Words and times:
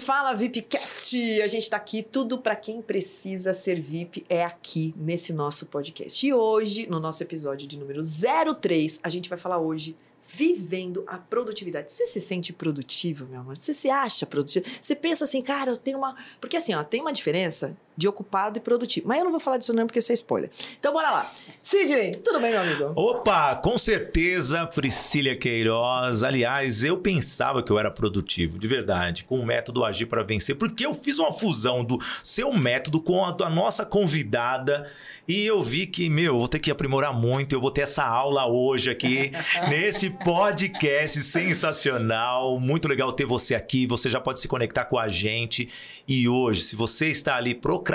Fala 0.00 0.34
VIPcast! 0.34 1.42
A 1.42 1.46
gente 1.46 1.70
tá 1.70 1.76
aqui, 1.76 2.02
tudo 2.02 2.38
para 2.38 2.56
quem 2.56 2.82
precisa 2.82 3.54
ser 3.54 3.80
VIP 3.80 4.26
é 4.28 4.44
aqui 4.44 4.92
nesse 4.96 5.32
nosso 5.32 5.64
podcast. 5.66 6.26
E 6.26 6.34
hoje, 6.34 6.88
no 6.88 6.98
nosso 6.98 7.22
episódio 7.22 7.68
de 7.68 7.78
número 7.78 8.00
03, 8.02 8.98
a 9.00 9.08
gente 9.08 9.28
vai 9.28 9.38
falar 9.38 9.58
hoje 9.58 9.96
vivendo 10.26 11.04
a 11.06 11.18
produtividade. 11.18 11.92
Você 11.92 12.08
se 12.08 12.20
sente 12.20 12.52
produtivo, 12.52 13.26
meu 13.26 13.42
amor? 13.42 13.56
Você 13.56 13.72
se 13.72 13.88
acha 13.88 14.26
produtivo? 14.26 14.66
Você 14.82 14.96
pensa 14.96 15.22
assim, 15.22 15.40
cara, 15.40 15.70
eu 15.70 15.76
tenho 15.76 15.98
uma. 15.98 16.16
Porque 16.40 16.56
assim, 16.56 16.74
ó, 16.74 16.82
tem 16.82 17.00
uma 17.00 17.12
diferença 17.12 17.76
de 18.00 18.08
ocupado 18.08 18.58
e 18.58 18.60
produtivo. 18.60 19.06
Mas 19.06 19.18
eu 19.18 19.24
não 19.24 19.30
vou 19.30 19.38
falar 19.38 19.58
disso 19.58 19.74
não, 19.74 19.86
porque 19.86 19.98
isso 19.98 20.10
é 20.10 20.14
spoiler. 20.14 20.50
Então 20.78 20.90
bora 20.92 21.10
lá. 21.10 21.32
Sidney, 21.62 22.16
tudo 22.16 22.40
bem, 22.40 22.52
meu 22.52 22.62
amigo? 22.62 22.92
Opa, 22.96 23.54
com 23.56 23.76
certeza, 23.76 24.66
Priscila 24.66 25.36
Queiroz. 25.36 26.22
Aliás, 26.22 26.82
eu 26.82 26.96
pensava 26.96 27.62
que 27.62 27.70
eu 27.70 27.78
era 27.78 27.90
produtivo, 27.90 28.58
de 28.58 28.66
verdade, 28.66 29.24
com 29.24 29.38
o 29.38 29.44
método 29.44 29.84
Agir 29.84 30.06
para 30.06 30.22
Vencer, 30.22 30.56
porque 30.56 30.86
eu 30.86 30.94
fiz 30.94 31.18
uma 31.18 31.30
fusão 31.30 31.84
do 31.84 31.98
seu 32.22 32.50
método 32.52 33.02
com 33.02 33.22
a 33.22 33.32
da 33.32 33.50
nossa 33.50 33.84
convidada 33.84 34.90
e 35.30 35.46
eu 35.46 35.62
vi 35.62 35.86
que, 35.86 36.10
meu, 36.10 36.34
eu 36.34 36.38
vou 36.40 36.48
ter 36.48 36.58
que 36.58 36.72
aprimorar 36.72 37.14
muito, 37.14 37.54
eu 37.54 37.60
vou 37.60 37.70
ter 37.70 37.82
essa 37.82 38.02
aula 38.02 38.46
hoje 38.48 38.90
aqui, 38.90 39.30
nesse 39.70 40.10
podcast 40.10 41.20
sensacional. 41.20 42.58
Muito 42.58 42.88
legal 42.88 43.12
ter 43.12 43.26
você 43.26 43.54
aqui, 43.54 43.86
você 43.86 44.10
já 44.10 44.20
pode 44.20 44.40
se 44.40 44.48
conectar 44.48 44.86
com 44.86 44.98
a 44.98 45.08
gente. 45.08 45.68
E 46.08 46.28
hoje, 46.28 46.62
se 46.62 46.74
você 46.74 47.10
está 47.10 47.36
ali 47.36 47.54
procrastinando, 47.54 47.89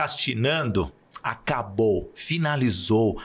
acabou, 1.26 2.12
finalizou. 2.14 3.20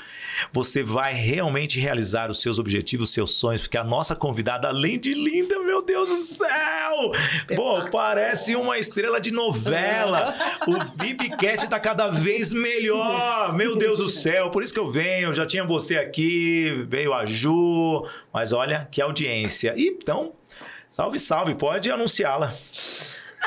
Você 0.55 0.83
vai 0.83 1.13
realmente 1.13 1.79
realizar 1.79 2.31
os 2.31 2.41
seus 2.41 2.59
objetivos, 2.59 3.09
os 3.11 3.15
seus 3.15 3.35
sonhos, 3.35 3.61
porque 3.61 3.77
a 3.77 3.85
nossa 3.85 4.17
convidada, 4.17 4.69
além 4.69 4.99
de 4.99 5.13
linda, 5.13 5.59
meu 5.59 5.83
Deus 5.83 6.09
do 6.09 6.17
céu! 6.17 7.13
Pô, 7.55 7.91
parece 7.91 8.57
uma 8.57 8.79
estrela 8.79 9.21
de 9.21 9.31
novela. 9.31 10.35
O 10.67 11.03
VIPcast 11.03 11.69
tá 11.69 11.79
cada 11.79 12.09
vez 12.09 12.55
melhor. 12.55 13.53
Meu 13.55 13.77
Deus 13.77 13.99
do 13.99 14.09
céu, 14.09 14.51
por 14.51 14.63
isso 14.63 14.73
que 14.73 14.81
eu 14.81 14.91
venho. 14.91 15.35
Já 15.35 15.47
tinha 15.47 15.65
você 15.65 15.99
aqui, 15.99 16.87
veio 16.89 17.13
a 17.13 17.27
Ju, 17.27 18.09
mas 18.33 18.51
olha 18.51 18.89
que 18.91 19.03
audiência. 19.03 19.75
E, 19.77 19.89
então, 19.89 20.33
salve, 20.89 21.19
salve, 21.19 21.55
pode 21.55 21.91
anunciá-la. 21.91 22.47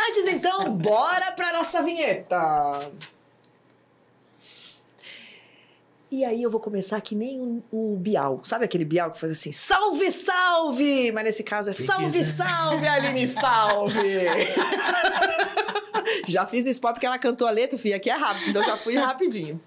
Antes 0.09 0.27
então, 0.27 0.69
bora 0.75 1.31
pra 1.31 1.53
nossa 1.53 1.81
vinheta. 1.81 2.37
E 6.13 6.23
aí 6.23 6.43
eu 6.43 6.51
vou 6.51 6.59
começar 6.59 7.01
que 7.01 7.15
nem 7.15 7.41
o, 7.41 7.63
o 7.71 7.97
Bial. 7.97 8.39
Sabe 8.43 8.65
aquele 8.65 8.85
Bial 8.85 9.09
que 9.09 9.19
faz 9.19 9.31
assim, 9.31 9.51
salve, 9.51 10.11
salve! 10.11 11.11
Mas 11.11 11.23
nesse 11.23 11.43
caso 11.43 11.71
é 11.71 11.73
salve, 11.73 12.23
salve, 12.23 12.87
Aline, 12.87 13.27
salve! 13.27 13.97
já 16.27 16.45
fiz 16.45 16.65
o 16.65 16.69
spot 16.69 16.93
porque 16.93 17.05
ela 17.05 17.17
cantou 17.17 17.47
a 17.47 17.51
letra, 17.51 17.77
filha, 17.77 17.95
aqui 17.95 18.09
é 18.09 18.15
rápido, 18.15 18.49
então 18.49 18.63
já 18.63 18.77
fui 18.77 18.95
rapidinho. 18.95 19.61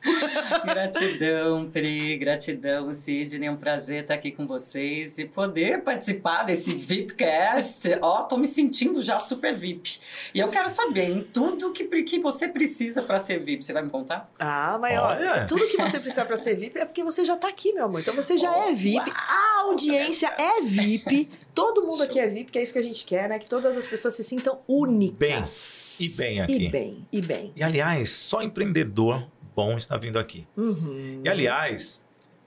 gratidão, 0.64 1.68
Pri, 1.70 2.16
gratidão, 2.16 2.92
Sidney, 2.92 3.48
é 3.48 3.50
um 3.50 3.56
prazer 3.56 4.02
estar 4.02 4.14
aqui 4.14 4.32
com 4.32 4.46
vocês 4.46 5.18
e 5.18 5.24
poder 5.24 5.82
participar 5.82 6.44
desse 6.44 6.74
VIPcast. 6.74 7.98
Ó, 8.00 8.22
tô 8.22 8.36
me 8.36 8.46
sentindo 8.46 9.02
já 9.02 9.18
super 9.18 9.54
VIP. 9.54 9.98
E 10.34 10.40
eu 10.40 10.48
quero 10.48 10.68
saber, 10.68 11.10
em 11.10 11.22
tudo 11.22 11.72
que, 11.72 11.84
que 12.02 12.18
você 12.18 12.48
precisa 12.48 13.02
para 13.02 13.18
ser 13.18 13.40
VIP, 13.40 13.64
você 13.64 13.72
vai 13.72 13.82
me 13.82 13.90
contar? 13.90 14.30
Ah, 14.38 14.78
mas 14.80 14.98
olha, 14.98 15.46
tudo 15.46 15.66
que 15.66 15.76
você 15.76 15.98
precisa 15.98 16.24
para 16.24 16.35
ser 16.36 16.56
VIP 16.56 16.78
é 16.78 16.84
porque 16.84 17.02
você 17.02 17.24
já 17.24 17.36
tá 17.36 17.48
aqui, 17.48 17.72
meu 17.72 17.84
amor. 17.84 18.00
Então 18.00 18.14
você 18.14 18.36
já 18.36 18.50
oh, 18.50 18.70
é 18.70 18.74
VIP, 18.74 19.10
uau. 19.10 19.16
a 19.16 19.60
audiência 19.62 20.32
é 20.38 20.60
VIP, 20.62 21.30
todo 21.54 21.86
mundo 21.86 22.02
aqui 22.02 22.18
é 22.18 22.26
VIP, 22.26 22.52
que 22.52 22.58
é 22.58 22.62
isso 22.62 22.72
que 22.72 22.78
a 22.78 22.82
gente 22.82 23.04
quer, 23.04 23.28
né? 23.28 23.38
Que 23.38 23.48
todas 23.48 23.76
as 23.76 23.86
pessoas 23.86 24.14
se 24.14 24.24
sintam 24.24 24.60
únicas. 24.68 25.98
Bem, 25.98 26.06
e 26.06 26.08
bem 26.10 26.40
aqui. 26.40 26.66
E 26.66 26.68
bem, 26.68 27.08
e 27.12 27.20
bem. 27.22 27.52
E 27.56 27.62
aliás, 27.62 28.10
só 28.10 28.42
empreendedor 28.42 29.26
bom 29.54 29.78
está 29.78 29.96
vindo 29.96 30.18
aqui. 30.18 30.46
Uhum. 30.56 31.22
E 31.24 31.28
aliás, 31.28 32.02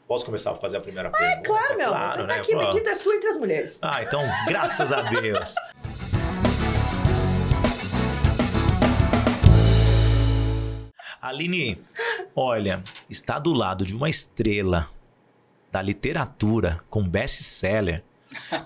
posso 0.08 0.25
começar 0.25 0.52
a 0.52 0.56
fazer 0.56 0.78
a 0.78 0.81
primeira 0.81 1.09
ah, 1.09 1.12
pergunta? 1.12 1.40
É 1.40 1.44
claro, 1.44 1.78
meu 1.78 1.90
claro, 1.90 2.12
Você 2.12 2.18
tá 2.19 2.28
né? 2.28 2.35
aqui, 2.35 2.53
Pô. 2.53 2.59
bendita 2.59 2.90
és 2.90 3.00
tu 3.00 3.12
entre 3.12 3.30
as 3.30 3.38
mulheres. 3.38 3.80
Ah, 3.81 4.03
então, 4.03 4.22
graças 4.47 4.91
a 4.91 5.02
Deus. 5.02 5.56
Aline, 11.22 11.78
olha, 12.35 12.84
está 13.09 13.40
do 13.40 13.53
lado 13.53 13.85
de 13.85 13.95
uma 13.95 14.09
estrela 14.09 14.90
da 15.72 15.81
literatura 15.81 16.79
com 16.90 17.07
best-seller 17.07 18.03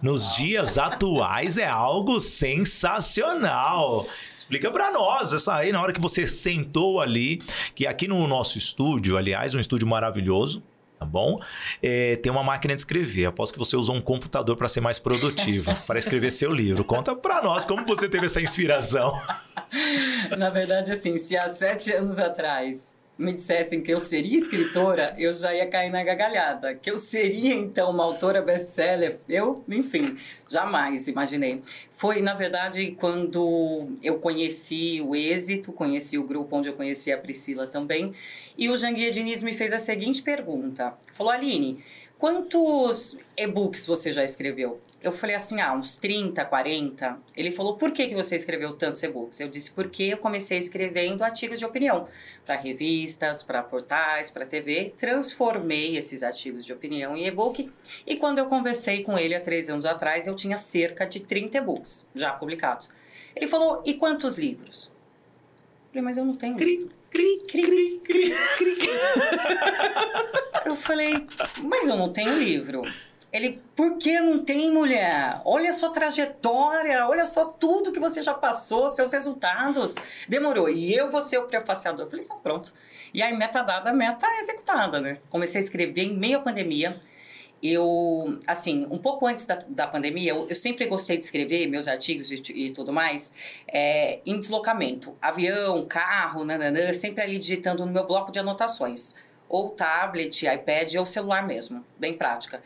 nos 0.01 0.35
dias 0.35 0.77
atuais 0.77 1.57
é 1.57 1.67
algo 1.67 2.19
sensacional. 2.19 4.05
Explica 4.35 4.69
para 4.69 4.91
nós 4.91 5.31
essa 5.31 5.55
aí 5.55 5.71
na 5.71 5.81
hora 5.81 5.93
que 5.93 6.01
você 6.01 6.27
sentou 6.27 6.99
ali, 6.99 7.41
que 7.73 7.87
aqui 7.87 8.07
no 8.07 8.27
nosso 8.27 8.57
estúdio, 8.57 9.17
aliás, 9.17 9.55
um 9.55 9.59
estúdio 9.59 9.87
maravilhoso, 9.87 10.61
tá 10.99 11.05
bom? 11.05 11.37
É, 11.81 12.17
tem 12.17 12.31
uma 12.31 12.43
máquina 12.43 12.75
de 12.75 12.81
escrever. 12.81 13.27
Aposto 13.27 13.53
que 13.53 13.59
você 13.59 13.77
usou 13.77 13.95
um 13.95 14.01
computador 14.01 14.57
para 14.57 14.67
ser 14.67 14.81
mais 14.81 14.99
produtivo, 14.99 15.73
para 15.87 15.97
escrever 15.97 16.31
seu 16.31 16.51
livro. 16.51 16.83
Conta 16.83 17.15
para 17.15 17.41
nós 17.41 17.65
como 17.65 17.85
você 17.85 18.09
teve 18.09 18.25
essa 18.25 18.41
inspiração. 18.41 19.13
Na 20.37 20.49
verdade, 20.49 20.91
assim, 20.91 21.17
se 21.17 21.37
há 21.37 21.47
sete 21.47 21.91
anos 21.93 22.19
atrás 22.19 23.01
me 23.17 23.31
dissessem 23.31 23.81
que 23.81 23.93
eu 23.93 23.99
seria 23.99 24.39
escritora, 24.39 25.13
eu 25.17 25.31
já 25.31 25.53
ia 25.53 25.67
cair 25.67 25.91
na 25.91 26.03
gargalhada. 26.03 26.73
Que 26.73 26.89
eu 26.89 26.97
seria, 26.97 27.53
então, 27.53 27.91
uma 27.91 28.03
autora 28.03 28.41
best-seller, 28.41 29.19
eu, 29.29 29.63
enfim, 29.67 30.17
jamais 30.49 31.07
imaginei. 31.07 31.61
Foi, 31.91 32.21
na 32.21 32.33
verdade, 32.33 32.91
quando 32.99 33.87
eu 34.01 34.17
conheci 34.19 35.01
o 35.01 35.15
Êxito, 35.15 35.71
conheci 35.71 36.17
o 36.17 36.23
grupo 36.23 36.57
onde 36.57 36.69
eu 36.69 36.73
conheci 36.73 37.11
a 37.11 37.17
Priscila 37.17 37.67
também, 37.67 38.13
e 38.57 38.69
o 38.69 38.77
Janguia 38.77 39.11
Diniz 39.11 39.43
me 39.43 39.53
fez 39.53 39.73
a 39.73 39.79
seguinte 39.79 40.21
pergunta. 40.21 40.93
Falou, 41.11 41.31
Aline, 41.31 41.83
quantos 42.17 43.17
e-books 43.37 43.85
você 43.85 44.11
já 44.11 44.23
escreveu? 44.23 44.79
Eu 45.03 45.11
falei 45.11 45.35
assim, 45.35 45.59
ah, 45.59 45.73
uns 45.73 45.97
30, 45.97 46.45
40. 46.45 47.19
Ele 47.35 47.51
falou, 47.51 47.75
por 47.75 47.91
que, 47.91 48.07
que 48.07 48.15
você 48.15 48.37
escreveu 48.37 48.73
tantos 48.73 49.03
e-books? 49.03 49.41
Eu 49.41 49.49
disse, 49.49 49.69
porque 49.69 50.03
eu 50.03 50.17
comecei 50.17 50.57
escrevendo 50.57 51.25
artigos 51.25 51.59
de 51.59 51.65
opinião 51.65 52.07
para 52.45 52.55
revistas, 52.55 53.43
para 53.43 53.61
portais, 53.61 54.31
para 54.31 54.45
TV. 54.45 54.93
Transformei 54.97 55.97
esses 55.97 56.23
artigos 56.23 56.65
de 56.65 56.71
opinião 56.71 57.17
em 57.17 57.27
e-book. 57.27 57.69
E 58.07 58.15
quando 58.15 58.39
eu 58.39 58.45
conversei 58.45 59.03
com 59.03 59.19
ele 59.19 59.35
há 59.35 59.41
três 59.41 59.69
anos 59.69 59.85
atrás, 59.85 60.25
eu 60.25 60.35
tinha 60.35 60.57
cerca 60.57 61.05
de 61.05 61.19
30 61.19 61.57
e-books 61.57 62.09
já 62.15 62.31
publicados. 62.31 62.89
Ele 63.35 63.47
falou, 63.47 63.83
e 63.85 63.95
quantos 63.95 64.35
livros? 64.35 64.89
Eu 65.87 65.89
falei, 65.89 66.03
mas 66.03 66.17
eu 66.17 66.23
não 66.23 66.35
tenho. 66.35 66.55
Cri, 66.55 66.89
cri, 67.11 67.39
cri, 67.45 68.01
cri, 68.05 68.33
cri. 68.57 68.77
eu 70.65 70.77
falei, 70.77 71.27
mas 71.61 71.89
eu 71.89 71.97
não 71.97 72.09
tenho 72.09 72.39
livro. 72.39 72.83
Ele, 73.33 73.59
por 73.75 73.97
que 73.97 74.19
não 74.19 74.45
tem 74.45 74.71
mulher? 74.71 75.41
Olha 75.43 75.71
a 75.71 75.73
sua 75.73 75.89
trajetória, 75.89 77.07
olha 77.07 77.25
só 77.25 77.45
tudo 77.45 77.91
que 77.91 77.99
você 77.99 78.21
já 78.21 78.31
passou, 78.31 78.87
seus 78.89 79.11
resultados. 79.11 79.95
Demorou. 80.29 80.69
E 80.69 80.93
eu 80.93 81.09
vou 81.09 81.19
ser 81.19 81.39
o 81.39 81.47
prefaciador. 81.47 82.05
Eu 82.05 82.09
falei, 82.11 82.25
então 82.25 82.37
pronto. 82.37 82.71
E 83.11 83.23
aí, 83.23 83.35
meta 83.35 83.63
dada, 83.63 83.91
meta 83.91 84.27
executada, 84.39 85.01
né? 85.01 85.17
Comecei 85.31 85.59
a 85.59 85.63
escrever 85.63 86.03
em 86.03 86.15
meio 86.15 86.37
à 86.37 86.41
pandemia. 86.41 87.01
Eu, 87.61 88.39
assim, 88.45 88.85
um 88.91 88.99
pouco 88.99 89.25
antes 89.25 89.47
da, 89.47 89.63
da 89.67 89.87
pandemia, 89.87 90.31
eu, 90.31 90.47
eu 90.47 90.55
sempre 90.55 90.85
gostei 90.85 91.17
de 91.17 91.23
escrever 91.23 91.65
meus 91.65 91.87
artigos 91.87 92.29
e, 92.31 92.35
e 92.53 92.71
tudo 92.71 92.93
mais 92.93 93.33
é, 93.67 94.19
em 94.27 94.37
deslocamento. 94.37 95.17
Avião, 95.19 95.83
carro, 95.85 96.45
nananã, 96.45 96.93
sempre 96.93 97.23
ali 97.23 97.39
digitando 97.39 97.83
no 97.83 97.91
meu 97.91 98.05
bloco 98.05 98.31
de 98.31 98.37
anotações. 98.37 99.15
Ou 99.49 99.69
tablet, 99.71 100.45
iPad 100.45 100.95
ou 100.95 101.05
celular 101.05 101.47
mesmo. 101.47 101.83
Bem 101.97 102.13
prática. 102.13 102.61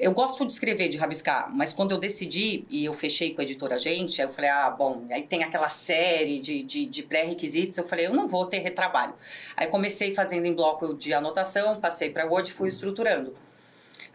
Eu 0.00 0.12
gosto 0.12 0.46
de 0.46 0.52
escrever, 0.52 0.88
de 0.88 0.96
rabiscar, 0.96 1.50
mas 1.54 1.72
quando 1.72 1.92
eu 1.92 1.98
decidi 1.98 2.64
e 2.70 2.84
eu 2.84 2.92
fechei 2.92 3.34
com 3.34 3.40
a 3.40 3.44
editora 3.44 3.78
Gente, 3.78 4.20
aí 4.20 4.28
eu 4.28 4.32
falei, 4.32 4.50
ah, 4.50 4.70
bom, 4.70 5.06
aí 5.10 5.22
tem 5.22 5.42
aquela 5.42 5.68
série 5.68 6.40
de, 6.40 6.62
de, 6.62 6.86
de 6.86 7.02
pré-requisitos, 7.02 7.76
eu 7.78 7.84
falei, 7.84 8.06
eu 8.06 8.14
não 8.14 8.28
vou 8.28 8.46
ter 8.46 8.58
retrabalho. 8.58 9.14
Aí 9.56 9.66
comecei 9.66 10.14
fazendo 10.14 10.46
em 10.46 10.54
bloco 10.54 10.94
de 10.94 11.12
anotação, 11.12 11.80
passei 11.80 12.10
para 12.10 12.26
Word 12.26 12.50
e 12.50 12.52
fui 12.52 12.68
estruturando. 12.68 13.34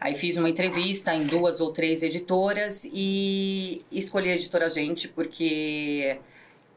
Aí 0.00 0.14
fiz 0.14 0.36
uma 0.36 0.48
entrevista 0.48 1.12
em 1.14 1.24
duas 1.24 1.60
ou 1.60 1.72
três 1.72 2.02
editoras 2.02 2.88
e 2.92 3.82
escolhi 3.90 4.30
a 4.30 4.34
editora 4.34 4.68
Gente 4.68 5.08
porque 5.08 6.18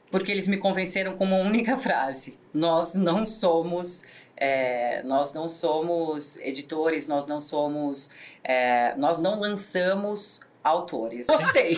porque 0.10 0.30
eles 0.32 0.46
me 0.46 0.58
convenceram 0.58 1.14
com 1.14 1.24
uma 1.24 1.38
única 1.38 1.78
frase: 1.80 2.38
nós 2.54 2.96
não 2.96 3.26
somos 3.26 4.06
é, 4.42 5.04
nós 5.04 5.34
não 5.36 5.48
somos 5.48 6.40
editores, 6.40 7.08
nós 7.08 7.28
não 7.28 7.40
somos, 7.40 8.10
é, 8.44 8.96
nós 8.96 9.22
não 9.22 9.40
lançamos 9.40 10.42
autores. 10.64 11.28
Gostei. 11.28 11.78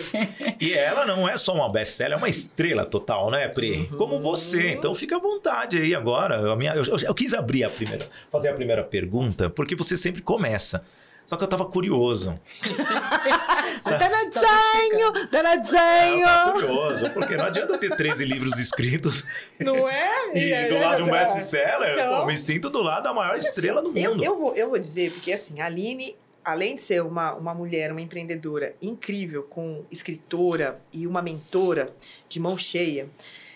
e 0.58 0.72
ela 0.72 1.04
não 1.04 1.28
é 1.28 1.36
só 1.36 1.52
uma 1.52 1.70
best-seller, 1.70 2.14
é 2.14 2.16
uma 2.16 2.28
estrela 2.28 2.86
total, 2.86 3.30
né, 3.30 3.48
Pri? 3.48 3.86
Uhum. 3.90 3.98
Como 3.98 4.18
você. 4.18 4.70
Então 4.72 4.94
fica 4.94 5.16
à 5.16 5.20
vontade 5.20 5.76
aí 5.76 5.94
agora. 5.94 6.52
A 6.52 6.56
minha, 6.56 6.74
eu, 6.74 6.84
eu, 6.84 6.96
eu, 6.98 7.14
quis 7.14 7.34
abrir 7.34 7.64
a 7.64 7.70
primeira, 7.70 8.08
fazer 8.30 8.48
a 8.48 8.54
primeira 8.54 8.82
pergunta, 8.82 9.50
porque 9.50 9.76
você 9.76 9.94
sempre 9.94 10.22
começa. 10.22 10.82
Só 11.22 11.36
que 11.36 11.44
eu 11.44 11.48
tava 11.48 11.66
curioso. 11.66 12.38
Danadinho, 13.90 15.28
danadinho. 15.30 16.26
É, 16.26 16.52
curioso, 16.52 17.10
porque 17.10 17.36
não 17.36 17.44
adianta 17.46 17.76
ter 17.78 17.94
13 17.94 18.24
livros 18.24 18.58
escritos 18.58 19.24
Não 19.60 19.88
é? 19.88 20.32
e 20.34 20.52
é, 20.52 20.68
do 20.68 20.78
lado 20.78 20.96
de 20.96 21.02
um 21.10 21.14
é, 21.14 21.20
best-seller. 21.20 22.08
Pô, 22.08 22.26
me 22.26 22.36
sinto 22.38 22.70
do 22.70 22.82
lado 22.82 23.04
da 23.04 23.12
maior 23.12 23.36
Assim, 23.36 23.48
estrela 23.48 23.82
do 23.82 23.96
eu, 23.96 24.12
mundo. 24.12 24.24
eu, 24.24 24.38
vou, 24.38 24.54
eu 24.54 24.68
vou 24.70 24.78
dizer, 24.78 25.12
porque 25.12 25.32
assim, 25.32 25.60
a 25.60 25.66
Aline, 25.66 26.16
além 26.44 26.76
de 26.76 26.82
ser 26.82 27.02
uma, 27.02 27.34
uma 27.34 27.54
mulher, 27.54 27.90
uma 27.92 28.00
empreendedora 28.00 28.74
incrível, 28.80 29.42
com 29.42 29.84
escritora 29.90 30.80
e 30.92 31.06
uma 31.06 31.20
mentora 31.22 31.94
de 32.28 32.40
mão 32.40 32.56
cheia, 32.56 33.08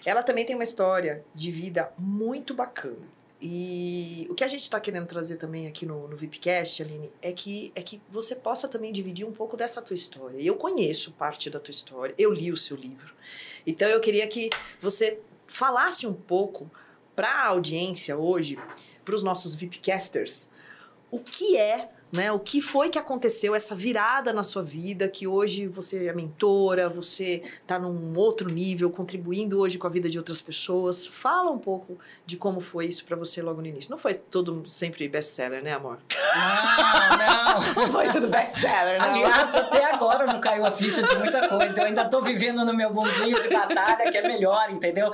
ela 0.04 0.22
também 0.22 0.44
tem 0.44 0.54
uma 0.54 0.64
história 0.64 1.22
de 1.34 1.50
vida 1.50 1.90
muito 1.98 2.54
bacana. 2.54 3.17
E 3.40 4.26
o 4.28 4.34
que 4.34 4.42
a 4.42 4.48
gente 4.48 4.62
está 4.62 4.80
querendo 4.80 5.06
trazer 5.06 5.36
também 5.36 5.68
aqui 5.68 5.86
no, 5.86 6.08
no 6.08 6.16
VIPcast, 6.16 6.82
Aline, 6.82 7.12
é 7.22 7.32
que, 7.32 7.70
é 7.74 7.82
que 7.82 8.00
você 8.08 8.34
possa 8.34 8.66
também 8.66 8.92
dividir 8.92 9.24
um 9.24 9.32
pouco 9.32 9.56
dessa 9.56 9.80
tua 9.80 9.94
história. 9.94 10.40
Eu 10.40 10.56
conheço 10.56 11.12
parte 11.12 11.48
da 11.48 11.60
tua 11.60 11.70
história, 11.70 12.14
eu 12.18 12.32
li 12.32 12.50
o 12.50 12.56
seu 12.56 12.76
livro. 12.76 13.14
Então 13.64 13.88
eu 13.88 14.00
queria 14.00 14.26
que 14.26 14.50
você 14.80 15.20
falasse 15.46 16.06
um 16.06 16.12
pouco 16.12 16.68
para 17.14 17.30
a 17.30 17.46
audiência 17.46 18.16
hoje, 18.16 18.58
para 19.04 19.14
os 19.14 19.22
nossos 19.22 19.54
VIPcasters, 19.54 20.50
o 21.10 21.20
que 21.20 21.56
é, 21.56 21.90
né? 22.12 22.32
O 22.32 22.38
que 22.38 22.60
foi 22.60 22.88
que 22.88 22.98
aconteceu, 22.98 23.54
essa 23.54 23.74
virada 23.74 24.32
na 24.32 24.42
sua 24.42 24.62
vida, 24.62 25.08
que 25.08 25.26
hoje 25.26 25.66
você 25.66 26.06
é 26.06 26.12
mentora, 26.12 26.88
você 26.88 27.42
está 27.60 27.78
num 27.78 28.16
outro 28.18 28.50
nível, 28.50 28.90
contribuindo 28.90 29.60
hoje 29.60 29.78
com 29.78 29.86
a 29.86 29.90
vida 29.90 30.08
de 30.08 30.18
outras 30.18 30.40
pessoas. 30.40 31.06
Fala 31.06 31.50
um 31.50 31.58
pouco 31.58 31.98
de 32.24 32.36
como 32.36 32.60
foi 32.60 32.86
isso 32.86 33.04
para 33.04 33.16
você 33.16 33.42
logo 33.42 33.60
no 33.60 33.66
início. 33.66 33.90
Não 33.90 33.98
foi 33.98 34.14
tudo 34.14 34.62
sempre 34.66 35.08
best-seller, 35.08 35.62
né, 35.62 35.74
amor? 35.74 35.98
Não, 36.34 37.18
não. 37.18 37.48
Não 37.88 37.92
foi 37.92 38.10
tudo 38.10 38.28
best-seller, 38.28 39.00
né? 39.00 39.08
Aliás, 39.08 39.54
até 39.54 39.84
agora 39.84 40.26
não 40.26 40.40
caiu 40.40 40.64
a 40.64 40.70
ficha 40.70 41.02
de 41.02 41.16
muita 41.16 41.48
coisa. 41.48 41.80
Eu 41.80 41.86
ainda 41.86 42.04
tô 42.04 42.20
vivendo 42.20 42.64
no 42.64 42.74
meu 42.74 42.92
mundinho 42.92 43.40
de 43.40 43.48
batalha, 43.48 44.10
que 44.10 44.16
é 44.16 44.26
melhor, 44.26 44.70
entendeu? 44.70 45.12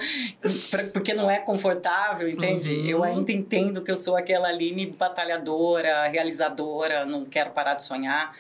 Porque 0.93 1.15
não 1.15 1.31
é 1.31 1.39
confortável, 1.39 2.29
entende? 2.29 2.71
Uhum. 2.71 2.87
Eu 2.87 3.05
ainda 3.05 3.33
entendo 3.33 3.83
que 3.83 3.91
eu 3.91 3.97
sou 3.97 4.17
aquela 4.17 4.49
Aline 4.49 4.87
batalhadora, 4.87 6.07
realizadora, 6.09 6.84
não 7.07 7.25
quero 7.25 7.51
parar 7.51 7.75
de 7.75 7.85
sonhar. 7.85 8.37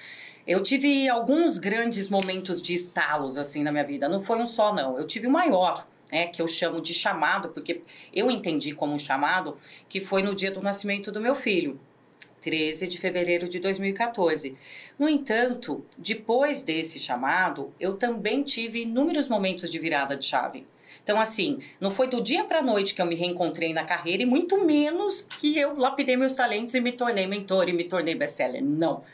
Eu 0.46 0.62
tive 0.62 1.08
alguns 1.08 1.58
grandes 1.58 2.08
momentos 2.10 2.60
de 2.60 2.74
estalos, 2.74 3.38
assim, 3.38 3.62
na 3.62 3.72
minha 3.72 3.84
vida. 3.84 4.08
Não 4.08 4.22
foi 4.22 4.38
um 4.38 4.46
só, 4.46 4.74
não. 4.74 4.98
Eu 4.98 5.06
tive 5.06 5.26
o 5.26 5.30
maior, 5.30 5.86
né, 6.12 6.26
que 6.26 6.42
eu 6.42 6.46
chamo 6.46 6.80
de 6.80 6.92
chamado, 6.92 7.48
porque 7.48 7.82
eu 8.12 8.30
entendi 8.30 8.74
como 8.74 8.92
um 8.92 8.98
chamado, 8.98 9.56
que 9.88 10.00
foi 10.00 10.22
no 10.22 10.34
dia 10.34 10.50
do 10.50 10.60
nascimento 10.60 11.10
do 11.10 11.20
meu 11.20 11.34
filho. 11.34 11.80
13 12.42 12.88
de 12.88 12.98
fevereiro 12.98 13.48
de 13.48 13.58
2014. 13.58 14.54
No 14.98 15.08
entanto, 15.08 15.82
depois 15.96 16.62
desse 16.62 16.98
chamado, 16.98 17.72
eu 17.80 17.96
também 17.96 18.42
tive 18.42 18.82
inúmeros 18.82 19.28
momentos 19.28 19.70
de 19.70 19.78
virada 19.78 20.14
de 20.14 20.26
chave. 20.26 20.66
Então, 21.04 21.20
assim, 21.20 21.58
não 21.78 21.90
foi 21.90 22.08
do 22.08 22.22
dia 22.22 22.44
para 22.44 22.62
noite 22.62 22.94
que 22.94 23.02
eu 23.02 23.06
me 23.06 23.14
reencontrei 23.14 23.74
na 23.74 23.84
carreira 23.84 24.22
e 24.22 24.26
muito 24.26 24.64
menos 24.64 25.26
que 25.38 25.58
eu 25.58 25.76
lapidei 25.76 26.16
meus 26.16 26.34
talentos 26.34 26.74
e 26.74 26.80
me 26.80 26.92
tornei 26.92 27.26
mentor 27.26 27.68
e 27.68 27.74
me 27.74 27.84
tornei 27.84 28.14
best-seller. 28.14 28.64
Não. 28.64 29.04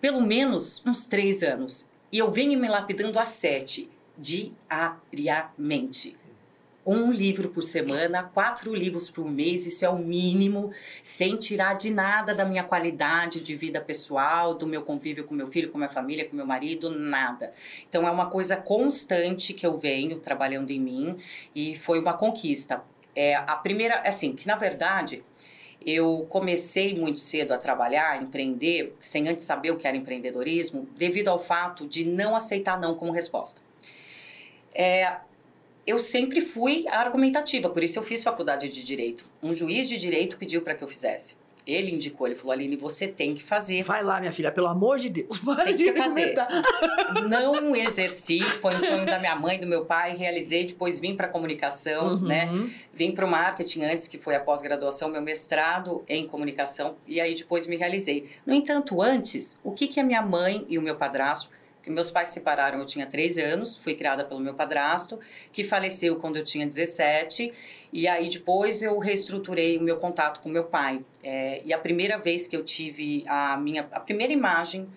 Pelo 0.00 0.22
menos 0.22 0.80
uns 0.86 1.06
três 1.06 1.42
anos. 1.42 1.90
E 2.12 2.18
eu 2.18 2.30
venho 2.30 2.56
me 2.58 2.68
lapidando 2.68 3.18
há 3.18 3.26
sete, 3.26 3.90
diariamente. 4.16 6.16
Um 6.86 7.10
livro 7.10 7.48
por 7.48 7.62
semana, 7.62 8.22
quatro 8.22 8.72
livros 8.72 9.10
por 9.10 9.28
mês, 9.28 9.66
isso 9.66 9.84
é 9.84 9.88
o 9.88 9.98
mínimo, 9.98 10.72
sem 11.02 11.36
tirar 11.36 11.74
de 11.74 11.90
nada 11.90 12.32
da 12.32 12.44
minha 12.44 12.62
qualidade 12.62 13.40
de 13.40 13.56
vida 13.56 13.80
pessoal, 13.80 14.54
do 14.54 14.68
meu 14.68 14.82
convívio 14.82 15.24
com 15.24 15.34
meu 15.34 15.48
filho, 15.48 15.68
com 15.68 15.78
minha 15.78 15.90
família, 15.90 16.28
com 16.28 16.36
meu 16.36 16.46
marido, 16.46 16.88
nada. 16.88 17.52
Então 17.88 18.06
é 18.06 18.10
uma 18.10 18.30
coisa 18.30 18.56
constante 18.56 19.52
que 19.52 19.66
eu 19.66 19.76
venho 19.76 20.20
trabalhando 20.20 20.70
em 20.70 20.78
mim 20.78 21.18
e 21.52 21.74
foi 21.74 21.98
uma 21.98 22.12
conquista. 22.12 22.84
É, 23.16 23.34
a 23.34 23.56
primeira, 23.56 24.02
assim, 24.02 24.36
que 24.36 24.46
na 24.46 24.54
verdade 24.54 25.24
eu 25.84 26.24
comecei 26.28 26.94
muito 26.94 27.18
cedo 27.18 27.52
a 27.52 27.58
trabalhar, 27.58 28.12
a 28.12 28.16
empreender, 28.18 28.94
sem 29.00 29.28
antes 29.28 29.44
saber 29.44 29.72
o 29.72 29.76
que 29.76 29.88
era 29.88 29.96
empreendedorismo, 29.96 30.88
devido 30.96 31.28
ao 31.28 31.40
fato 31.40 31.84
de 31.84 32.04
não 32.04 32.36
aceitar 32.36 32.78
não 32.78 32.94
como 32.94 33.10
resposta. 33.10 33.60
É, 34.72 35.16
eu 35.86 35.98
sempre 35.98 36.40
fui 36.40 36.86
argumentativa, 36.88 37.68
por 37.70 37.82
isso 37.84 37.98
eu 37.98 38.02
fiz 38.02 38.22
faculdade 38.22 38.68
de 38.68 38.82
direito. 38.82 39.24
Um 39.42 39.54
juiz 39.54 39.88
de 39.88 39.98
direito 39.98 40.36
pediu 40.36 40.60
para 40.62 40.74
que 40.74 40.82
eu 40.82 40.88
fizesse. 40.88 41.36
Ele 41.66 41.90
indicou, 41.90 42.28
ele 42.28 42.36
falou: 42.36 42.52
Aline, 42.52 42.76
você 42.76 43.08
tem 43.08 43.34
que 43.34 43.42
fazer. 43.42 43.82
Vai 43.82 44.00
lá, 44.04 44.20
minha 44.20 44.30
filha, 44.30 44.52
pelo 44.52 44.68
amor 44.68 45.00
de 45.00 45.08
Deus. 45.08 45.36
Para 45.44 45.64
Tem 45.64 45.74
de 45.74 45.82
que 45.84 45.94
fazer. 45.98 46.38
argumentar. 46.38 46.62
Não 47.28 47.74
exerci, 47.74 48.38
foi 48.40 48.72
um 48.76 48.78
sonho 48.78 49.04
da 49.04 49.18
minha 49.18 49.34
mãe, 49.34 49.58
do 49.58 49.66
meu 49.66 49.84
pai, 49.84 50.16
realizei, 50.16 50.64
depois 50.64 51.00
vim 51.00 51.16
para 51.16 51.26
comunicação, 51.26 52.06
Uhum. 52.14 52.20
né? 52.20 52.48
Vim 52.92 53.10
para 53.10 53.26
o 53.26 53.28
marketing 53.28 53.82
antes, 53.82 54.06
que 54.06 54.16
foi 54.16 54.36
a 54.36 54.40
pós-graduação, 54.40 55.08
meu 55.08 55.20
mestrado 55.20 56.04
em 56.08 56.24
comunicação, 56.24 56.96
e 57.04 57.20
aí 57.20 57.34
depois 57.34 57.66
me 57.66 57.74
realizei. 57.76 58.28
No 58.46 58.54
entanto, 58.54 59.02
antes, 59.02 59.58
o 59.64 59.72
que, 59.72 59.88
que 59.88 59.98
a 59.98 60.04
minha 60.04 60.22
mãe 60.22 60.64
e 60.68 60.78
o 60.78 60.82
meu 60.82 60.94
padrasto, 60.94 61.50
meus 61.90 62.10
pais 62.10 62.28
se 62.28 62.34
separaram, 62.34 62.78
eu 62.78 62.86
tinha 62.86 63.06
13 63.06 63.42
anos, 63.42 63.76
fui 63.76 63.94
criada 63.94 64.24
pelo 64.24 64.40
meu 64.40 64.54
padrasto, 64.54 65.18
que 65.52 65.64
faleceu 65.64 66.16
quando 66.16 66.36
eu 66.36 66.44
tinha 66.44 66.66
17, 66.66 67.52
e 67.92 68.08
aí 68.08 68.28
depois 68.28 68.82
eu 68.82 68.98
reestruturei 68.98 69.76
o 69.78 69.82
meu 69.82 69.98
contato 69.98 70.40
com 70.40 70.48
meu 70.48 70.64
pai. 70.64 71.04
É, 71.22 71.62
e 71.64 71.72
a 71.72 71.78
primeira 71.78 72.18
vez 72.18 72.46
que 72.46 72.56
eu 72.56 72.64
tive 72.64 73.24
a 73.26 73.56
minha, 73.56 73.88
a 73.92 74.00
primeira 74.00 74.32
imagem 74.32 74.88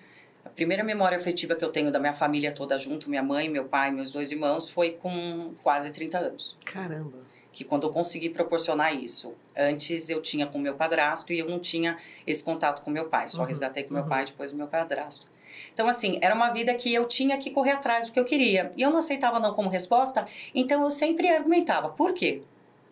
a 0.44 0.50
primeira 0.50 0.84
memória 0.84 1.18
afetiva 1.18 1.56
que 1.56 1.64
eu 1.64 1.70
tenho 1.70 1.92
da 1.92 2.00
minha 2.00 2.14
família 2.14 2.52
toda 2.52 2.78
junto, 2.78 3.10
minha 3.10 3.22
mãe, 3.22 3.50
meu 3.50 3.66
pai, 3.66 3.92
meus 3.92 4.10
dois 4.10 4.32
irmãos, 4.32 4.70
foi 4.70 4.92
com 4.92 5.54
quase 5.62 5.92
30 5.92 6.18
anos. 6.18 6.58
Caramba. 6.66 7.20
Que 7.52 7.64
quando 7.64 7.86
eu 7.88 7.92
consegui 7.92 8.30
proporcionar 8.30 8.96
isso. 8.96 9.36
Antes 9.56 10.10
eu 10.10 10.22
tinha 10.22 10.48
com 10.48 10.58
meu 10.58 10.76
padrasto 10.76 11.34
e 11.34 11.40
eu 11.40 11.48
não 11.48 11.60
tinha 11.60 11.98
esse 12.26 12.44
contato 12.44 12.82
com 12.84 12.90
meu 12.90 13.06
pai. 13.06 13.28
Só 13.28 13.42
Uhum, 13.42 13.48
resgatei 13.48 13.84
com 13.84 13.94
meu 13.94 14.04
uhum. 14.04 14.10
pai 14.10 14.26
depois 14.26 14.52
do 14.52 14.58
meu 14.58 14.68
padrasto. 14.68 15.28
Então, 15.74 15.88
assim, 15.88 16.18
era 16.22 16.34
uma 16.36 16.52
vida 16.52 16.74
que 16.74 16.94
eu 16.94 17.08
tinha 17.08 17.38
que 17.38 17.52
correr 17.52 17.72
atrás 17.72 18.08
do 18.08 18.12
que 18.12 18.20
eu 18.20 18.26
queria. 18.26 18.72
E 18.76 18.82
eu 18.82 18.90
não 18.90 19.00
aceitava 19.00 19.40
não 19.40 19.54
como 19.54 19.70
resposta, 19.70 20.28
então 20.54 20.84
eu 20.84 20.92
sempre 20.92 21.30
argumentava. 21.30 21.90
Por 21.90 22.14
quê? 22.14 22.42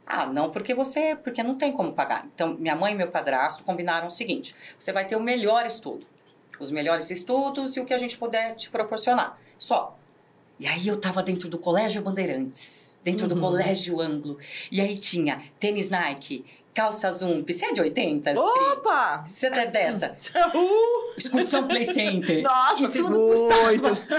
Ah, 0.06 0.26
não 0.26 0.50
porque 0.50 0.74
você, 0.74 1.16
porque 1.16 1.44
não 1.44 1.56
tem 1.56 1.72
como 1.72 1.92
pagar. 1.92 2.26
Então, 2.34 2.56
minha 2.58 2.76
mãe 2.76 2.94
e 2.94 2.96
meu 2.96 3.10
padrasto 3.10 3.64
combinaram 3.64 4.08
o 4.08 4.12
seguinte: 4.12 4.56
você 4.80 4.94
vai 4.94 5.06
ter 5.06 5.16
o 5.18 5.22
melhor 5.22 5.66
estudo, 5.66 6.06
os 6.60 6.72
melhores 6.72 7.12
estudos 7.12 7.76
e 7.76 7.80
o 7.82 7.86
que 7.86 7.94
a 7.94 7.98
gente 7.98 8.18
puder 8.18 8.56
te 8.56 8.70
proporcionar. 8.70 9.38
Só. 9.58 9.98
E 10.60 10.66
aí 10.66 10.88
eu 10.88 11.00
tava 11.00 11.22
dentro 11.22 11.48
do 11.50 11.60
Colégio 11.60 12.02
Bandeirantes, 12.02 13.00
dentro 13.04 13.28
do 13.28 13.36
Uhum. 13.36 13.42
Colégio 13.42 14.02
Anglo. 14.02 14.40
E 14.72 14.82
aí 14.82 14.98
tinha 14.98 15.44
tênis 15.60 15.90
Nike, 15.92 16.44
calça 16.78 17.12
Zump. 17.12 17.52
Você 17.52 17.66
é 17.66 17.74
de 17.74 17.82
80? 17.82 18.30
Pri? 18.32 18.40
Opa! 18.40 19.24
Você 19.26 19.48
é 19.48 19.66
dessa? 19.66 20.16
Uh! 20.54 21.08
Excursão 21.18 21.68
Play 21.68 21.86
Center. 21.86 22.44
Nossa, 22.44 22.86
E 22.86 22.92
fiz 22.92 23.10
muitos. 23.10 24.04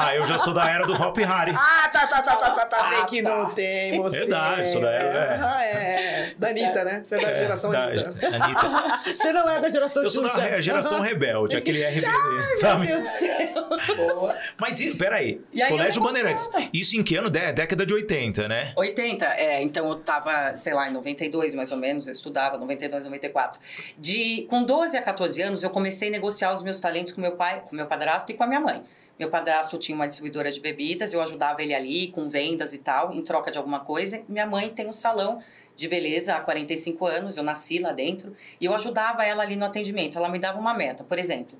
Ah, 0.00 0.14
eu 0.14 0.24
já 0.26 0.38
sou 0.38 0.54
da 0.54 0.70
era 0.70 0.86
do 0.86 0.92
Hop 0.94 1.16
Harry. 1.18 1.52
Ah, 1.58 1.88
tá, 1.92 2.06
tá, 2.06 2.22
tá, 2.22 2.36
tá, 2.36 2.50
tá, 2.52 2.66
tá. 2.66 2.88
Vem 2.90 2.98
Ah, 3.00 3.04
que 3.04 3.20
tá. 3.22 3.28
não 3.36 3.50
tem, 3.50 4.00
você. 4.00 4.18
Verdade, 4.20 4.68
isso 4.68 4.80
daí 4.80 4.94
é- 4.94 5.40
Ah, 5.42 5.64
é. 5.64 6.34
Da 6.38 6.48
Anitta, 6.50 6.84
né? 6.84 7.02
Você 7.04 7.16
é 7.16 7.20
da 7.20 7.34
geração 7.34 7.70
da, 7.72 7.84
Anitta. 7.84 8.08
Anitta. 8.08 9.00
Você 9.18 9.32
não 9.32 9.48
é 9.48 9.60
da 9.60 9.68
geração 9.68 10.02
Eu 10.04 10.10
sou 10.10 10.22
da 10.22 10.28
Xuxa. 10.28 10.42
re- 10.44 10.62
geração 10.62 11.00
rebelde, 11.00 11.56
aquele 11.56 11.82
RBD, 11.84 12.06
Meu 12.06 12.58
sabe? 12.60 12.86
Deus 12.86 13.02
do 13.02 13.08
céu. 13.08 13.96
Boa. 13.96 14.36
Mas 14.60 14.80
peraí, 14.96 15.40
E 15.52 15.60
aí 15.62 15.68
Colégio 15.70 15.98
eu 16.00 16.04
Bandeirantes. 16.04 16.48
Isso 16.72 16.96
em 16.96 17.02
que 17.02 17.16
ano? 17.16 17.28
Dé- 17.28 17.52
Década 17.52 17.84
de 17.84 17.92
80, 17.94 18.46
né? 18.46 18.72
80, 18.76 19.24
é, 19.26 19.62
então 19.62 19.88
eu 19.88 19.96
tava, 19.96 20.54
sei 20.54 20.72
lá, 20.74 20.88
em 20.88 20.92
92 20.92 21.54
mais 21.56 21.72
ou 21.72 21.78
menos, 21.78 21.87
eu 22.06 22.12
estudava, 22.12 22.58
92, 22.58 23.04
94. 23.04 23.60
De, 23.96 24.46
com 24.48 24.62
12 24.64 24.96
a 24.96 25.02
14 25.02 25.42
anos, 25.42 25.62
eu 25.62 25.70
comecei 25.70 26.08
a 26.08 26.10
negociar 26.10 26.52
os 26.52 26.62
meus 26.62 26.80
talentos 26.80 27.12
com 27.12 27.20
meu 27.20 27.32
pai, 27.32 27.64
com 27.68 27.74
meu 27.74 27.86
padrasto 27.86 28.30
e 28.30 28.34
com 28.34 28.44
a 28.44 28.46
minha 28.46 28.60
mãe. 28.60 28.82
Meu 29.18 29.30
padrasto 29.30 29.76
tinha 29.78 29.96
uma 29.96 30.06
distribuidora 30.06 30.50
de 30.52 30.60
bebidas, 30.60 31.12
eu 31.12 31.20
ajudava 31.20 31.60
ele 31.62 31.74
ali 31.74 32.08
com 32.08 32.28
vendas 32.28 32.72
e 32.72 32.78
tal, 32.78 33.12
em 33.12 33.20
troca 33.22 33.50
de 33.50 33.58
alguma 33.58 33.80
coisa. 33.80 34.22
Minha 34.28 34.46
mãe 34.46 34.68
tem 34.68 34.86
um 34.86 34.92
salão 34.92 35.42
de 35.74 35.88
beleza 35.88 36.34
há 36.34 36.40
45 36.40 37.06
anos, 37.06 37.36
eu 37.36 37.42
nasci 37.42 37.78
lá 37.78 37.92
dentro, 37.92 38.36
e 38.60 38.64
eu 38.64 38.74
ajudava 38.74 39.24
ela 39.24 39.42
ali 39.42 39.56
no 39.56 39.64
atendimento. 39.64 40.18
Ela 40.18 40.28
me 40.28 40.38
dava 40.38 40.58
uma 40.58 40.74
meta, 40.74 41.02
por 41.02 41.18
exemplo, 41.18 41.58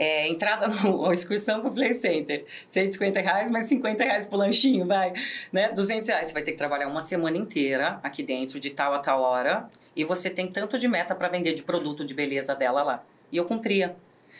é, 0.00 0.26
entrada 0.26 0.66
no 0.66 1.12
excursão 1.12 1.60
pro 1.60 1.70
Play 1.70 1.92
Center, 1.92 2.46
150 2.66 3.20
reais, 3.20 3.50
mais 3.50 3.66
50 3.66 4.02
reais 4.02 4.24
pro 4.24 4.38
lanchinho, 4.38 4.86
vai, 4.86 5.12
né? 5.52 5.70
200 5.72 6.08
reais, 6.08 6.28
você 6.28 6.32
vai 6.32 6.42
ter 6.42 6.52
que 6.52 6.56
trabalhar 6.56 6.88
uma 6.88 7.02
semana 7.02 7.36
inteira 7.36 8.00
aqui 8.02 8.22
dentro, 8.22 8.58
de 8.58 8.70
tal 8.70 8.94
a 8.94 8.98
tal 9.00 9.20
hora, 9.20 9.68
e 9.94 10.02
você 10.02 10.30
tem 10.30 10.46
tanto 10.46 10.78
de 10.78 10.88
meta 10.88 11.14
para 11.14 11.28
vender 11.28 11.52
de 11.52 11.62
produto 11.62 12.02
de 12.02 12.14
beleza 12.14 12.54
dela 12.54 12.82
lá. 12.82 13.04
E 13.30 13.36
eu 13.36 13.44
cumpria. 13.44 13.94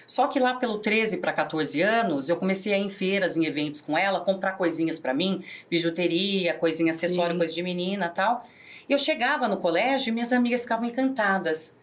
Só 0.07 0.29
que 0.29 0.40
lá 0.40 0.55
pelo 0.55 0.79
13 0.79 1.19
para 1.19 1.31
14 1.31 1.83
anos, 1.83 2.31
eu 2.31 2.37
comecei 2.37 2.73
a 2.73 2.79
ir 2.79 2.83
em 2.83 2.88
feiras, 2.88 3.37
em 3.37 3.45
eventos 3.45 3.83
com 3.83 3.99
ela, 3.99 4.21
comprar 4.21 4.52
coisinhas 4.52 4.99
para 4.99 5.12
mim, 5.12 5.45
bijuteria, 5.69 6.55
coisinha, 6.55 6.90
acessório, 6.90 7.33
Sim. 7.33 7.38
coisa 7.38 7.55
de 7.55 7.62
menina 7.62 8.09
tal. 8.09 8.49
E 8.88 8.93
eu 8.93 8.99
chegava 8.99 9.47
no 9.47 9.59
colégio 9.59 10.11
e 10.11 10.12
minhas 10.12 10.33
amigas 10.33 10.62
ficavam 10.62 10.88
encantadas. 10.88 11.76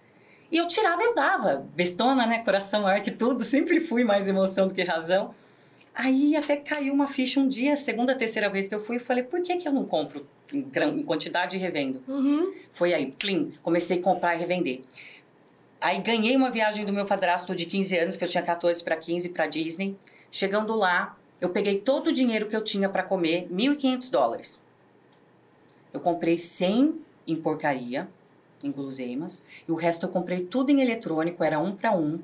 E 0.51 0.58
eu 0.58 0.68
tirava 0.68 1.01
eu 1.01 1.13
dava. 1.13 1.68
Bestona, 1.75 2.25
né? 2.25 2.44
Coração 2.44 2.84
maior 2.84 3.01
que 3.01 3.12
tudo. 3.12 3.44
Sempre 3.44 3.80
fui 3.80 4.04
mais 4.04 4.27
emoção 4.27 4.68
do 4.68 4.74
que 4.74 4.84
razão. 4.84 5.34
Aí 5.98 6.36
até 6.36 6.56
caiu 6.56 6.94
uma 6.94 7.08
ficha 7.08 7.39
um 7.39 7.48
dia, 7.50 7.75
segunda, 7.75 8.13
terceira 8.13 8.50
vez 8.50 8.68
que 8.68 8.75
eu 8.75 8.84
fui, 8.86 8.98
eu 8.98 9.00
falei, 9.00 9.24
por 9.24 9.42
que, 9.42 9.58
que 9.58 9.68
eu 9.68 9.74
não 9.74 9.84
compro 9.84 10.27
em, 10.54 10.60
em 10.60 11.04
quantidade 11.04 11.56
e 11.56 11.60
revendo? 11.60 12.04
Uhum. 12.08 12.54
Foi 12.72 12.94
aí, 12.94 13.12
plim, 13.13 13.51
comecei 13.63 13.98
a 13.98 14.01
comprar 14.04 14.36
e 14.36 14.38
revender. 14.38 14.82
Aí 15.82 16.00
ganhei 16.00 16.36
uma 16.36 16.51
viagem 16.51 16.86
do 16.86 16.94
meu 16.94 17.08
padrasto 17.08 17.56
de 17.56 17.66
15 17.66 17.98
anos, 17.98 18.16
que 18.16 18.24
eu 18.24 18.27
tinha 18.27 18.44
14 18.44 18.84
para 18.84 18.96
15 18.96 19.30
para 19.30 19.48
Disney. 19.48 19.98
Chegando 20.30 20.75
lá, 20.75 21.18
eu 21.42 21.50
peguei 21.50 21.80
todo 21.80 22.08
o 22.08 22.13
dinheiro 22.13 22.48
que 22.48 22.56
eu 22.56 22.63
tinha 22.63 22.88
para 22.88 23.01
comer, 23.01 23.48
1.500 23.51 24.12
dólares. 24.12 24.62
Eu 25.92 26.00
comprei 26.00 26.38
100 26.38 26.94
em 27.25 27.36
porcaria, 27.36 28.08
em 28.68 28.72
guloseimas, 28.72 29.44
e 29.68 29.72
o 29.72 29.76
resto 29.76 30.06
eu 30.06 30.10
comprei 30.10 30.42
tudo 30.42 30.70
em 30.72 30.82
eletrônico, 30.82 31.44
era 31.44 31.60
um 31.60 31.72
para 31.72 31.92
um, 31.92 32.20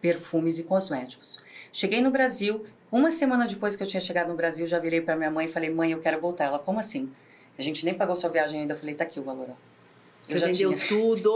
perfumes 0.00 0.58
e 0.58 0.62
cosméticos. 0.62 1.40
Cheguei 1.72 2.00
no 2.00 2.10
Brasil, 2.10 2.64
uma 2.90 3.10
semana 3.10 3.46
depois 3.46 3.76
que 3.76 3.82
eu 3.82 3.86
tinha 3.86 4.00
chegado 4.00 4.28
no 4.28 4.34
Brasil, 4.34 4.66
já 4.66 4.78
virei 4.78 5.00
para 5.00 5.16
minha 5.16 5.30
mãe 5.30 5.46
e 5.46 5.48
falei: 5.48 5.70
"Mãe, 5.70 5.92
eu 5.92 6.00
quero 6.00 6.20
voltar". 6.20 6.44
Ela: 6.44 6.58
"Como 6.58 6.78
assim?" 6.80 7.10
A 7.58 7.62
gente 7.62 7.84
nem 7.84 7.92
pagou 7.94 8.14
sua 8.16 8.30
viagem 8.30 8.60
ainda. 8.62 8.74
Eu 8.74 8.78
falei: 8.78 8.94
"Tá 8.94 9.04
aqui 9.04 9.20
o 9.20 9.22
valor". 9.22 9.46
ó." 9.50 9.52
Eu 9.52 10.34
Você 10.34 10.38
já 10.38 10.46
vendeu 10.46 10.74
tinha. 10.74 10.88
tudo! 10.88 11.30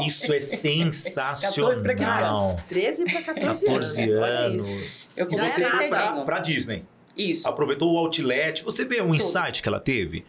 Isso 0.06 0.32
é 0.32 0.38
14 0.38 0.62
pra 0.62 0.70
15 0.74 0.92
sensacional. 0.92 2.56
13 2.68 3.04
para 3.04 3.22
14, 3.22 3.66
14 3.66 4.12
anos. 4.12 4.64
Anos. 4.80 5.10
Eu 5.16 5.26
E 5.26 5.30
Já 5.36 5.48
você 5.48 5.70
foi 5.70 5.88
pra, 5.88 6.24
pra 6.24 6.38
Disney. 6.40 6.84
Isso. 7.16 7.46
Aproveitou 7.48 7.94
o 7.94 7.98
outlet. 7.98 8.62
Você 8.64 8.84
vê 8.84 9.00
um 9.00 9.14
insight 9.14 9.62
que 9.62 9.68
ela 9.68 9.80
teve 9.80 10.24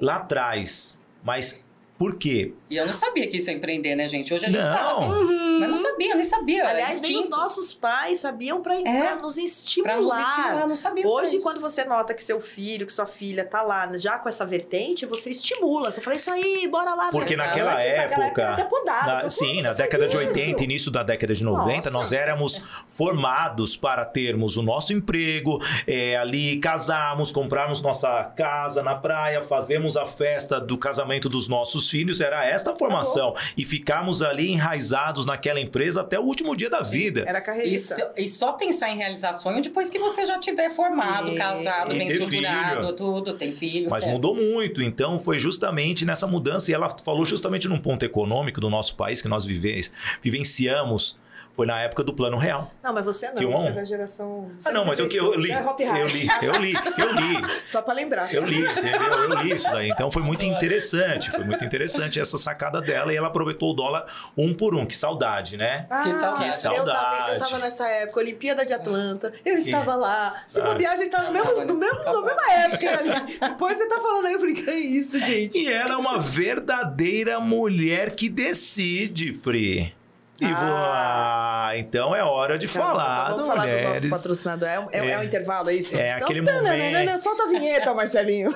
lá 0.00 0.16
atrás. 0.16 0.98
Mas 1.22 1.58
por 1.98 2.16
quê? 2.16 2.52
E 2.68 2.76
eu 2.76 2.86
não 2.86 2.92
sabia 2.92 3.28
que 3.28 3.36
isso 3.36 3.50
é 3.50 3.52
empreender, 3.52 3.94
né, 3.94 4.08
gente? 4.08 4.34
Hoje 4.34 4.46
a 4.46 4.48
gente 4.48 4.60
Não. 4.60 4.66
sabe. 4.66 5.34
Mas 5.60 5.70
não 5.70 5.76
sabia, 5.76 6.10
eu 6.10 6.16
nem 6.16 6.24
sabia. 6.24 6.68
Aliás, 6.68 7.00
nem 7.00 7.16
os 7.16 7.28
nossos 7.28 7.72
pais 7.72 8.18
sabiam 8.18 8.60
para 8.60 8.74
É, 8.80 9.14
nos 9.14 9.36
Pra 9.36 9.44
estimular. 9.44 9.96
nos 10.00 10.28
estimular, 10.28 10.66
não 10.66 10.74
sabia. 10.76 11.06
Hoje, 11.06 11.38
quando 11.40 11.60
você 11.60 11.84
nota 11.84 12.12
que 12.12 12.22
seu 12.24 12.40
filho, 12.40 12.84
que 12.86 12.92
sua 12.92 13.06
filha 13.06 13.44
tá 13.44 13.62
lá 13.62 13.88
já 13.96 14.18
com 14.18 14.28
essa 14.28 14.44
vertente, 14.44 15.06
você 15.06 15.30
estimula. 15.30 15.92
Você 15.92 16.00
fala, 16.00 16.16
isso 16.16 16.30
aí, 16.32 16.66
bora 16.68 16.94
lá. 16.94 17.10
Porque 17.10 17.28
gente." 17.28 17.36
naquela 17.36 17.74
Antes, 17.74 17.86
naquela 17.86 18.24
época, 18.24 18.42
era 18.42 18.50
época, 18.50 18.52
até 18.52 18.64
podado. 18.64 19.06
Na- 19.06 19.30
sim, 19.30 19.46
"Como 19.46 19.62
na 19.62 19.72
década 19.72 20.08
de 20.08 20.16
faz 20.16 20.28
80, 20.28 20.50
isso?" 20.56 20.64
início 20.64 20.90
da 20.90 21.02
década 21.04 21.34
de 21.34 21.44
90, 21.44 21.76
Nossa. 21.76 21.90
nós 21.92 22.10
éramos 22.12 22.60
formados 22.88 23.76
para 23.76 24.04
termos 24.04 24.56
o 24.56 24.62
nosso 24.62 24.92
emprego, 24.92 25.60
é, 25.86 26.16
ali 26.16 26.58
casarmos, 26.58 27.30
comprarmos 27.30 27.82
nossa 27.82 28.24
casa 28.36 28.82
na 28.82 28.94
praia, 28.96 29.42
fazermos 29.42 29.96
a 29.96 30.06
festa 30.06 30.60
do 30.60 30.76
casamento 30.78 31.28
dos 31.28 31.48
nossos 31.48 31.83
filhos, 31.88 32.20
era 32.20 32.44
esta 32.44 32.72
a 32.72 32.76
formação. 32.76 33.34
E 33.56 33.64
ficarmos 33.64 34.22
ali 34.22 34.50
enraizados 34.52 35.26
naquela 35.26 35.60
empresa 35.60 36.00
até 36.00 36.18
o 36.18 36.22
último 36.22 36.56
dia 36.56 36.68
da 36.70 36.80
vida. 36.80 37.24
Era 37.26 37.38
E 37.38 37.42
carreirista. 37.42 37.94
só, 37.96 38.10
e 38.16 38.28
só 38.28 38.52
pensar 38.52 38.90
em 38.90 38.96
realizar 38.96 39.32
sonho 39.34 39.60
depois 39.62 39.88
que 39.90 39.98
você 39.98 40.24
já 40.26 40.38
tiver 40.38 40.70
formado, 40.70 41.30
E- 41.30 41.36
casado, 41.36 41.94
e 41.94 41.98
bem 41.98 42.06
estruturado, 42.06 42.80
filho. 42.82 42.92
tudo, 42.94 43.34
tem 43.34 43.52
filho. 43.52 43.90
Mas 43.90 44.04
é. 44.04 44.10
mudou 44.12 44.34
muito, 44.34 44.82
então 44.82 45.18
foi 45.20 45.38
justamente 45.38 46.04
nessa 46.04 46.26
mudança, 46.26 46.70
e 46.70 46.74
ela 46.74 46.94
falou 47.04 47.24
justamente 47.24 47.68
num 47.68 47.78
ponto 47.78 48.04
econômico 48.04 48.60
do 48.60 48.68
nosso 48.70 48.96
país 48.96 49.20
que 49.22 49.28
nós 49.28 49.44
vive- 49.44 49.88
vivenciamos, 50.22 51.16
foi 51.54 51.66
na 51.66 51.80
época 51.82 52.02
do 52.02 52.12
Plano 52.12 52.36
Real. 52.36 52.72
Não, 52.82 52.92
mas 52.92 53.04
você 53.04 53.28
não, 53.28 53.36
Que 53.36 53.46
você 53.46 53.66
um- 53.66 53.68
é 53.68 53.72
da 53.72 53.84
geração... 53.84 54.50
Ah, 54.66 54.72
não, 54.72 54.84
mas 54.84 54.98
eu, 54.98 55.06
eu 55.08 55.34
li. 55.36 55.46
Você 55.48 55.52
é. 55.52 56.02
Eu 56.02 56.06
li, 56.08 56.28
eu 56.42 56.52
li, 56.60 56.72
eu 56.98 57.12
li. 57.14 57.46
Só 57.64 57.80
pra 57.80 57.94
lembrar. 57.94 58.32
Eu 58.34 58.44
li, 58.44 58.60
entendeu? 58.60 59.00
Eu 59.00 59.34
li 59.42 59.52
isso 59.54 59.70
daí. 59.70 59.88
Então 59.90 60.10
foi 60.10 60.22
muito 60.22 60.44
interessante, 60.44 61.30
foi 61.30 61.44
muito 61.44 61.64
interessante 61.64 62.18
essa 62.18 62.36
sacada 62.36 62.80
dela 62.80 63.12
e 63.12 63.16
ela 63.16 63.28
aproveitou 63.28 63.70
o 63.70 63.74
dólar 63.74 64.04
um 64.36 64.52
por 64.52 64.74
um. 64.74 64.84
Que 64.84 64.96
saudade, 64.96 65.56
né? 65.56 65.86
Ah, 65.88 66.02
Que 66.02 66.12
saudade. 66.12 66.44
Eu 66.44 66.50
tava, 66.50 66.84
saudade. 66.84 67.32
eu 67.32 67.38
tava 67.38 67.58
nessa 67.58 67.86
época, 67.88 68.20
Olimpíada 68.20 68.64
de 68.66 68.72
Atlanta, 68.74 69.32
eu 69.44 69.56
estava 69.56 69.94
lá. 69.94 70.34
Se 70.46 70.60
Ah. 70.60 70.64
bobear, 70.64 70.92
a 70.92 70.96
gente 70.96 71.10
tava 71.10 71.24
no 71.24 71.32
mesmo, 71.32 71.64
no 71.64 71.74
mesmo, 71.74 71.98
na 72.04 72.12
mesma 72.22 72.52
época 72.52 72.90
ali. 72.98 73.38
Depois 73.38 73.76
você 73.78 73.88
tá 73.88 74.00
falando 74.00 74.26
aí, 74.26 74.32
eu 74.32 74.40
falei, 74.40 74.54
que 74.54 74.68
é 74.68 74.74
isso, 74.76 75.20
gente? 75.20 75.58
E 75.58 75.72
ela 75.72 75.92
é 75.94 75.96
uma 75.96 76.18
verdadeira 76.20 77.38
mulher 77.38 78.14
que 78.16 78.28
decide, 78.28 79.32
Pri. 79.32 79.94
E 80.40 80.46
vou... 80.46 80.54
Ah. 80.56 81.68
ah, 81.68 81.78
então 81.78 82.14
é 82.14 82.22
hora 82.24 82.58
de 82.58 82.66
falar, 82.66 83.30
Vamos 83.30 83.42
do 83.42 83.46
falar 83.46 83.66
dos 83.66 83.72
nossos 83.82 84.04
mulheres. 84.04 84.10
patrocinadores. 84.10 84.74
É, 84.92 84.98
é, 84.98 85.06
É. 85.06 85.10
é 85.12 85.18
um 85.18 85.22
intervalo, 85.22 85.70
é 85.70 85.74
isso? 85.74 85.96
É 85.96 86.12
aquele 86.12 86.42
tananana, 86.42 86.98
momento. 87.00 87.22
Solta 87.22 87.44
a 87.44 87.46
vinheta, 87.46 87.94
Marcelinho. 87.94 88.50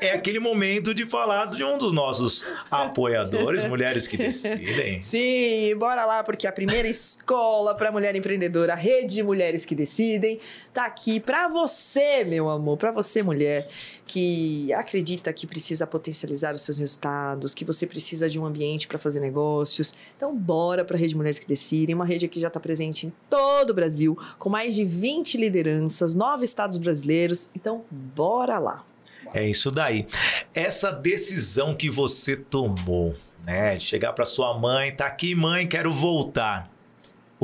É 0.00 0.10
aquele 0.10 0.38
momento 0.40 0.92
de 0.92 1.06
falar 1.06 1.46
de 1.46 1.64
um 1.64 1.78
dos 1.78 1.92
nossos 1.92 2.44
apoiadores, 2.70 3.64
mulheres 3.68 4.06
que 4.08 4.16
decidem. 4.16 5.00
Sim, 5.00 5.74
bora 5.76 6.04
lá, 6.04 6.22
porque 6.22 6.46
a 6.46 6.52
primeira 6.52 6.88
escola 6.88 7.74
para 7.74 7.90
mulher 7.92 8.14
empreendedora, 8.14 8.72
a 8.72 8.76
Rede 8.76 9.14
de 9.14 9.22
Mulheres 9.22 9.64
que 9.64 9.74
Decidem, 9.74 10.40
tá 10.74 10.84
aqui 10.84 11.20
para 11.20 11.48
você, 11.48 12.24
meu 12.24 12.50
amor, 12.50 12.76
para 12.76 12.90
você, 12.90 13.22
mulher, 13.22 13.66
que 14.06 14.72
acredita 14.74 15.32
que 15.32 15.46
precisa 15.46 15.86
potencializar 15.86 16.52
os 16.54 16.62
seus 16.62 16.76
resultados, 16.78 17.54
que 17.54 17.64
você 17.64 17.86
precisa 17.86 18.28
de 18.28 18.38
um 18.38 18.44
ambiente 18.44 18.86
para 18.86 18.98
fazer 18.98 19.20
negócios. 19.20 19.94
Então, 20.16 20.34
bora 20.36 20.63
para 20.84 20.96
a 20.96 20.98
Rede 20.98 21.10
de 21.10 21.16
Mulheres 21.16 21.38
que 21.38 21.46
Decidem, 21.46 21.94
uma 21.94 22.04
rede 22.04 22.28
que 22.28 22.40
já 22.40 22.48
está 22.48 22.58
presente 22.58 23.06
em 23.06 23.12
todo 23.28 23.70
o 23.70 23.74
Brasil, 23.74 24.18
com 24.38 24.48
mais 24.48 24.74
de 24.74 24.84
20 24.84 25.36
lideranças, 25.36 26.14
nove 26.14 26.44
estados 26.44 26.78
brasileiros. 26.78 27.50
Então, 27.54 27.84
bora 27.90 28.58
lá. 28.58 28.84
É 29.32 29.48
isso 29.48 29.70
daí. 29.70 30.06
Essa 30.54 30.90
decisão 30.90 31.74
que 31.74 31.90
você 31.90 32.36
tomou, 32.36 33.14
né? 33.44 33.78
Chegar 33.78 34.12
para 34.12 34.24
sua 34.24 34.56
mãe, 34.58 34.94
tá 34.94 35.06
aqui, 35.06 35.34
mãe, 35.34 35.66
quero 35.66 35.92
voltar. 35.92 36.73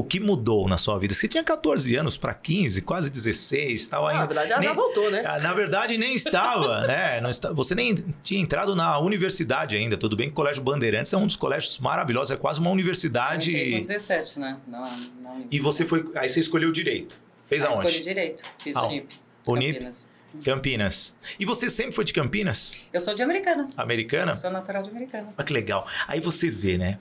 O 0.00 0.04
que 0.04 0.18
mudou 0.18 0.66
na 0.66 0.78
sua 0.78 0.98
vida? 0.98 1.12
Você 1.12 1.28
tinha 1.28 1.44
14 1.44 1.94
anos 1.94 2.16
para 2.16 2.32
15, 2.32 2.80
quase 2.80 3.10
16, 3.10 3.82
estava 3.82 4.08
Ah, 4.08 4.12
na 4.14 4.20
ainda. 4.22 4.26
verdade, 4.28 4.52
ela 4.52 4.62
já 4.62 4.68
nem- 4.68 4.74
voltou, 4.76 5.10
né? 5.10 5.22
Ah, 5.26 5.38
Na 5.42 5.52
verdade, 5.52 5.98
nem 5.98 6.14
estava, 6.14 6.86
né? 6.88 7.20
Não 7.20 7.28
está- 7.28 7.52
você 7.52 7.74
nem 7.74 7.94
tinha 8.22 8.40
entrado 8.40 8.74
na 8.74 8.98
universidade 8.98 9.76
ainda. 9.76 9.98
Tudo 9.98 10.16
bem 10.16 10.28
que 10.28 10.32
o 10.32 10.34
Colégio 10.36 10.62
Bandeirantes 10.62 11.12
é 11.12 11.18
um 11.18 11.26
dos 11.26 11.36
colégios 11.36 11.78
maravilhosos, 11.78 12.30
é 12.30 12.36
quase 12.36 12.60
uma 12.60 12.70
Eu 12.70 12.72
universidade. 12.72 13.50
entrei 13.50 13.72
com 13.72 13.80
17, 13.82 14.38
né? 14.40 14.56
Não, 14.66 14.80
não, 15.22 15.46
E 15.50 15.60
você 15.60 15.84
foi. 15.84 16.10
Aí 16.14 16.30
você 16.30 16.40
escolheu 16.40 16.72
direito. 16.72 17.16
Fez 17.44 17.62
Ah, 17.62 17.68
escolhi 17.68 17.88
aonde? 17.88 18.02
direito. 18.02 18.42
Fiz 18.62 18.74
Ah, 18.76 18.86
Unip. 18.86 19.14
Unip? 19.46 19.72
Campinas. 19.74 20.08
Campinas. 20.44 21.16
E 21.38 21.44
você 21.44 21.68
sempre 21.68 21.92
foi 21.92 22.04
de 22.04 22.12
Campinas? 22.14 22.80
Eu 22.92 23.00
sou 23.00 23.14
de 23.14 23.22
Americana. 23.22 23.68
Americana? 23.76 24.34
Sou 24.34 24.50
natural 24.50 24.82
de 24.82 24.88
Americana. 24.88 25.28
Olha 25.36 25.44
que 25.46 25.52
legal. 25.52 25.86
Aí 26.08 26.20
você 26.20 26.48
vê, 26.50 26.78
né? 26.78 26.98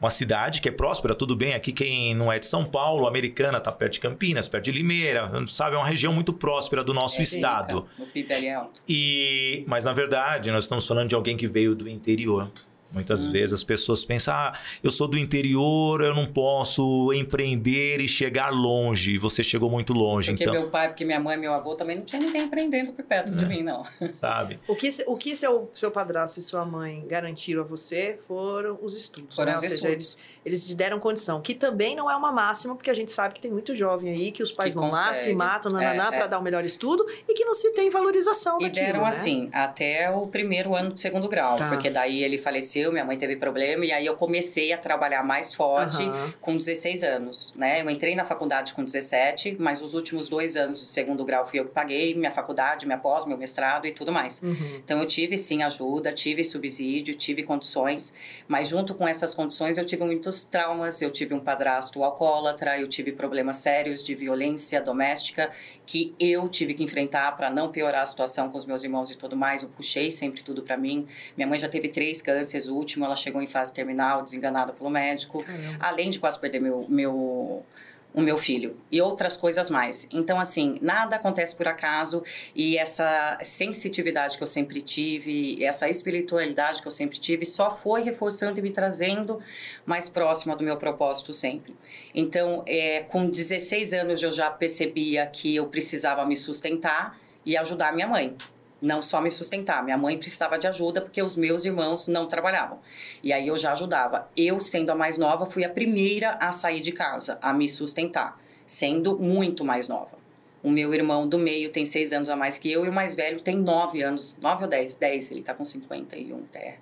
Uma 0.00 0.10
cidade 0.10 0.62
que 0.62 0.68
é 0.68 0.72
próspera, 0.72 1.14
tudo 1.14 1.36
bem. 1.36 1.52
Aqui 1.52 1.72
quem 1.72 2.14
não 2.14 2.32
é 2.32 2.38
de 2.38 2.46
São 2.46 2.64
Paulo, 2.64 3.06
Americana, 3.06 3.60
tá 3.60 3.70
perto 3.70 3.92
de 3.94 4.00
Campinas, 4.00 4.48
perto 4.48 4.64
de 4.64 4.72
Limeira, 4.72 5.30
sabe? 5.46 5.76
É 5.76 5.78
uma 5.78 5.86
região 5.86 6.12
muito 6.12 6.32
próspera 6.32 6.82
do 6.82 6.94
nosso 6.94 7.20
É 7.20 7.22
estado. 7.22 7.86
rica, 7.98 8.02
O 8.02 8.06
PIB 8.06 8.32
é 8.46 8.54
alto. 8.54 8.80
E, 8.88 9.62
mas 9.66 9.84
na 9.84 9.92
verdade, 9.92 10.50
nós 10.50 10.64
estamos 10.64 10.86
falando 10.86 11.08
de 11.10 11.14
alguém 11.14 11.36
que 11.36 11.46
veio 11.46 11.74
do 11.74 11.86
interior. 11.86 12.50
Muitas 12.92 13.26
Hum. 13.26 13.30
vezes 13.30 13.52
as 13.52 13.62
pessoas 13.62 14.04
pensam: 14.04 14.34
ah, 14.34 14.52
eu 14.82 14.90
sou 14.90 15.06
do 15.06 15.16
interior, 15.16 16.00
eu 16.00 16.14
não 16.14 16.26
posso 16.26 17.12
empreender 17.12 18.00
e 18.00 18.08
chegar 18.08 18.50
longe. 18.50 19.14
E 19.14 19.18
Você 19.18 19.42
chegou 19.44 19.70
muito 19.70 19.92
longe, 19.92 20.30
Porque 20.32 20.42
então, 20.44 20.54
meu 20.54 20.68
pai, 20.70 20.88
porque 20.88 21.04
minha 21.04 21.20
mãe 21.20 21.36
e 21.36 21.40
meu 21.40 21.52
avô 21.52 21.74
também 21.74 21.96
não 21.98 22.04
tinha 22.04 22.20
ninguém 22.20 22.42
empreendendo 22.42 22.92
por 22.92 23.04
perto 23.04 23.32
É. 23.32 23.36
de 23.36 23.46
mim, 23.46 23.62
não. 23.62 23.84
sabe? 24.12 24.58
O 24.66 24.74
que, 24.74 24.88
o 25.06 25.16
que 25.16 25.36
seu, 25.36 25.70
seu 25.74 25.90
padrasto 25.90 26.40
e 26.40 26.42
sua 26.42 26.64
mãe 26.64 27.04
garantiram 27.08 27.60
a 27.62 27.64
você 27.64 28.16
foram 28.20 28.78
os 28.82 28.94
estudos, 28.94 29.36
Foram 29.36 29.52
né? 29.52 29.58
os 29.58 29.62
Ou 29.64 29.68
seja, 29.68 29.88
estudos. 29.88 30.16
eles, 30.16 30.18
eles 30.44 30.66
te 30.68 30.74
deram 30.74 30.98
condição, 30.98 31.40
que 31.40 31.54
também 31.54 31.94
não 31.94 32.10
é 32.10 32.16
uma 32.16 32.32
máxima, 32.32 32.74
porque 32.74 32.90
a 32.90 32.94
gente 32.94 33.12
sabe 33.12 33.34
que 33.34 33.40
tem 33.40 33.50
muito 33.50 33.74
jovem 33.74 34.10
aí 34.12 34.32
que 34.32 34.42
os 34.42 34.50
pais 34.52 34.72
Que 34.72 34.78
vão 34.78 34.90
lá, 34.90 35.08
consegue. 35.08 35.28
se 35.30 35.34
matam, 35.34 35.70
nananá, 35.72 36.06
É, 36.06 36.10
para 36.10 36.24
é. 36.24 36.28
dar 36.28 36.38
o 36.38 36.42
melhor 36.42 36.64
estudo 36.64 37.06
e 37.28 37.34
que 37.34 37.44
não 37.44 37.54
se 37.54 37.70
tem 37.72 37.90
valorização 37.90 38.58
E 38.60 38.64
daquilo, 38.64 38.86
deram 38.86 39.02
né? 39.02 39.08
assim, 39.08 39.48
até 39.52 40.10
o 40.10 40.26
primeiro 40.26 40.74
ano 40.74 40.92
de 40.92 41.00
segundo 41.00 41.28
grau. 41.28 41.56
Tá. 41.56 41.68
Porque 41.68 41.90
daí 41.90 42.22
ele 42.24 42.38
faleceu, 42.38 42.79
minha 42.92 43.04
mãe 43.04 43.16
teve 43.16 43.36
problema, 43.36 43.84
e 43.84 43.92
aí 43.92 44.06
eu 44.06 44.16
comecei 44.16 44.72
a 44.72 44.78
trabalhar 44.78 45.22
mais 45.22 45.54
forte 45.54 46.02
Aham. 46.02 46.34
com 46.40 46.56
16 46.56 47.04
anos, 47.04 47.52
né? 47.56 47.80
Eu 47.80 47.90
entrei 47.90 48.14
na 48.14 48.24
faculdade 48.24 48.72
com 48.72 48.84
17, 48.84 49.56
mas 49.58 49.82
os 49.82 49.94
últimos 49.94 50.28
dois 50.28 50.56
anos 50.56 50.80
do 50.80 50.86
segundo 50.86 51.24
grau 51.24 51.46
fui 51.46 51.60
eu 51.60 51.64
que 51.66 51.72
paguei, 51.72 52.14
minha 52.14 52.30
faculdade, 52.30 52.86
minha 52.86 52.98
pós, 52.98 53.26
meu 53.26 53.36
mestrado 53.36 53.86
e 53.86 53.92
tudo 53.92 54.12
mais. 54.12 54.40
Uhum. 54.42 54.80
Então 54.84 55.00
eu 55.00 55.06
tive 55.06 55.36
sim 55.36 55.62
ajuda, 55.62 56.12
tive 56.12 56.42
subsídio, 56.44 57.14
tive 57.14 57.42
condições, 57.42 58.14
mas 58.48 58.68
junto 58.68 58.94
com 58.94 59.06
essas 59.06 59.34
condições 59.34 59.76
eu 59.78 59.84
tive 59.84 60.04
muitos 60.04 60.44
traumas, 60.44 61.02
eu 61.02 61.10
tive 61.10 61.34
um 61.34 61.40
padrasto 61.40 62.02
alcoólatra, 62.02 62.78
eu 62.78 62.88
tive 62.88 63.12
problemas 63.12 63.58
sérios 63.58 64.02
de 64.02 64.14
violência 64.14 64.80
doméstica 64.80 65.50
que 65.86 66.14
eu 66.20 66.48
tive 66.48 66.74
que 66.74 66.84
enfrentar 66.84 67.36
para 67.36 67.50
não 67.50 67.68
piorar 67.68 68.02
a 68.02 68.06
situação 68.06 68.48
com 68.48 68.56
os 68.56 68.64
meus 68.64 68.84
irmãos 68.84 69.10
e 69.10 69.16
tudo 69.16 69.36
mais. 69.36 69.62
Eu 69.62 69.68
puxei 69.68 70.10
sempre 70.10 70.42
tudo 70.42 70.62
para 70.62 70.76
mim. 70.76 71.06
Minha 71.36 71.48
mãe 71.48 71.58
já 71.58 71.68
teve 71.68 71.88
três 71.88 72.22
cânceres, 72.22 72.68
último 72.76 73.04
ela 73.04 73.16
chegou 73.16 73.42
em 73.42 73.46
fase 73.46 73.72
terminal, 73.72 74.22
desenganada 74.22 74.72
pelo 74.72 74.90
médico. 74.90 75.44
Caramba. 75.44 75.76
Além 75.80 76.10
de 76.10 76.18
quase 76.18 76.38
perder 76.38 76.60
meu, 76.60 76.84
meu 76.88 77.64
o 78.12 78.20
meu 78.20 78.38
filho 78.38 78.76
e 78.90 79.00
outras 79.00 79.36
coisas 79.36 79.70
mais. 79.70 80.08
Então, 80.10 80.40
assim, 80.40 80.78
nada 80.80 81.16
acontece 81.16 81.54
por 81.54 81.68
acaso 81.68 82.24
e 82.54 82.76
essa 82.76 83.38
sensitividade 83.42 84.36
que 84.36 84.42
eu 84.42 84.46
sempre 84.46 84.82
tive, 84.82 85.62
essa 85.64 85.88
espiritualidade 85.88 86.80
que 86.82 86.88
eu 86.88 86.92
sempre 86.92 87.18
tive, 87.18 87.44
só 87.44 87.70
foi 87.70 88.02
reforçando 88.02 88.58
e 88.58 88.62
me 88.62 88.70
trazendo 88.70 89.40
mais 89.86 90.08
próxima 90.08 90.56
do 90.56 90.64
meu 90.64 90.76
propósito 90.76 91.32
sempre. 91.32 91.74
Então, 92.14 92.64
é, 92.66 93.00
com 93.00 93.28
16 93.28 93.92
anos 93.92 94.22
eu 94.22 94.32
já 94.32 94.50
percebia 94.50 95.26
que 95.26 95.54
eu 95.54 95.66
precisava 95.66 96.24
me 96.26 96.36
sustentar 96.36 97.18
e 97.46 97.56
ajudar 97.56 97.92
minha 97.92 98.06
mãe 98.06 98.36
não 98.80 99.02
só 99.02 99.20
me 99.20 99.30
sustentar. 99.30 99.82
Minha 99.84 99.98
mãe 99.98 100.16
precisava 100.16 100.58
de 100.58 100.66
ajuda 100.66 101.00
porque 101.00 101.22
os 101.22 101.36
meus 101.36 101.64
irmãos 101.64 102.08
não 102.08 102.26
trabalhavam. 102.26 102.78
E 103.22 103.32
aí 103.32 103.48
eu 103.48 103.56
já 103.56 103.72
ajudava. 103.72 104.28
Eu, 104.36 104.60
sendo 104.60 104.90
a 104.90 104.94
mais 104.94 105.18
nova, 105.18 105.46
fui 105.46 105.64
a 105.64 105.68
primeira 105.68 106.32
a 106.40 106.52
sair 106.52 106.80
de 106.80 106.92
casa, 106.92 107.38
a 107.42 107.52
me 107.52 107.68
sustentar, 107.68 108.40
sendo 108.66 109.18
muito 109.18 109.64
mais 109.64 109.88
nova. 109.88 110.18
O 110.62 110.70
meu 110.70 110.92
irmão 110.92 111.26
do 111.26 111.38
meio 111.38 111.70
tem 111.70 111.86
seis 111.86 112.12
anos 112.12 112.28
a 112.28 112.36
mais 112.36 112.58
que 112.58 112.70
eu 112.70 112.84
e 112.84 112.88
o 112.88 112.92
mais 112.92 113.14
velho 113.14 113.40
tem 113.40 113.56
nove 113.56 114.02
anos, 114.02 114.36
nove 114.40 114.64
ou 114.64 114.70
dez, 114.70 114.94
dez, 114.94 115.30
ele 115.30 115.42
tá 115.42 115.54
com 115.54 115.64
51, 115.64 116.44
é. 116.54 116.76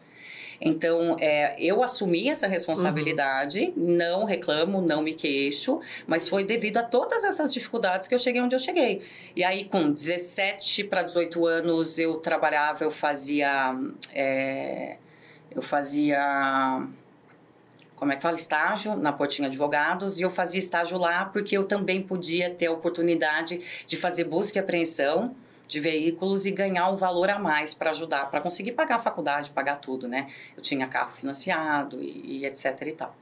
Então, 0.61 1.17
é, 1.21 1.57
eu 1.59 1.83
assumi 1.83 2.29
essa 2.29 2.47
responsabilidade, 2.47 3.73
uhum. 3.77 3.97
não 3.97 4.25
reclamo, 4.25 4.81
não 4.81 5.03
me 5.03 5.15
queixo, 5.15 5.81
mas 6.07 6.29
foi 6.29 6.45
devido 6.45 6.79
a 6.79 6.83
todas 6.83 7.25
essas 7.25 7.53
dificuldades 7.53 8.09
que 8.09 8.15
eu 8.15 8.19
cheguei 8.19 8.41
onde 8.41 8.55
eu 8.55 8.59
cheguei. 8.59 9.01
E 9.37 9.45
aí, 9.45 9.65
com 9.65 9.91
17 9.93 10.85
para 10.85 11.03
18 11.03 11.47
anos, 11.47 11.99
eu 11.99 12.17
trabalhava, 12.17 12.85
eu 12.85 12.91
fazia. 12.91 13.77
É, 14.13 14.97
eu 15.51 15.63
fazia 15.63 16.87
como 17.99 18.13
é 18.13 18.17
que 18.17 18.23
fala, 18.23 18.37
estágio 18.37 18.95
na 18.95 19.13
Portinha 19.13 19.49
Advogados 19.49 20.21
e 20.21 20.23
eu 20.23 20.31
fazia 20.31 20.61
estágio 20.61 20.97
lá 20.97 21.25
porque 21.25 21.57
eu 21.57 21.65
também 21.65 22.01
podia 22.01 22.49
ter 22.49 22.67
a 22.67 22.73
oportunidade 22.73 23.61
de 23.85 23.97
fazer 23.97 24.25
busca 24.25 24.59
e 24.59 24.61
apreensão 24.61 25.35
de 25.69 25.79
veículos 25.79 26.47
e 26.47 26.51
ganhar 26.51 26.91
um 26.91 26.97
valor 26.97 27.29
a 27.29 27.39
mais 27.39 27.75
para 27.75 27.91
ajudar, 27.91 28.31
para 28.31 28.41
conseguir 28.41 28.73
pagar 28.73 28.97
a 28.97 28.99
faculdade, 28.99 29.51
pagar 29.51 29.77
tudo, 29.77 30.09
né? 30.09 30.27
Eu 30.57 30.63
tinha 30.63 30.87
carro 30.87 31.13
financiado 31.13 32.03
e, 32.03 32.41
e 32.41 32.47
etc 32.47 32.81
e 32.87 32.93
tal. 32.93 33.15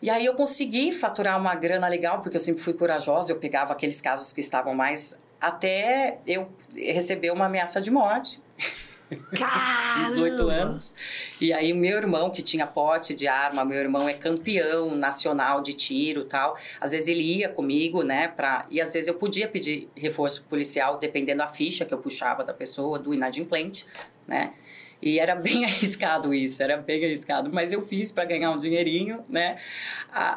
E 0.00 0.08
aí 0.08 0.24
eu 0.24 0.34
consegui 0.34 0.92
faturar 0.92 1.38
uma 1.38 1.54
grana 1.54 1.86
legal, 1.88 2.22
porque 2.22 2.36
eu 2.36 2.40
sempre 2.40 2.62
fui 2.62 2.72
corajosa, 2.72 3.32
eu 3.32 3.38
pegava 3.38 3.72
aqueles 3.72 4.00
casos 4.00 4.32
que 4.32 4.40
estavam 4.40 4.74
mais 4.74 5.18
até 5.38 6.18
eu 6.26 6.48
receber 6.74 7.30
uma 7.32 7.46
ameaça 7.46 7.80
de 7.80 7.90
morte. 7.90 8.40
Caramba! 9.36 10.06
18 10.08 10.48
anos. 10.48 10.94
E 11.40 11.52
aí, 11.52 11.72
meu 11.72 11.96
irmão, 11.96 12.30
que 12.30 12.42
tinha 12.42 12.66
pote 12.66 13.14
de 13.14 13.26
arma, 13.26 13.64
meu 13.64 13.78
irmão 13.78 14.08
é 14.08 14.12
campeão 14.12 14.94
nacional 14.94 15.60
de 15.60 15.72
tiro 15.72 16.24
tal. 16.24 16.56
Às 16.80 16.92
vezes 16.92 17.08
ele 17.08 17.22
ia 17.22 17.48
comigo, 17.48 18.02
né? 18.02 18.28
Pra... 18.28 18.66
E 18.70 18.80
às 18.80 18.92
vezes 18.92 19.08
eu 19.08 19.14
podia 19.14 19.48
pedir 19.48 19.88
reforço 19.96 20.44
policial, 20.44 20.98
dependendo 20.98 21.38
da 21.38 21.46
ficha 21.46 21.84
que 21.84 21.92
eu 21.92 21.98
puxava 21.98 22.44
da 22.44 22.54
pessoa, 22.54 22.98
do 22.98 23.12
inadimplente, 23.12 23.86
né? 24.26 24.52
E 25.02 25.18
era 25.18 25.34
bem 25.34 25.64
arriscado 25.66 26.34
isso, 26.34 26.62
era 26.62 26.76
bem 26.76 27.04
arriscado, 27.04 27.50
mas 27.52 27.72
eu 27.72 27.84
fiz 27.86 28.12
para 28.12 28.24
ganhar 28.24 28.50
um 28.50 28.58
dinheirinho, 28.58 29.24
né, 29.28 29.58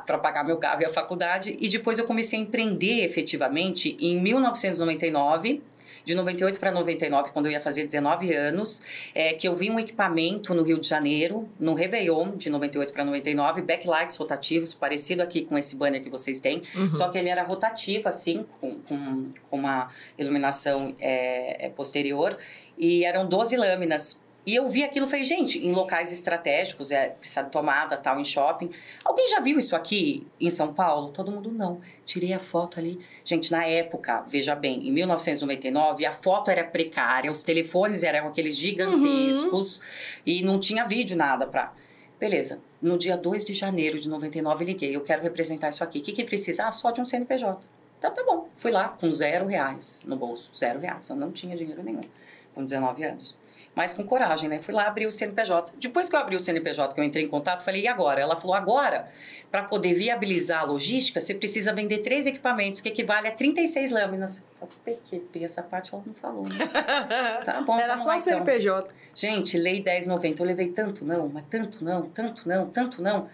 para 0.05 0.17
pagar 0.17 0.43
meu 0.43 0.57
carro 0.57 0.81
e 0.81 0.85
a 0.85 0.89
faculdade. 0.89 1.57
E 1.59 1.67
depois 1.67 1.99
eu 1.99 2.05
comecei 2.05 2.39
a 2.39 2.41
empreender 2.41 3.03
efetivamente 3.03 3.97
em 3.99 4.21
1999 4.21 5.61
de 6.03 6.15
98 6.15 6.59
para 6.59 6.71
99, 6.71 7.31
quando 7.31 7.45
eu 7.47 7.51
ia 7.51 7.61
fazer 7.61 7.85
19 7.85 8.33
anos, 8.33 8.83
é, 9.13 9.33
que 9.33 9.47
eu 9.47 9.55
vi 9.55 9.69
um 9.69 9.79
equipamento 9.79 10.53
no 10.53 10.63
Rio 10.63 10.79
de 10.79 10.87
Janeiro, 10.87 11.49
no 11.59 11.73
Réveillon, 11.73 12.35
de 12.35 12.49
98 12.49 12.93
para 12.93 13.05
99, 13.05 13.61
backlights 13.61 14.17
rotativos, 14.17 14.73
parecido 14.73 15.21
aqui 15.21 15.45
com 15.45 15.57
esse 15.57 15.75
banner 15.75 16.01
que 16.01 16.09
vocês 16.09 16.39
têm, 16.39 16.63
uhum. 16.75 16.91
só 16.91 17.09
que 17.09 17.17
ele 17.17 17.29
era 17.29 17.43
rotativo, 17.43 18.09
assim, 18.09 18.45
com, 18.59 18.75
com, 18.81 19.25
com 19.49 19.57
uma 19.57 19.89
iluminação 20.17 20.95
é, 20.99 21.67
é 21.67 21.69
posterior, 21.69 22.37
e 22.77 23.05
eram 23.05 23.27
12 23.27 23.55
lâminas 23.55 24.19
e 24.45 24.55
eu 24.55 24.67
vi 24.67 24.83
aquilo 24.83 25.05
e 25.05 25.09
falei, 25.09 25.23
gente, 25.23 25.65
em 25.65 25.71
locais 25.71 26.11
estratégicos, 26.11 26.91
é, 26.91 27.09
precisa 27.09 27.43
de 27.43 27.49
tomada, 27.49 27.95
tal, 27.95 28.19
em 28.19 28.25
shopping. 28.25 28.69
Alguém 29.03 29.29
já 29.29 29.39
viu 29.39 29.57
isso 29.57 29.73
aqui 29.73 30.27
em 30.39 30.49
São 30.49 30.73
Paulo? 30.73 31.11
Todo 31.13 31.31
mundo 31.31 31.49
não. 31.49 31.79
Tirei 32.05 32.33
a 32.33 32.39
foto 32.39 32.77
ali. 32.77 32.99
Gente, 33.23 33.49
na 33.53 33.65
época, 33.65 34.21
veja 34.27 34.53
bem, 34.53 34.85
em 34.85 34.91
1999, 34.91 36.05
a 36.05 36.11
foto 36.11 36.51
era 36.51 36.61
precária, 36.65 37.31
os 37.31 37.41
telefones 37.41 38.03
eram 38.03 38.27
aqueles 38.27 38.57
gigantescos 38.57 39.77
uhum. 39.77 39.83
e 40.25 40.43
não 40.43 40.59
tinha 40.59 40.83
vídeo, 40.83 41.15
nada 41.15 41.47
pra. 41.47 41.73
Beleza. 42.19 42.59
No 42.81 42.97
dia 42.97 43.15
2 43.15 43.45
de 43.45 43.53
janeiro 43.53 43.97
de 43.97 44.09
99, 44.09 44.65
liguei. 44.65 44.93
Eu 44.93 45.01
quero 45.01 45.23
representar 45.23 45.69
isso 45.69 45.83
aqui. 45.85 45.99
O 45.99 46.01
que, 46.01 46.11
que 46.11 46.23
precisa? 46.23 46.67
Ah, 46.67 46.71
só 46.73 46.91
de 46.91 46.99
um 46.99 47.05
CNPJ. 47.05 47.61
Então 47.97 48.13
tá 48.13 48.23
bom. 48.25 48.49
Fui 48.57 48.71
lá 48.71 48.89
com 48.89 49.09
zero 49.11 49.45
reais 49.45 50.03
no 50.05 50.17
bolso. 50.17 50.51
Zero 50.53 50.79
reais. 50.79 51.09
Eu 51.09 51.15
não 51.15 51.31
tinha 51.31 51.55
dinheiro 51.55 51.81
nenhum. 51.81 52.01
Com 52.53 52.63
19 52.63 53.03
anos 53.05 53.37
mas 53.75 53.93
com 53.93 54.03
coragem, 54.03 54.47
né? 54.47 54.59
Fui 54.61 54.73
lá 54.73 54.87
abrir 54.87 55.07
o 55.07 55.11
CNPJ. 55.11 55.73
Depois 55.79 56.07
que 56.07 56.15
eu 56.15 56.19
abri 56.19 56.35
o 56.35 56.39
CNPJ, 56.39 56.93
que 56.93 56.99
eu 56.99 57.03
entrei 57.03 57.25
em 57.25 57.27
contato, 57.27 57.63
falei, 57.63 57.81
e 57.81 57.87
agora? 57.87 58.21
Ela 58.21 58.35
falou, 58.35 58.55
agora, 58.55 59.09
para 59.49 59.63
poder 59.63 59.93
viabilizar 59.95 60.61
a 60.61 60.63
logística, 60.63 61.19
você 61.19 61.33
precisa 61.33 61.73
vender 61.73 61.99
três 61.99 62.27
equipamentos, 62.27 62.81
que 62.81 62.89
equivale 62.89 63.27
a 63.27 63.31
36 63.31 63.91
lâminas. 63.91 64.45
Eu 64.61 64.67
falei, 64.67 64.99
PQP, 64.99 65.43
essa 65.43 65.63
parte 65.63 65.93
ela 65.93 66.03
não 66.05 66.13
falou, 66.13 66.43
né? 66.43 66.55
tá 67.43 67.61
bom, 67.61 67.79
Era 67.79 67.97
só 67.97 68.15
o 68.15 68.19
CNPJ. 68.19 68.85
Então. 68.85 68.95
Gente, 69.15 69.57
lei 69.57 69.81
1090, 69.83 70.41
eu 70.41 70.45
levei 70.45 70.69
tanto 70.69 71.03
não, 71.03 71.27
mas 71.29 71.43
tanto 71.49 71.83
não, 71.83 72.03
tanto 72.09 72.47
não, 72.47 72.67
tanto 72.67 73.01
não. 73.01 73.27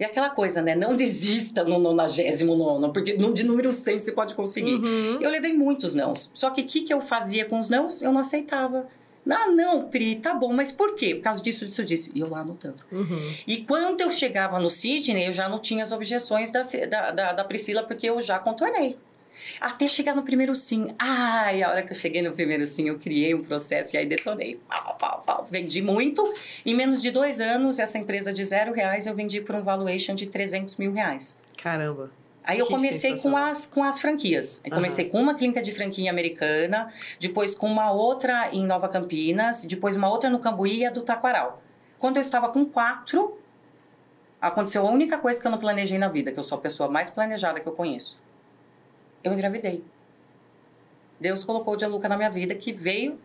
E 0.00 0.04
aquela 0.04 0.30
coisa, 0.30 0.62
né? 0.62 0.74
Não 0.74 0.96
desista 0.96 1.62
no 1.64 1.78
99, 1.78 2.92
porque 2.92 3.16
de 3.16 3.44
número 3.44 3.70
100 3.70 4.00
você 4.00 4.12
pode 4.12 4.34
conseguir. 4.34 4.74
Uhum. 4.74 5.20
Eu 5.20 5.30
levei 5.30 5.52
muitos 5.52 5.94
não. 5.94 6.14
Só 6.14 6.50
que 6.50 6.62
o 6.62 6.66
que, 6.66 6.80
que 6.82 6.92
eu 6.92 7.00
fazia 7.00 7.44
com 7.44 7.58
os 7.58 7.68
não? 7.68 7.88
Eu 8.00 8.10
não 8.10 8.20
aceitava. 8.20 8.88
Ah, 9.28 9.48
não, 9.48 9.88
Pri, 9.88 10.16
tá 10.16 10.34
bom, 10.34 10.52
mas 10.52 10.72
por 10.72 10.94
quê? 10.96 11.14
Por 11.14 11.22
causa 11.22 11.42
disso, 11.42 11.64
disso, 11.66 11.84
disso. 11.84 12.10
E 12.14 12.20
eu 12.20 12.28
lá 12.28 12.40
anotando. 12.40 12.78
Uhum. 12.90 13.34
E 13.46 13.58
quando 13.58 14.00
eu 14.00 14.10
chegava 14.10 14.58
no 14.58 14.68
Sidney, 14.68 15.28
eu 15.28 15.32
já 15.32 15.48
não 15.48 15.58
tinha 15.58 15.84
as 15.84 15.92
objeções 15.92 16.50
da, 16.50 16.62
da, 17.12 17.32
da, 17.32 17.44
Priscila, 17.44 17.84
porque 17.84 18.08
eu 18.08 18.20
já 18.20 18.38
contornei. 18.38 18.96
Até 19.60 19.88
chegar 19.88 20.14
no 20.14 20.22
primeiro 20.22 20.54
sim. 20.54 20.94
Ai, 20.98 21.62
a 21.62 21.70
hora 21.70 21.82
que 21.82 21.92
eu 21.92 21.96
cheguei 21.96 22.22
no 22.22 22.32
primeiro 22.32 22.64
sim, 22.66 22.88
eu 22.88 22.98
criei 22.98 23.34
um 23.34 23.42
processo 23.42 23.94
e 23.94 23.98
aí 23.98 24.06
detonei. 24.06 24.60
Pau, 24.68 24.96
pau, 24.98 25.22
pau. 25.24 25.48
Vendi 25.50 25.82
muito. 25.82 26.32
Em 26.64 26.74
menos 26.74 27.00
de 27.00 27.10
dois 27.10 27.40
anos, 27.40 27.78
essa 27.78 27.98
empresa 27.98 28.32
de 28.32 28.44
zero 28.44 28.72
reais 28.72 29.06
eu 29.06 29.14
vendi 29.14 29.40
por 29.40 29.54
um 29.54 29.62
valuation 29.62 30.14
de 30.14 30.26
300 30.26 30.76
mil 30.76 30.92
reais. 30.92 31.38
Caramba. 31.56 32.10
Aí 32.44 32.58
eu 32.58 32.66
comecei 32.66 33.16
com 33.18 33.36
as, 33.36 33.66
com 33.66 33.84
as 33.84 34.00
franquias. 34.00 34.60
Eu 34.64 34.70
uhum. 34.70 34.78
comecei 34.78 35.08
com 35.08 35.20
uma 35.20 35.34
clínica 35.34 35.62
de 35.62 35.70
franquia 35.70 36.10
americana, 36.10 36.92
depois 37.20 37.54
com 37.54 37.66
uma 37.66 37.92
outra 37.92 38.50
em 38.52 38.66
Nova 38.66 38.88
Campinas, 38.88 39.64
depois 39.64 39.96
uma 39.96 40.08
outra 40.08 40.28
no 40.28 40.40
Cambuí 40.40 40.78
e 40.78 40.86
a 40.86 40.90
do 40.90 41.02
Taquaral. 41.02 41.62
Quando 41.98 42.16
eu 42.16 42.20
estava 42.20 42.48
com 42.48 42.64
quatro, 42.64 43.38
aconteceu 44.40 44.86
a 44.86 44.90
única 44.90 45.18
coisa 45.18 45.40
que 45.40 45.46
eu 45.46 45.50
não 45.52 45.58
planejei 45.58 45.98
na 45.98 46.08
vida, 46.08 46.32
que 46.32 46.38
eu 46.38 46.42
sou 46.42 46.58
a 46.58 46.60
pessoa 46.60 46.88
mais 46.88 47.10
planejada 47.10 47.60
que 47.60 47.68
eu 47.68 47.72
conheço. 47.72 48.18
Eu 49.22 49.32
engravidei. 49.32 49.84
Deus 51.20 51.44
colocou 51.44 51.76
o 51.76 51.78
Gianluca 51.78 52.08
na 52.08 52.16
minha 52.16 52.30
vida, 52.30 52.52
que 52.56 52.72
veio 52.72 53.20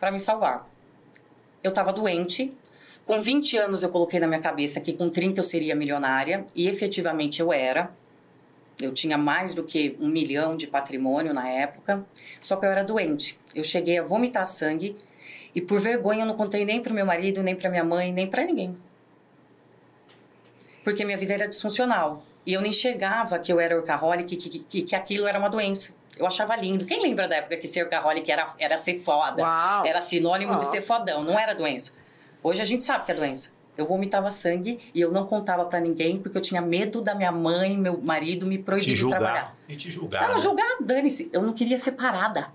para 0.00 0.10
me 0.10 0.18
salvar. 0.18 0.68
Eu 1.62 1.68
estava 1.68 1.92
doente. 1.92 2.52
Com 3.04 3.20
20 3.20 3.56
anos 3.58 3.84
eu 3.84 3.90
coloquei 3.90 4.18
na 4.18 4.26
minha 4.26 4.40
cabeça 4.40 4.80
que 4.80 4.92
com 4.92 5.08
30 5.08 5.38
eu 5.38 5.44
seria 5.44 5.76
milionária, 5.76 6.44
e 6.52 6.68
efetivamente 6.68 7.40
eu 7.40 7.52
era. 7.52 7.92
Eu 8.80 8.92
tinha 8.92 9.16
mais 9.16 9.54
do 9.54 9.64
que 9.64 9.96
um 9.98 10.08
milhão 10.08 10.56
de 10.56 10.66
patrimônio 10.66 11.32
na 11.32 11.48
época, 11.48 12.04
só 12.40 12.56
que 12.56 12.66
eu 12.66 12.70
era 12.70 12.84
doente. 12.84 13.38
Eu 13.54 13.64
cheguei 13.64 13.98
a 13.98 14.02
vomitar 14.02 14.46
sangue 14.46 14.96
e 15.54 15.60
por 15.60 15.80
vergonha 15.80 16.20
eu 16.20 16.26
não 16.26 16.36
contei 16.36 16.64
nem 16.64 16.82
para 16.82 16.92
meu 16.92 17.06
marido, 17.06 17.42
nem 17.42 17.56
para 17.56 17.70
minha 17.70 17.84
mãe, 17.84 18.12
nem 18.12 18.26
para 18.26 18.44
ninguém. 18.44 18.76
Porque 20.84 21.04
minha 21.04 21.16
vida 21.16 21.32
era 21.32 21.48
disfuncional. 21.48 22.22
E 22.44 22.52
eu 22.52 22.60
nem 22.60 22.72
chegava 22.72 23.38
que 23.38 23.50
eu 23.50 23.58
era 23.58 23.74
workaholic, 23.74 24.36
que, 24.36 24.58
que, 24.60 24.82
que 24.82 24.94
aquilo 24.94 25.26
era 25.26 25.38
uma 25.38 25.48
doença. 25.48 25.94
Eu 26.16 26.26
achava 26.26 26.54
lindo. 26.54 26.84
Quem 26.84 27.02
lembra 27.02 27.26
da 27.26 27.36
época 27.36 27.56
que 27.56 27.66
ser 27.66 27.82
workaholic 27.82 28.30
era, 28.30 28.54
era 28.58 28.78
ser 28.78 28.98
foda? 28.98 29.42
Uau. 29.42 29.86
Era 29.86 30.00
sinônimo 30.00 30.52
Nossa. 30.52 30.70
de 30.70 30.76
ser 30.76 30.86
fodão, 30.86 31.24
não 31.24 31.38
era 31.38 31.54
doença. 31.54 31.92
Hoje 32.42 32.60
a 32.60 32.64
gente 32.64 32.84
sabe 32.84 33.04
que 33.04 33.12
é 33.12 33.14
doença. 33.14 33.55
Eu 33.76 33.86
vomitava 33.86 34.30
sangue 34.30 34.78
e 34.94 35.00
eu 35.00 35.10
não 35.12 35.26
contava 35.26 35.64
para 35.64 35.80
ninguém 35.80 36.18
porque 36.18 36.36
eu 36.38 36.42
tinha 36.42 36.60
medo 36.60 37.00
da 37.00 37.14
minha 37.14 37.32
mãe, 37.32 37.76
meu 37.76 38.00
marido 38.00 38.46
me 38.46 38.58
proibir 38.58 38.94
de 38.94 39.08
trabalhar. 39.08 39.56
E 39.68 39.76
te 39.76 39.90
julgar. 39.90 40.28
Não, 40.28 40.34
né? 40.36 40.40
julgar, 40.40 40.76
dane-se. 40.80 41.28
Eu 41.32 41.42
não 41.42 41.52
queria 41.52 41.78
ser 41.78 41.92
parada. 41.92 42.48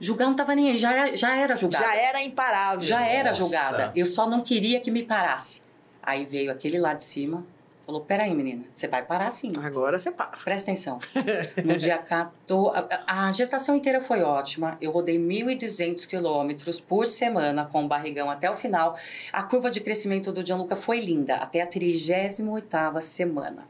Julgar 0.00 0.26
não 0.26 0.34
tava 0.34 0.54
nem 0.54 0.70
aí, 0.70 0.78
já 0.78 0.92
era, 0.92 1.16
já 1.16 1.36
era 1.36 1.54
julgada. 1.56 1.84
Já 1.84 1.94
era 1.94 2.22
imparável. 2.22 2.82
Já 2.82 3.06
era 3.06 3.34
julgada. 3.34 3.92
Eu 3.94 4.06
só 4.06 4.26
não 4.26 4.40
queria 4.40 4.80
que 4.80 4.90
me 4.90 5.02
parasse. 5.02 5.60
Aí 6.02 6.24
veio 6.24 6.50
aquele 6.50 6.78
lá 6.78 6.94
de 6.94 7.04
cima, 7.04 7.44
Falou, 7.90 8.04
peraí, 8.04 8.32
menina, 8.32 8.62
você 8.72 8.86
vai 8.86 9.04
parar 9.04 9.32
sim. 9.32 9.52
Agora 9.60 9.98
você 9.98 10.12
para. 10.12 10.28
Presta 10.44 10.70
atenção. 10.70 11.00
No 11.64 11.76
dia 11.76 11.98
14... 11.98 12.86
A 13.04 13.32
gestação 13.32 13.74
inteira 13.74 14.00
foi 14.00 14.22
ótima. 14.22 14.78
Eu 14.80 14.92
rodei 14.92 15.18
1.200 15.18 16.06
quilômetros 16.06 16.80
por 16.80 17.04
semana 17.04 17.66
com 17.66 17.84
o 17.84 17.88
barrigão 17.88 18.30
até 18.30 18.48
o 18.48 18.54
final. 18.54 18.96
A 19.32 19.42
curva 19.42 19.72
de 19.72 19.80
crescimento 19.80 20.30
do 20.30 20.46
Gianluca 20.46 20.76
foi 20.76 21.00
linda, 21.00 21.34
até 21.34 21.62
a 21.62 21.66
38ª 21.66 23.00
semana. 23.00 23.66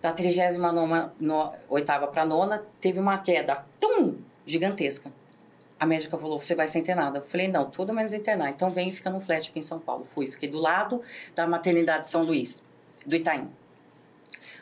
Da 0.00 0.12
38 0.12 2.06
para 2.12 2.24
nona, 2.24 2.62
teve 2.80 3.00
uma 3.00 3.18
queda 3.18 3.66
tum, 3.80 4.14
gigantesca. 4.46 5.10
A 5.82 5.86
médica 5.86 6.16
falou: 6.16 6.40
você 6.40 6.54
vai 6.54 6.68
ser 6.68 6.78
internada. 6.78 7.18
Eu 7.18 7.22
falei: 7.22 7.48
não, 7.48 7.64
tudo 7.64 7.92
menos 7.92 8.12
internar. 8.12 8.50
Então 8.50 8.70
vem 8.70 8.90
e 8.90 8.92
fica 8.92 9.10
no 9.10 9.20
flat 9.20 9.50
aqui 9.50 9.58
em 9.58 9.62
São 9.62 9.80
Paulo. 9.80 10.04
Fui, 10.04 10.30
fiquei 10.30 10.48
do 10.48 10.58
lado 10.58 11.02
da 11.34 11.44
maternidade 11.48 12.06
São 12.06 12.22
Luís, 12.22 12.62
do 13.06 13.16
Itaim. 13.16 13.48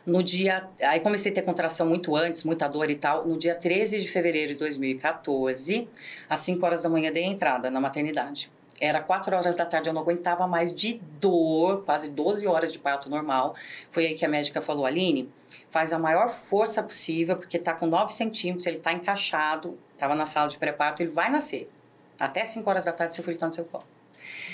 No 0.05 0.23
dia. 0.23 0.69
Aí 0.83 1.01
comecei 1.01 1.31
a 1.31 1.35
ter 1.35 1.43
contração 1.43 1.87
muito 1.87 2.17
antes, 2.17 2.43
muita 2.45 2.67
dor 2.67 2.91
e 2.91 2.97
tal. 2.97 3.27
No 3.27 3.37
dia 3.37 3.55
13 3.55 4.01
de 4.01 4.09
fevereiro 4.09 4.55
de 4.55 4.59
2014, 4.59 5.87
às 6.29 6.41
5 6.41 6.65
horas 6.65 6.83
da 6.83 6.89
manhã, 6.89 7.13
dei 7.13 7.25
entrada 7.25 7.71
na 7.71 7.81
maternidade. 7.81 8.51
Era 8.81 9.03
4 9.03 9.37
horas 9.37 9.57
da 9.57 9.67
tarde, 9.67 9.91
eu 9.91 9.93
não 9.93 10.01
aguentava 10.01 10.47
mais 10.47 10.75
de 10.75 10.99
dor, 11.21 11.85
quase 11.85 12.11
12 12.11 12.47
horas 12.47 12.73
de 12.73 12.79
parto 12.79 13.11
normal. 13.11 13.55
Foi 13.91 14.07
aí 14.07 14.15
que 14.15 14.25
a 14.25 14.29
médica 14.29 14.63
falou: 14.63 14.87
Aline, 14.87 15.31
faz 15.69 15.93
a 15.93 15.99
maior 15.99 16.31
força 16.31 16.83
possível, 16.83 17.37
porque 17.37 17.59
tá 17.59 17.75
com 17.75 17.87
9 17.87 18.11
centímetros, 18.11 18.67
ele 18.67 18.79
tá 18.79 18.93
encaixado, 18.93 19.79
tava 19.99 20.15
na 20.15 20.25
sala 20.25 20.49
de 20.49 20.57
pré-parto, 20.57 21.03
ele 21.03 21.11
vai 21.11 21.31
nascer. 21.31 21.71
Até 22.19 22.45
5 22.45 22.69
horas 22.69 22.87
da 22.87 22.93
tarde, 22.93 23.15
seu 23.15 23.23
filho 23.23 23.39
tá 23.39 23.47
no 23.47 23.53
seu 23.53 23.67
colo. 23.67 23.85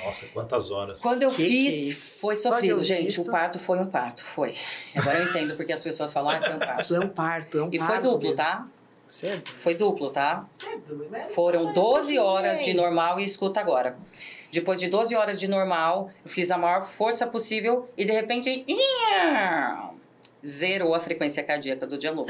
Nossa, 0.05 0.27
quantas 0.27 0.71
horas. 0.71 1.01
Quando 1.01 1.23
eu 1.23 1.31
Que 1.31 1.37
fiz, 1.47 1.75
que 1.75 1.91
é 2.19 2.21
foi 2.21 2.37
sofrido, 2.37 2.85
gente. 2.85 3.09
isso? 3.09 3.29
O 3.29 3.33
parto 3.33 3.59
foi 3.59 3.79
um 3.79 3.87
parto, 3.87 4.23
foi. 4.25 4.55
Agora 4.95 5.19
eu 5.19 5.29
entendo 5.31 5.57
porque 5.57 5.73
as 5.73 5.83
pessoas 5.83 6.12
falam, 6.12 6.31
ah, 6.37 6.41
foi 6.41 6.55
um 6.55 6.59
parto. 6.59 6.81
Isso 6.83 6.95
é 6.97 7.01
um 7.01 7.09
parto, 7.09 7.59
é 7.59 7.62
um 7.65 7.69
E 7.73 7.79
parto 7.79 7.93
foi 7.95 8.03
duplo, 8.03 8.21
mesmo. 8.21 8.37
tá? 8.37 8.67
Certo? 9.09 9.55
Foi 9.57 9.75
duplo, 9.75 10.11
tá? 10.11 10.45
Certo. 10.51 11.07
mas- 11.11 11.33
Foram 11.33 11.61
Nossa, 11.65 11.75
12 11.75 12.15
eu 12.17 12.23
não 12.25 12.31
horas 12.31 12.62
de 12.62 12.75
normal 12.75 13.19
e 13.21 13.25
escuta 13.25 13.61
agora. 13.61 13.97
Depois 14.51 14.81
de 14.81 14.89
12 14.89 15.15
horas 15.15 15.39
de 15.41 15.49
normal, 15.49 16.11
eu 16.25 16.31
fiz 16.31 16.51
a 16.51 16.59
maior 16.59 16.85
força 16.87 17.27
possível 17.27 17.89
e 17.97 18.05
de 18.05 18.12
repente. 18.12 18.65
Zerou 20.44 20.94
a 20.94 21.01
frequência 21.01 21.42
cardíaca 21.42 21.87
do 21.87 21.99
dialuno. 21.99 22.27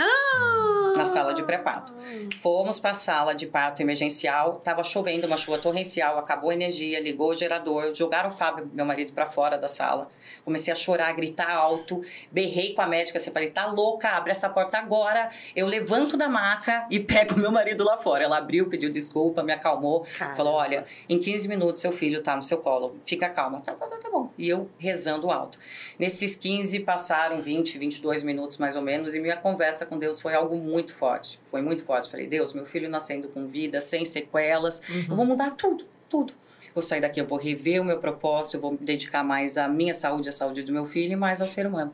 Na 0.97 1.05
sala 1.05 1.35
de 1.35 1.43
pré-parto. 1.43 1.93
Fomos 2.41 2.81
para 2.81 2.93
a 2.93 2.95
sala 2.95 3.35
de 3.35 3.47
parto 3.47 3.83
emergencial, 3.83 4.61
tava 4.65 4.83
chovendo, 4.83 5.27
uma 5.27 5.37
chuva 5.37 5.59
torrencial, 5.59 6.19
acabou 6.19 6.49
a 6.49 6.55
energia, 6.55 6.99
ligou 7.01 7.31
o 7.31 7.35
gerador, 7.35 7.95
jogaram 7.95 8.31
o 8.31 8.33
Fábio, 8.33 8.71
meu 8.73 8.85
marido, 8.87 9.13
para 9.13 9.27
fora 9.27 9.59
da 9.59 9.69
sala. 9.69 10.09
Comecei 10.45 10.73
a 10.73 10.77
chorar, 10.77 11.13
gritar 11.13 11.51
alto, 11.51 12.01
berrei 12.33 12.73
com 12.73 12.81
a 12.81 12.87
médica, 12.87 13.21
você 13.21 13.31
falei, 13.31 13.51
tá 13.51 13.67
louca, 13.67 14.09
abre 14.09 14.31
essa 14.31 14.49
porta 14.49 14.79
agora. 14.79 15.31
Eu 15.55 15.67
levanto 15.67 16.17
da 16.17 16.29
maca 16.29 16.87
e 16.91 16.99
pego 16.99 17.39
meu 17.39 17.53
marido 17.53 17.85
lá 17.85 17.99
fora. 17.99 18.25
Ela 18.25 18.39
abriu, 18.39 18.69
pediu 18.69 18.91
desculpa, 18.91 19.43
me 19.43 19.53
acalmou, 19.53 20.07
Caramba. 20.17 20.37
falou, 20.37 20.55
olha, 20.55 20.87
em 21.09 21.19
15 21.19 21.47
minutos 21.49 21.83
seu 21.83 21.93
filho 21.93 22.23
tá 22.23 22.35
no 22.35 22.43
seu 22.43 22.59
colo, 22.59 22.97
fica 23.05 23.29
calma. 23.29 23.61
Tá, 23.61 23.75
tá, 23.75 23.87
tá 23.87 24.11
bom. 24.11 24.31
E 24.39 24.49
eu 24.49 24.71
rezando 24.79 25.31
alto. 25.31 25.59
Nesses 25.99 26.37
15 26.37 26.81
passaram 26.81 27.43
20, 27.43 27.79
22 27.79 28.06
minutos 28.23 28.59
mais 28.59 28.77
ou 28.77 28.83
menos 28.83 29.15
e 29.15 29.21
minha 29.21 29.37
conversa 29.37 29.85
com 29.87 29.99
Deus 29.99 30.21
foi 30.21 30.35
algo 30.35 30.57
muito 30.57 30.93
forte. 30.95 31.39
Foi 31.51 31.61
muito 31.63 31.85
forte. 31.85 32.11
Falei, 32.11 32.27
Deus, 32.27 32.53
meu 32.53 32.65
filho 32.67 32.89
nascendo 32.89 33.29
com 33.29 33.47
vida, 33.47 33.81
sem 33.81 34.05
sequelas, 34.05 34.81
Uhum. 34.89 35.07
eu 35.11 35.17
vou 35.17 35.25
mudar 35.27 35.51
tudo, 35.53 35.85
tudo. 36.09 36.33
Vou 36.75 36.83
sair 36.83 37.01
daqui, 37.01 37.21
eu 37.21 37.27
vou 37.27 37.39
rever 37.39 37.81
o 37.81 37.85
meu 37.85 37.99
propósito, 37.99 38.57
eu 38.57 38.61
vou 38.61 38.73
me 38.73 38.79
dedicar 38.79 39.25
mais 39.25 39.57
à 39.57 39.67
minha 39.67 39.95
saúde, 39.95 40.29
à 40.29 40.33
saúde 40.33 40.63
do 40.63 40.73
meu 40.73 40.85
filho 40.85 41.13
e 41.13 41.17
mais 41.17 41.41
ao 41.41 41.49
ser 41.49 41.67
humano. 41.67 41.93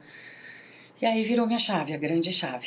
E 1.00 1.06
aí 1.06 1.22
virou 1.22 1.46
minha 1.46 1.58
chave, 1.58 1.92
a 1.92 1.96
grande 1.96 2.32
chave. 2.32 2.66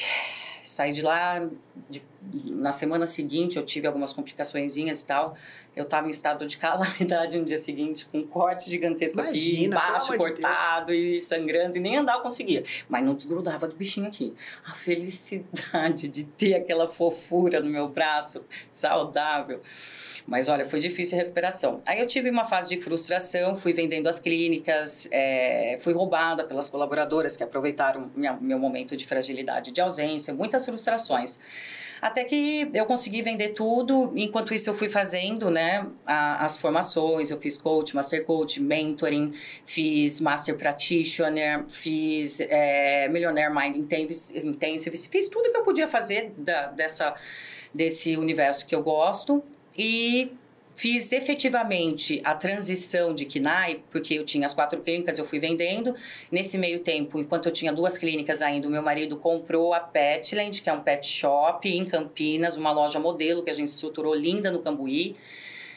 Saí 0.65 0.91
de 0.91 1.01
lá, 1.01 1.47
de- 1.89 2.04
na 2.45 2.71
semana 2.71 3.06
seguinte 3.06 3.56
eu 3.58 3.63
tive 3.65 3.86
algumas 3.86 4.12
complicaçõezinhas 4.12 5.04
e 5.04 5.08
tal. 5.08 5.38
Eu 5.75 5.84
estava 5.84 6.08
em 6.08 6.10
estado 6.10 6.47
de 6.47 6.58
calamidade 6.58 7.38
no 7.39 7.45
dia 7.45 7.58
seguinte, 7.58 8.06
com 8.12 8.19
um 8.19 8.25
corte 8.28 8.69
gigantesco 8.69 9.19
aqui, 9.21 9.30
Imagina, 9.32 9.80
pelo 9.80 9.88
embaixo, 9.89 10.13
amor 10.13 10.17
de 10.17 10.41
cortado 10.41 10.93
e 10.93 11.19
sangrando, 11.19 11.78
e 11.78 11.82
nem 11.82 11.97
andar 11.97 12.15
eu 12.15 12.21
conseguia. 12.21 12.63
Mas 12.89 13.06
não 13.06 13.13
desgrudava 13.13 13.67
do 13.67 13.75
bichinho 13.75 14.08
aqui. 14.08 14.34
A 14.65 14.73
felicidade 14.73 16.08
de 16.08 16.23
ter 16.23 16.56
aquela 16.56 16.88
fofura 16.88 17.60
no 17.60 17.69
meu 17.69 17.88
braço, 17.88 18.43
saudável. 18.71 19.62
Mas 20.27 20.49
olha, 20.49 20.67
foi 20.67 20.79
difícil 20.79 21.19
a 21.19 21.21
recuperação. 21.21 21.81
Aí 21.85 21.99
eu 21.99 22.07
tive 22.07 22.31
uma 22.31 22.45
fase 22.45 22.69
de 22.75 22.81
frustração, 22.81 23.55
fui 23.55 23.73
vendendo 23.73 24.07
as 24.07 24.19
clínicas, 24.19 25.07
é, 25.11 25.77
fui 25.81 25.93
roubada 25.93 26.43
pelas 26.43 26.67
colaboradoras 26.67 27.38
que 27.38 27.43
aproveitaram 27.43 28.09
minha, 28.15 28.33
meu 28.41 28.57
momento 28.57 28.97
de 28.97 29.05
fragilidade 29.05 29.71
de 29.71 29.79
ausência, 29.79 30.33
muitas 30.33 30.65
frustrações. 30.65 31.39
Até 32.01 32.23
que 32.23 32.69
eu 32.73 32.85
consegui 32.85 33.21
vender 33.21 33.49
tudo, 33.49 34.11
enquanto 34.15 34.53
isso 34.53 34.69
eu 34.69 34.73
fui 34.75 34.89
fazendo, 34.89 35.49
né, 35.51 35.85
a- 36.05 36.43
as 36.43 36.57
formações, 36.57 37.29
eu 37.29 37.39
fiz 37.39 37.57
coach, 37.57 37.95
master 37.95 38.25
coach, 38.25 38.61
mentoring, 38.61 39.31
fiz 39.65 40.19
master 40.19 40.57
practitioner, 40.57 41.63
fiz 41.69 42.41
é, 42.41 43.07
Millionaire 43.09 43.53
Mind 43.53 43.75
Intensive, 44.43 44.97
fiz 44.97 45.29
tudo 45.29 45.51
que 45.51 45.57
eu 45.57 45.63
podia 45.63 45.88
fazer 45.88 46.31
da- 46.38 46.67
dessa, 46.67 47.13
desse 47.73 48.17
universo 48.17 48.65
que 48.65 48.75
eu 48.75 48.81
gosto 48.83 49.43
e 49.77 50.31
fiz 50.75 51.11
efetivamente 51.11 52.21
a 52.23 52.35
transição 52.35 53.13
de 53.13 53.25
KINAI, 53.25 53.81
porque 53.91 54.13
eu 54.15 54.25
tinha 54.25 54.45
as 54.45 54.53
quatro 54.53 54.81
clínicas, 54.81 55.17
eu 55.17 55.25
fui 55.25 55.39
vendendo. 55.39 55.95
Nesse 56.31 56.57
meio 56.57 56.79
tempo, 56.79 57.17
enquanto 57.19 57.47
eu 57.47 57.53
tinha 57.53 57.71
duas 57.71 57.97
clínicas 57.97 58.41
ainda, 58.41 58.67
o 58.67 58.71
meu 58.71 58.81
marido 58.81 59.17
comprou 59.17 59.73
a 59.73 59.79
Petland, 59.79 60.61
que 60.61 60.69
é 60.69 60.73
um 60.73 60.81
pet 60.81 61.07
shop 61.07 61.67
em 61.69 61.85
Campinas, 61.85 62.57
uma 62.57 62.71
loja 62.71 62.99
modelo 62.99 63.43
que 63.43 63.49
a 63.49 63.53
gente 63.53 63.69
estruturou 63.69 64.13
linda 64.13 64.51
no 64.51 64.59
Cambuí. 64.59 65.15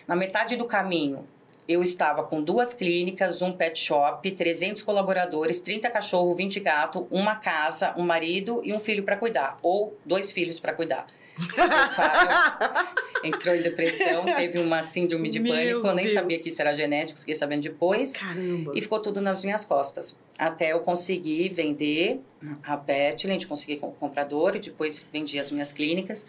Na 0.06 0.16
metade 0.16 0.56
do 0.56 0.64
caminho, 0.64 1.26
eu 1.68 1.82
estava 1.82 2.24
com 2.24 2.42
duas 2.42 2.72
clínicas, 2.72 3.42
um 3.42 3.52
pet 3.52 3.78
shop, 3.78 4.28
300 4.30 4.82
colaboradores, 4.82 5.60
30 5.60 5.90
cachorros, 5.90 6.36
20 6.36 6.60
gatos, 6.60 7.04
uma 7.10 7.36
casa, 7.36 7.94
um 7.96 8.02
marido 8.02 8.62
e 8.64 8.72
um 8.72 8.80
filho 8.80 9.02
para 9.02 9.16
cuidar, 9.16 9.58
ou 9.62 9.96
dois 10.04 10.32
filhos 10.32 10.58
para 10.58 10.72
cuidar. 10.72 11.06
O 11.38 11.42
Fábio 11.94 12.98
entrou 13.24 13.54
em 13.54 13.62
depressão, 13.62 14.24
teve 14.24 14.58
uma 14.60 14.82
síndrome 14.82 15.28
de 15.30 15.40
Meu 15.40 15.52
pânico, 15.52 15.86
eu 15.88 15.94
nem 15.94 16.04
Deus. 16.04 16.14
sabia 16.14 16.38
que 16.38 16.48
isso 16.48 16.60
era 16.60 16.72
genético, 16.74 17.20
fiquei 17.20 17.34
sabendo 17.34 17.62
depois. 17.62 18.12
Caramba. 18.12 18.72
E 18.74 18.80
ficou 18.80 19.00
tudo 19.00 19.20
nas 19.20 19.44
minhas 19.44 19.64
costas. 19.64 20.16
Até 20.38 20.72
eu 20.72 20.80
conseguir 20.80 21.48
vender 21.50 22.20
a 22.64 22.76
Petland, 22.76 23.46
consegui 23.46 23.76
com- 23.76 23.90
comprador 23.92 24.56
e 24.56 24.60
depois 24.60 25.06
vendi 25.12 25.38
as 25.38 25.50
minhas 25.50 25.72
clínicas. 25.72 26.26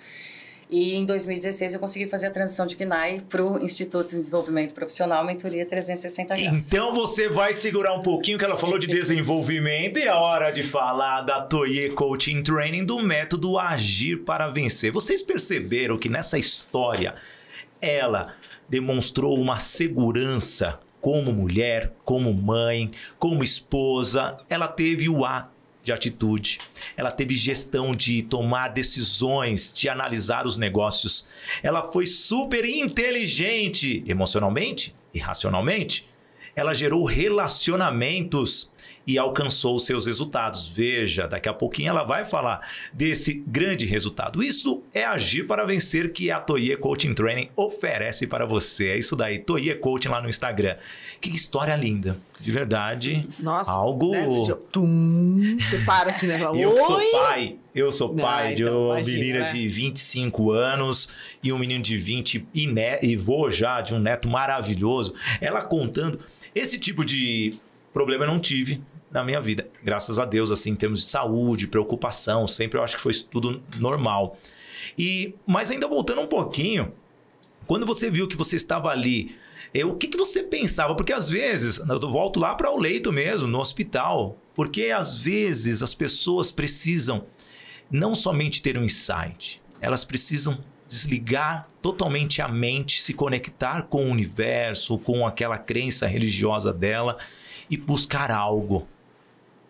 E 0.69 0.93
em 0.93 1.03
2016 1.03 1.73
eu 1.73 1.79
consegui 1.79 2.07
fazer 2.07 2.27
a 2.27 2.29
transição 2.29 2.67
de 2.67 2.75
PNAE 2.75 3.21
para 3.21 3.43
o 3.43 3.57
Instituto 3.57 4.09
de 4.09 4.19
Desenvolvimento 4.19 4.75
Profissional 4.75 5.25
Mentoria 5.25 5.65
360 5.65 6.35
Graus. 6.35 6.67
Então 6.67 6.93
você 6.93 7.27
vai 7.27 7.53
segurar 7.53 7.95
um 7.95 8.03
pouquinho 8.03 8.37
que 8.37 8.45
ela 8.45 8.55
falou 8.55 8.77
de 8.77 8.85
desenvolvimento 8.85 9.97
e 9.97 10.03
é 10.03 10.13
hora 10.13 10.51
de 10.51 10.61
falar 10.61 11.21
da 11.21 11.41
Toye 11.41 11.89
Coaching 11.89 12.43
Training 12.43 12.85
do 12.85 12.99
método 12.99 13.57
Agir 13.57 14.17
para 14.17 14.47
Vencer. 14.47 14.93
Vocês 14.93 15.23
perceberam 15.23 15.97
que 15.97 16.07
nessa 16.07 16.37
história 16.37 17.15
ela 17.81 18.35
demonstrou 18.69 19.39
uma 19.39 19.59
segurança 19.59 20.79
como 21.01 21.33
mulher, 21.33 21.93
como 22.05 22.31
mãe, 22.31 22.91
como 23.17 23.43
esposa. 23.43 24.37
Ela 24.47 24.67
teve 24.67 25.09
o 25.09 25.25
A 25.25 25.49
de 25.89 25.93
atitude. 25.93 26.59
Ela 26.95 27.11
teve 27.11 27.35
gestão 27.35 27.95
de 27.95 28.21
tomar 28.21 28.69
decisões, 28.69 29.73
de 29.73 29.89
analisar 29.89 30.45
os 30.45 30.57
negócios. 30.57 31.27
Ela 31.63 31.91
foi 31.91 32.05
super 32.05 32.63
inteligente 32.63 34.03
emocionalmente 34.07 34.95
e 35.13 35.19
racionalmente. 35.19 36.07
Ela 36.55 36.73
gerou 36.73 37.05
relacionamentos 37.05 38.71
e 39.05 39.17
alcançou 39.17 39.79
seus 39.79 40.05
resultados. 40.05 40.67
Veja, 40.67 41.27
daqui 41.27 41.49
a 41.49 41.53
pouquinho 41.53 41.89
ela 41.89 42.03
vai 42.03 42.25
falar 42.25 42.67
desse 42.93 43.33
grande 43.33 43.85
resultado. 43.85 44.43
Isso 44.43 44.83
é 44.93 45.03
agir 45.03 45.47
para 45.47 45.65
vencer 45.65 46.11
que 46.11 46.29
a 46.29 46.39
Toye 46.39 46.77
Coaching 46.77 47.13
Training 47.13 47.49
oferece 47.55 48.27
para 48.27 48.45
você. 48.45 48.89
É 48.89 48.97
isso 48.97 49.15
daí, 49.15 49.39
Toye 49.39 49.73
Coaching 49.75 50.09
lá 50.09 50.21
no 50.21 50.29
Instagram. 50.29 50.77
Que 51.19 51.29
história 51.29 51.75
linda, 51.75 52.17
de 52.39 52.51
verdade. 52.51 53.27
Nossa. 53.39 53.71
Algo. 53.71 54.11
Né? 54.11 54.27
Tum, 54.71 55.57
você 55.59 55.79
para 55.79 56.11
assim, 56.11 56.27
né? 56.27 56.39
Eu 56.41 56.75
que 56.75 56.81
sou 56.81 57.01
pai, 57.11 57.55
eu 57.73 57.91
sou 57.91 58.09
Não, 58.09 58.23
pai 58.23 58.55
de 58.55 58.63
então, 58.63 58.85
uma 58.85 58.93
imagina, 58.95 59.19
menina 59.19 59.39
né? 59.39 59.51
de 59.51 59.67
25 59.67 60.51
anos 60.51 61.09
e 61.43 61.51
um 61.51 61.57
menino 61.57 61.83
de 61.83 61.97
20 61.97 62.47
e, 62.53 62.67
ne 62.67 62.99
e 63.01 63.15
vou 63.15 63.51
já 63.51 63.81
de 63.81 63.93
um 63.93 63.99
neto 63.99 64.29
maravilhoso. 64.29 65.13
Ela 65.41 65.61
contando. 65.61 66.19
Esse 66.55 66.79
tipo 66.79 67.05
de 67.05 67.59
problema 67.93 68.25
eu 68.25 68.27
não 68.27 68.39
tive 68.39 68.81
na 69.11 69.23
minha 69.23 69.41
vida. 69.41 69.67
Graças 69.83 70.19
a 70.19 70.25
Deus, 70.25 70.51
assim, 70.51 70.71
em 70.71 70.75
termos 70.75 71.01
de 71.01 71.07
saúde, 71.07 71.67
preocupação, 71.67 72.47
sempre 72.47 72.77
eu 72.77 72.83
acho 72.83 72.97
que 72.97 73.01
foi 73.01 73.13
tudo 73.13 73.61
normal. 73.77 74.37
E, 74.97 75.35
mas 75.45 75.71
ainda 75.71 75.87
voltando 75.87 76.21
um 76.21 76.27
pouquinho, 76.27 76.93
quando 77.65 77.85
você 77.85 78.09
viu 78.09 78.27
que 78.27 78.37
você 78.37 78.55
estava 78.55 78.89
ali, 78.89 79.35
eh, 79.73 79.85
o 79.85 79.95
que, 79.95 80.07
que 80.07 80.17
você 80.17 80.43
pensava? 80.43 80.95
Porque 80.95 81.13
às 81.13 81.29
vezes, 81.29 81.77
eu 81.77 81.99
volto 81.99 82.39
lá 82.39 82.55
para 82.55 82.71
o 82.71 82.77
leito 82.77 83.11
mesmo, 83.11 83.47
no 83.47 83.59
hospital, 83.59 84.37
porque 84.53 84.85
às 84.85 85.15
vezes 85.15 85.81
as 85.81 85.93
pessoas 85.93 86.51
precisam 86.51 87.25
não 87.89 88.13
somente 88.13 88.61
ter 88.61 88.77
um 88.77 88.83
insight, 88.83 89.61
elas 89.81 90.03
precisam 90.03 90.59
desligar 90.87 91.69
totalmente 91.81 92.41
a 92.41 92.47
mente, 92.47 92.99
se 92.99 93.13
conectar 93.13 93.83
com 93.83 94.05
o 94.05 94.09
universo, 94.09 94.97
com 94.97 95.25
aquela 95.25 95.57
crença 95.57 96.07
religiosa 96.07 96.73
dela 96.73 97.17
e 97.69 97.77
buscar 97.77 98.31
algo. 98.31 98.87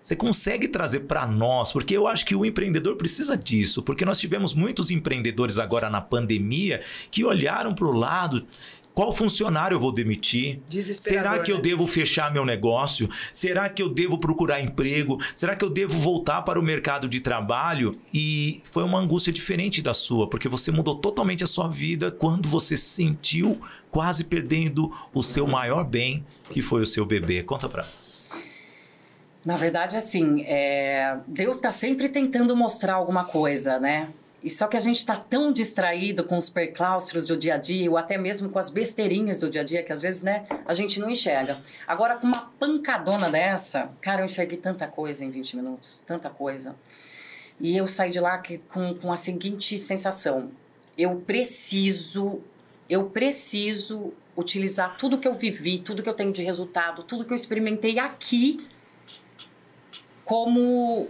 Você 0.01 0.15
consegue 0.15 0.67
trazer 0.67 1.01
para 1.01 1.27
nós, 1.27 1.71
porque 1.71 1.95
eu 1.95 2.07
acho 2.07 2.25
que 2.25 2.35
o 2.35 2.45
empreendedor 2.45 2.95
precisa 2.95 3.37
disso, 3.37 3.83
porque 3.83 4.05
nós 4.05 4.19
tivemos 4.19 4.55
muitos 4.55 4.89
empreendedores 4.89 5.59
agora 5.59 5.89
na 5.89 6.01
pandemia 6.01 6.81
que 7.11 7.23
olharam 7.23 7.75
para 7.75 7.85
o 7.85 7.91
lado 7.91 8.47
qual 8.99 9.13
funcionário 9.13 9.75
eu 9.75 9.79
vou 9.79 9.93
demitir? 9.93 10.59
Será 10.69 11.39
que 11.39 11.49
eu 11.49 11.55
né? 11.55 11.61
devo 11.61 11.87
fechar 11.87 12.33
meu 12.33 12.45
negócio? 12.45 13.09
Será 13.31 13.69
que 13.69 13.81
eu 13.81 13.87
devo 13.87 14.17
procurar 14.17 14.61
emprego? 14.61 15.17
Será 15.33 15.55
que 15.55 15.63
eu 15.63 15.69
devo 15.69 15.97
voltar 15.97 16.41
para 16.41 16.59
o 16.59 16.61
mercado 16.61 17.07
de 17.07 17.21
trabalho? 17.21 17.97
E 18.13 18.61
foi 18.65 18.83
uma 18.83 18.99
angústia 18.99 19.31
diferente 19.31 19.81
da 19.81 19.93
sua, 19.93 20.29
porque 20.29 20.49
você 20.49 20.69
mudou 20.69 20.95
totalmente 20.95 21.45
a 21.45 21.47
sua 21.47 21.69
vida 21.69 22.11
quando 22.11 22.49
você 22.49 22.75
se 22.75 22.89
sentiu 22.89 23.61
quase 23.91 24.23
perdendo 24.23 24.91
o 25.13 25.23
seu 25.23 25.47
maior 25.47 25.83
bem, 25.83 26.25
que 26.49 26.61
foi 26.61 26.81
o 26.81 26.85
seu 26.85 27.05
bebê. 27.05 27.43
Conta 27.43 27.67
para 27.67 27.83
nós. 27.83 28.29
Na 29.45 29.55
verdade, 29.55 29.95
assim, 29.95 30.43
é... 30.43 31.17
Deus 31.27 31.57
está 31.57 31.71
sempre 31.71 32.09
tentando 32.09 32.55
mostrar 32.55 32.95
alguma 32.95 33.25
coisa, 33.25 33.79
né? 33.79 34.09
E 34.41 34.49
só 34.49 34.67
que 34.67 34.77
a 34.77 34.79
gente 34.79 34.97
está 34.97 35.15
tão 35.15 35.51
distraído 35.51 36.23
com 36.23 36.37
os 36.37 36.49
perclaustros 36.49 37.27
do 37.27 37.35
dia 37.35 37.55
a 37.55 37.57
dia, 37.57 37.89
ou 37.89 37.97
até 37.97 38.17
mesmo 38.17 38.49
com 38.49 38.57
as 38.57 38.69
besteirinhas 38.69 39.39
do 39.39 39.49
dia 39.49 39.61
a 39.61 39.63
dia, 39.63 39.83
que 39.83 39.91
às 39.91 40.01
vezes, 40.01 40.23
né, 40.23 40.45
a 40.65 40.73
gente 40.73 40.99
não 40.99 41.09
enxerga. 41.09 41.59
Agora, 41.85 42.15
com 42.15 42.27
uma 42.27 42.49
pancadona 42.57 43.29
dessa, 43.29 43.89
cara, 43.99 44.21
eu 44.21 44.25
enxerguei 44.25 44.57
tanta 44.57 44.87
coisa 44.87 45.25
em 45.25 45.29
20 45.29 45.57
minutos, 45.57 46.01
tanta 46.05 46.29
coisa. 46.29 46.75
E 47.59 47.75
eu 47.75 47.87
saí 47.87 48.09
de 48.09 48.19
lá 48.19 48.41
com, 48.69 48.93
com 48.93 49.11
a 49.11 49.17
seguinte 49.17 49.77
sensação: 49.77 50.49
eu 50.97 51.17
preciso, 51.17 52.39
eu 52.89 53.05
preciso 53.05 54.13
utilizar 54.35 54.97
tudo 54.97 55.17
que 55.17 55.27
eu 55.27 55.33
vivi, 55.33 55.79
tudo 55.79 56.01
que 56.01 56.09
eu 56.09 56.13
tenho 56.13 56.31
de 56.31 56.43
resultado, 56.43 57.03
tudo 57.03 57.23
que 57.23 57.31
eu 57.31 57.35
experimentei 57.35 57.99
aqui 57.99 58.65
como 60.23 61.07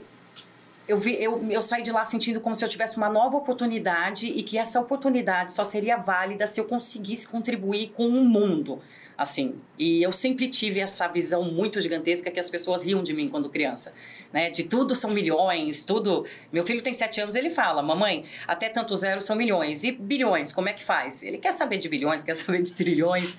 eu, 0.88 0.98
vi, 0.98 1.22
eu, 1.22 1.46
eu 1.52 1.62
saí 1.62 1.84
de 1.84 1.92
lá 1.92 2.04
sentindo 2.04 2.42
como 2.42 2.56
se 2.56 2.66
eu 2.66 2.70
tivesse 2.70 2.98
uma 2.98 3.10
nova 3.10 3.38
oportunidade 3.38 4.28
e 4.28 4.42
que 4.42 4.58
essa 4.58 4.80
oportunidade 4.80 5.52
só 5.52 5.64
seria 5.64 5.98
válida 5.98 6.48
se 6.48 6.60
eu 6.60 6.66
conseguisse 6.66 7.28
contribuir 7.28 7.90
com 7.90 8.08
o 8.08 8.26
mundo. 8.26 8.82
Assim, 9.16 9.56
e 9.78 10.02
eu 10.02 10.14
sempre 10.14 10.48
tive 10.48 10.80
essa 10.80 11.08
visão 11.08 11.44
muito 11.44 11.82
gigantesca 11.82 12.32
que 12.32 12.40
as 12.40 12.50
pessoas 12.50 12.84
riam 12.84 13.04
de 13.04 13.14
mim 13.14 13.28
quando 13.28 13.50
criança, 13.50 13.94
né? 14.32 14.50
De 14.50 14.64
tudo 14.64 14.96
são 14.96 15.12
milhões, 15.12 15.84
tudo. 15.86 16.26
Meu 16.52 16.66
filho 16.66 16.82
tem 16.82 16.94
sete 16.94 17.22
anos, 17.22 17.36
ele 17.36 17.50
fala, 17.50 17.82
mamãe, 17.82 18.26
até 18.48 18.70
tanto 18.70 18.96
zero 18.96 19.22
são 19.22 19.36
milhões 19.36 19.84
e 19.84 19.92
bilhões, 19.92 20.54
como 20.54 20.70
é 20.70 20.74
que 20.74 20.84
faz? 20.84 21.24
Ele 21.24 21.38
quer 21.38 21.54
saber 21.54 21.78
de 21.78 21.90
bilhões, 21.90 22.24
quer 22.26 22.36
saber 22.36 22.62
de 22.62 22.74
trilhões 22.74 23.38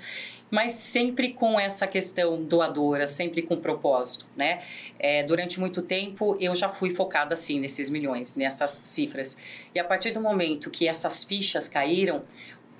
mas 0.51 0.73
sempre 0.73 1.33
com 1.33 1.59
essa 1.59 1.87
questão 1.87 2.43
doadora, 2.43 3.07
sempre 3.07 3.41
com 3.41 3.57
propósito, 3.57 4.27
né? 4.37 4.63
É, 4.99 5.23
durante 5.23 5.61
muito 5.61 5.81
tempo 5.81 6.37
eu 6.41 6.55
já 6.55 6.69
fui 6.69 6.93
focada 6.93 7.35
assim 7.35 7.61
nesses 7.61 7.89
milhões, 7.89 8.35
nessas 8.35 8.81
cifras. 8.83 9.39
E 9.75 9.79
a 9.79 9.85
partir 9.85 10.11
do 10.11 10.21
momento 10.21 10.71
que 10.71 10.89
essas 10.89 11.23
fichas 11.23 11.69
caíram, 11.69 12.23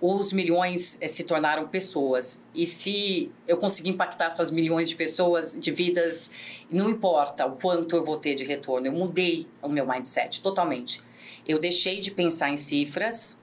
os 0.01 0.33
milhões 0.33 0.97
eh, 1.01 1.09
se 1.09 1.25
tornaram 1.25 1.69
pessoas. 1.69 2.43
E 2.55 2.67
se 2.67 3.31
eu 3.47 3.59
conseguir 3.59 3.91
impactar 3.91 4.27
essas 4.27 4.51
milhões 4.51 4.89
de 4.89 4.97
pessoas, 4.97 5.57
de 5.59 5.71
vidas, 5.71 6.31
não 6.71 6.89
importa 6.89 7.47
o 7.47 7.57
quanto 7.57 7.95
eu 7.95 8.05
vou 8.05 8.17
ter 8.17 8.35
de 8.35 8.45
retorno, 8.45 8.87
eu 8.87 8.93
mudei 8.93 9.47
o 9.61 9.69
meu 9.69 9.87
mindset 9.87 10.41
totalmente. 10.41 11.03
Eu 11.47 11.59
deixei 11.59 12.01
de 12.01 12.11
pensar 12.11 12.51
em 12.51 12.57
cifras, 12.57 13.39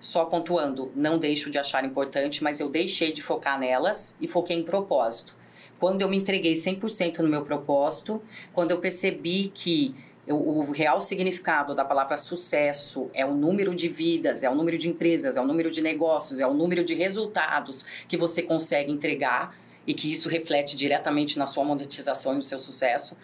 só 0.00 0.24
pontuando, 0.24 0.90
não 0.96 1.16
deixo 1.16 1.48
de 1.48 1.58
achar 1.58 1.84
importante, 1.84 2.42
mas 2.42 2.58
eu 2.58 2.68
deixei 2.68 3.12
de 3.12 3.22
focar 3.22 3.58
nelas 3.58 4.16
e 4.20 4.26
foquei 4.26 4.56
em 4.56 4.64
propósito. 4.64 5.36
Quando 5.78 6.00
eu 6.00 6.08
me 6.08 6.16
entreguei 6.16 6.54
100% 6.54 7.18
no 7.18 7.28
meu 7.28 7.42
propósito, 7.42 8.20
quando 8.52 8.72
eu 8.72 8.78
percebi 8.78 9.50
que 9.54 9.94
o 10.28 10.70
real 10.70 11.00
significado 11.00 11.74
da 11.74 11.84
palavra 11.84 12.16
sucesso 12.16 13.10
é 13.12 13.26
o 13.26 13.34
número 13.34 13.74
de 13.74 13.88
vidas, 13.88 14.44
é 14.44 14.50
o 14.50 14.54
número 14.54 14.78
de 14.78 14.88
empresas, 14.88 15.36
é 15.36 15.40
o 15.40 15.46
número 15.46 15.70
de 15.70 15.82
negócios, 15.82 16.38
é 16.38 16.46
o 16.46 16.54
número 16.54 16.84
de 16.84 16.94
resultados 16.94 17.84
que 18.06 18.16
você 18.16 18.40
consegue 18.42 18.92
entregar 18.92 19.56
e 19.84 19.92
que 19.92 20.10
isso 20.10 20.28
reflete 20.28 20.76
diretamente 20.76 21.38
na 21.38 21.46
sua 21.46 21.64
monetização 21.64 22.34
e 22.34 22.36
no 22.36 22.42
seu 22.42 22.58
sucesso. 22.58 23.16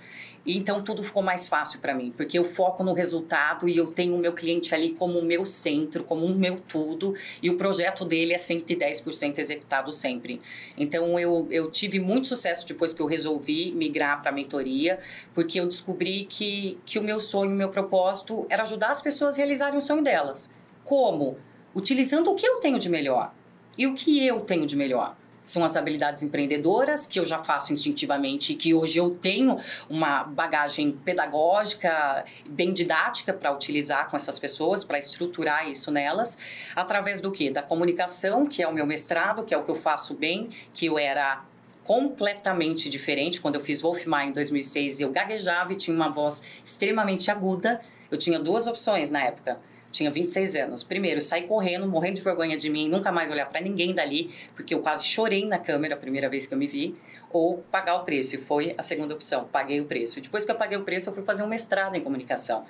E 0.48 0.56
então 0.56 0.80
tudo 0.80 1.04
ficou 1.04 1.22
mais 1.22 1.46
fácil 1.46 1.78
para 1.78 1.94
mim, 1.94 2.10
porque 2.16 2.38
eu 2.38 2.42
foco 2.42 2.82
no 2.82 2.94
resultado 2.94 3.68
e 3.68 3.76
eu 3.76 3.88
tenho 3.88 4.14
o 4.14 4.18
meu 4.18 4.32
cliente 4.32 4.74
ali 4.74 4.94
como 4.94 5.18
o 5.18 5.22
meu 5.22 5.44
centro, 5.44 6.02
como 6.02 6.24
o 6.24 6.34
meu 6.34 6.58
tudo, 6.58 7.14
e 7.42 7.50
o 7.50 7.58
projeto 7.58 8.02
dele 8.02 8.32
é 8.32 8.38
110% 8.38 9.40
executado 9.40 9.92
sempre. 9.92 10.40
Então 10.74 11.20
eu, 11.20 11.46
eu 11.50 11.70
tive 11.70 12.00
muito 12.00 12.28
sucesso 12.28 12.66
depois 12.66 12.94
que 12.94 13.02
eu 13.02 13.06
resolvi 13.06 13.72
migrar 13.72 14.22
para 14.22 14.30
a 14.30 14.34
mentoria, 14.34 14.98
porque 15.34 15.60
eu 15.60 15.66
descobri 15.66 16.24
que, 16.24 16.78
que 16.86 16.98
o 16.98 17.02
meu 17.02 17.20
sonho, 17.20 17.50
o 17.50 17.54
meu 17.54 17.68
propósito 17.68 18.46
era 18.48 18.62
ajudar 18.62 18.88
as 18.88 19.02
pessoas 19.02 19.34
a 19.34 19.36
realizarem 19.36 19.76
o 19.76 19.82
sonho 19.82 20.02
delas. 20.02 20.50
Como? 20.82 21.36
Utilizando 21.74 22.30
o 22.30 22.34
que 22.34 22.46
eu 22.46 22.58
tenho 22.58 22.78
de 22.78 22.88
melhor. 22.88 23.34
E 23.76 23.86
o 23.86 23.92
que 23.92 24.26
eu 24.26 24.40
tenho 24.40 24.64
de 24.64 24.76
melhor? 24.76 25.14
São 25.48 25.64
as 25.64 25.76
habilidades 25.76 26.22
empreendedoras, 26.22 27.06
que 27.06 27.18
eu 27.18 27.24
já 27.24 27.38
faço 27.42 27.72
instintivamente 27.72 28.52
e 28.52 28.54
que 28.54 28.74
hoje 28.74 28.98
eu 28.98 29.10
tenho 29.10 29.58
uma 29.88 30.22
bagagem 30.22 30.92
pedagógica, 30.92 32.22
bem 32.46 32.70
didática 32.70 33.32
para 33.32 33.50
utilizar 33.50 34.10
com 34.10 34.16
essas 34.16 34.38
pessoas, 34.38 34.84
para 34.84 34.98
estruturar 34.98 35.66
isso 35.66 35.90
nelas, 35.90 36.36
através 36.76 37.22
do 37.22 37.32
que? 37.32 37.48
Da 37.50 37.62
comunicação, 37.62 38.44
que 38.44 38.62
é 38.62 38.68
o 38.68 38.74
meu 38.74 38.84
mestrado, 38.84 39.42
que 39.42 39.54
é 39.54 39.56
o 39.56 39.64
que 39.64 39.70
eu 39.70 39.74
faço 39.74 40.14
bem, 40.14 40.50
que 40.74 40.84
eu 40.84 40.98
era 40.98 41.42
completamente 41.82 42.90
diferente. 42.90 43.40
Quando 43.40 43.54
eu 43.54 43.62
fiz 43.62 43.80
Wolf 43.80 44.04
Maia 44.04 44.28
em 44.28 44.32
2006, 44.32 45.00
eu 45.00 45.10
gaguejava 45.10 45.72
e 45.72 45.76
tinha 45.76 45.96
uma 45.96 46.10
voz 46.10 46.42
extremamente 46.62 47.30
aguda. 47.30 47.80
Eu 48.10 48.18
tinha 48.18 48.38
duas 48.38 48.66
opções 48.66 49.10
na 49.10 49.24
época 49.24 49.58
tinha 49.90 50.10
26 50.10 50.56
anos. 50.56 50.82
Primeiro, 50.82 51.20
sair 51.20 51.42
correndo, 51.42 51.86
morrendo 51.86 52.16
de 52.16 52.22
vergonha 52.22 52.56
de 52.56 52.68
mim, 52.70 52.88
nunca 52.88 53.10
mais 53.10 53.30
olhar 53.30 53.46
para 53.46 53.60
ninguém 53.60 53.94
dali, 53.94 54.30
porque 54.54 54.74
eu 54.74 54.80
quase 54.80 55.04
chorei 55.04 55.46
na 55.46 55.58
câmera 55.58 55.94
a 55.94 55.98
primeira 55.98 56.28
vez 56.28 56.46
que 56.46 56.54
eu 56.54 56.58
me 56.58 56.66
vi, 56.66 56.94
ou 57.30 57.58
pagar 57.70 57.96
o 57.96 58.04
preço. 58.04 58.34
E 58.34 58.38
foi 58.38 58.74
a 58.76 58.82
segunda 58.82 59.14
opção, 59.14 59.48
paguei 59.50 59.80
o 59.80 59.84
preço. 59.84 60.20
Depois 60.20 60.44
que 60.44 60.50
eu 60.50 60.56
paguei 60.56 60.78
o 60.78 60.84
preço, 60.84 61.10
eu 61.10 61.14
fui 61.14 61.24
fazer 61.24 61.42
um 61.42 61.48
mestrado 61.48 61.94
em 61.94 62.00
comunicação 62.00 62.64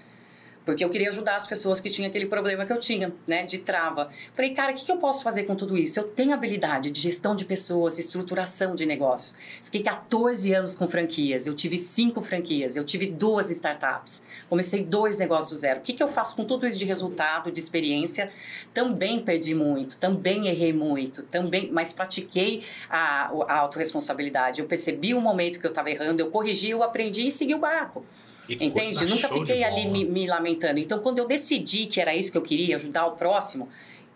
porque 0.69 0.85
eu 0.85 0.91
queria 0.91 1.09
ajudar 1.09 1.37
as 1.37 1.47
pessoas 1.47 1.81
que 1.81 1.89
tinham 1.89 2.11
aquele 2.11 2.27
problema 2.27 2.67
que 2.67 2.73
eu 2.75 2.79
tinha, 2.79 3.11
né, 3.27 3.43
de 3.43 3.57
trava. 3.57 4.11
Falei, 4.35 4.53
cara, 4.53 4.73
o 4.73 4.75
que, 4.75 4.85
que 4.85 4.93
eu 4.93 4.99
posso 4.99 5.23
fazer 5.23 5.45
com 5.45 5.55
tudo 5.55 5.79
isso? 5.79 5.99
Eu 5.99 6.05
tenho 6.05 6.35
habilidade 6.35 6.91
de 6.91 7.01
gestão 7.01 7.35
de 7.35 7.47
pessoas, 7.47 7.99
estruturação 7.99 8.75
de 8.75 8.85
negócios. 8.85 9.35
Fiquei 9.63 9.83
14 9.83 10.53
anos 10.53 10.75
com 10.75 10.87
franquias, 10.87 11.47
eu 11.47 11.55
tive 11.55 11.79
cinco 11.79 12.21
franquias, 12.21 12.77
eu 12.77 12.85
tive 12.85 13.07
duas 13.07 13.51
startups, 13.51 14.27
comecei 14.47 14.85
dois 14.85 15.17
negócios 15.17 15.53
do 15.53 15.59
zero. 15.59 15.81
O 15.81 15.83
que, 15.83 15.95
que 15.95 16.03
eu 16.03 16.09
faço 16.09 16.37
com 16.37 16.45
tudo 16.45 16.67
isso 16.67 16.79
de 16.79 16.85
resultado, 16.85 17.51
de 17.51 17.59
experiência? 17.59 18.31
Também 18.75 19.21
perdi 19.21 19.55
muito, 19.55 19.97
também 19.97 20.49
errei 20.49 20.75
muito, 20.75 21.23
também, 21.23 21.71
mas 21.73 21.95
pratiquei 21.95 22.63
a, 22.91 23.31
a 23.49 23.59
autorresponsabilidade. 23.61 24.61
Eu 24.61 24.67
percebi 24.67 25.15
o 25.15 25.21
momento 25.23 25.61
que 25.61 25.67
eu 25.67 25.71
estava 25.71 25.91
errando, 25.91 26.21
eu 26.21 26.31
corrigi, 26.31 26.69
eu 26.69 26.83
aprendi 26.83 27.27
e 27.27 27.31
segui 27.31 27.55
o 27.55 27.59
barco. 27.59 28.05
Que 28.49 28.65
Entende? 28.65 29.05
Nunca 29.05 29.29
fiquei 29.29 29.63
ali 29.63 29.87
me, 29.87 30.07
me, 30.07 30.27
lamentando. 30.27 30.79
Então, 30.79 30.99
quando 31.01 31.19
eu 31.19 31.27
decidi 31.27 31.85
que 31.85 32.01
era 32.01 32.15
isso 32.15 32.33
que 32.33 32.39
eu 32.39 32.43
queria, 32.43 32.77
ajudar 32.77 33.05
o 33.07 33.13
próximo, 33.13 33.69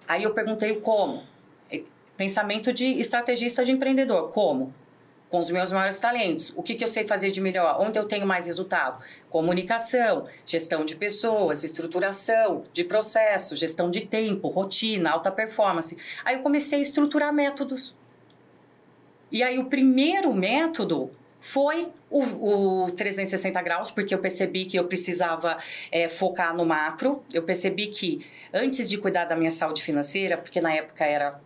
aí 0.08 0.22
eu 0.22 0.32
perguntei 0.32 0.72
o 0.72 0.80
como. 0.80 1.22
É, 1.70 1.82
pensamento 2.16 2.72
de 2.72 2.86
estrategista 2.98 3.62
de 3.62 3.72
empreendedor. 3.72 4.30
Como? 4.30 4.72
Com 5.28 5.38
os 5.38 5.50
meus 5.50 5.70
maiores 5.70 6.00
talentos. 6.00 6.50
O 6.56 6.62
que, 6.62 6.74
que 6.74 6.82
eu 6.82 6.88
sei 6.88 7.06
fazer 7.06 7.30
de 7.30 7.42
melhor? 7.42 7.76
Onde 7.78 7.98
eu 7.98 8.06
tenho 8.06 8.26
mais 8.26 8.46
resultado? 8.46 9.04
Comunicação, 9.28 10.26
gestão 10.46 10.82
de 10.82 10.96
pessoas, 10.96 11.62
estruturação 11.62 12.64
de 12.72 12.84
processos, 12.84 13.58
gestão 13.58 13.90
de 13.90 14.00
tempo, 14.00 14.48
rotina, 14.48 15.10
alta 15.10 15.30
performance. 15.30 15.94
Aí 16.24 16.36
eu 16.36 16.42
comecei 16.42 16.78
a 16.78 16.82
estruturar 16.82 17.34
métodos. 17.34 17.94
E 19.30 19.42
aí 19.42 19.58
o 19.58 19.66
primeiro 19.66 20.32
método 20.32 21.10
foi 21.42 21.88
o, 22.08 22.84
o 22.84 22.90
360 22.92 23.60
graus, 23.62 23.90
porque 23.90 24.14
eu 24.14 24.18
percebi 24.18 24.64
que 24.64 24.78
eu 24.78 24.84
precisava 24.84 25.58
é, 25.90 26.08
focar 26.08 26.56
no 26.56 26.64
macro. 26.64 27.22
Eu 27.34 27.42
percebi 27.42 27.88
que 27.88 28.24
antes 28.54 28.88
de 28.88 28.96
cuidar 28.96 29.24
da 29.24 29.34
minha 29.34 29.50
saúde 29.50 29.82
financeira, 29.82 30.38
porque 30.38 30.60
na 30.60 30.72
época 30.72 31.04
era, 31.04 31.40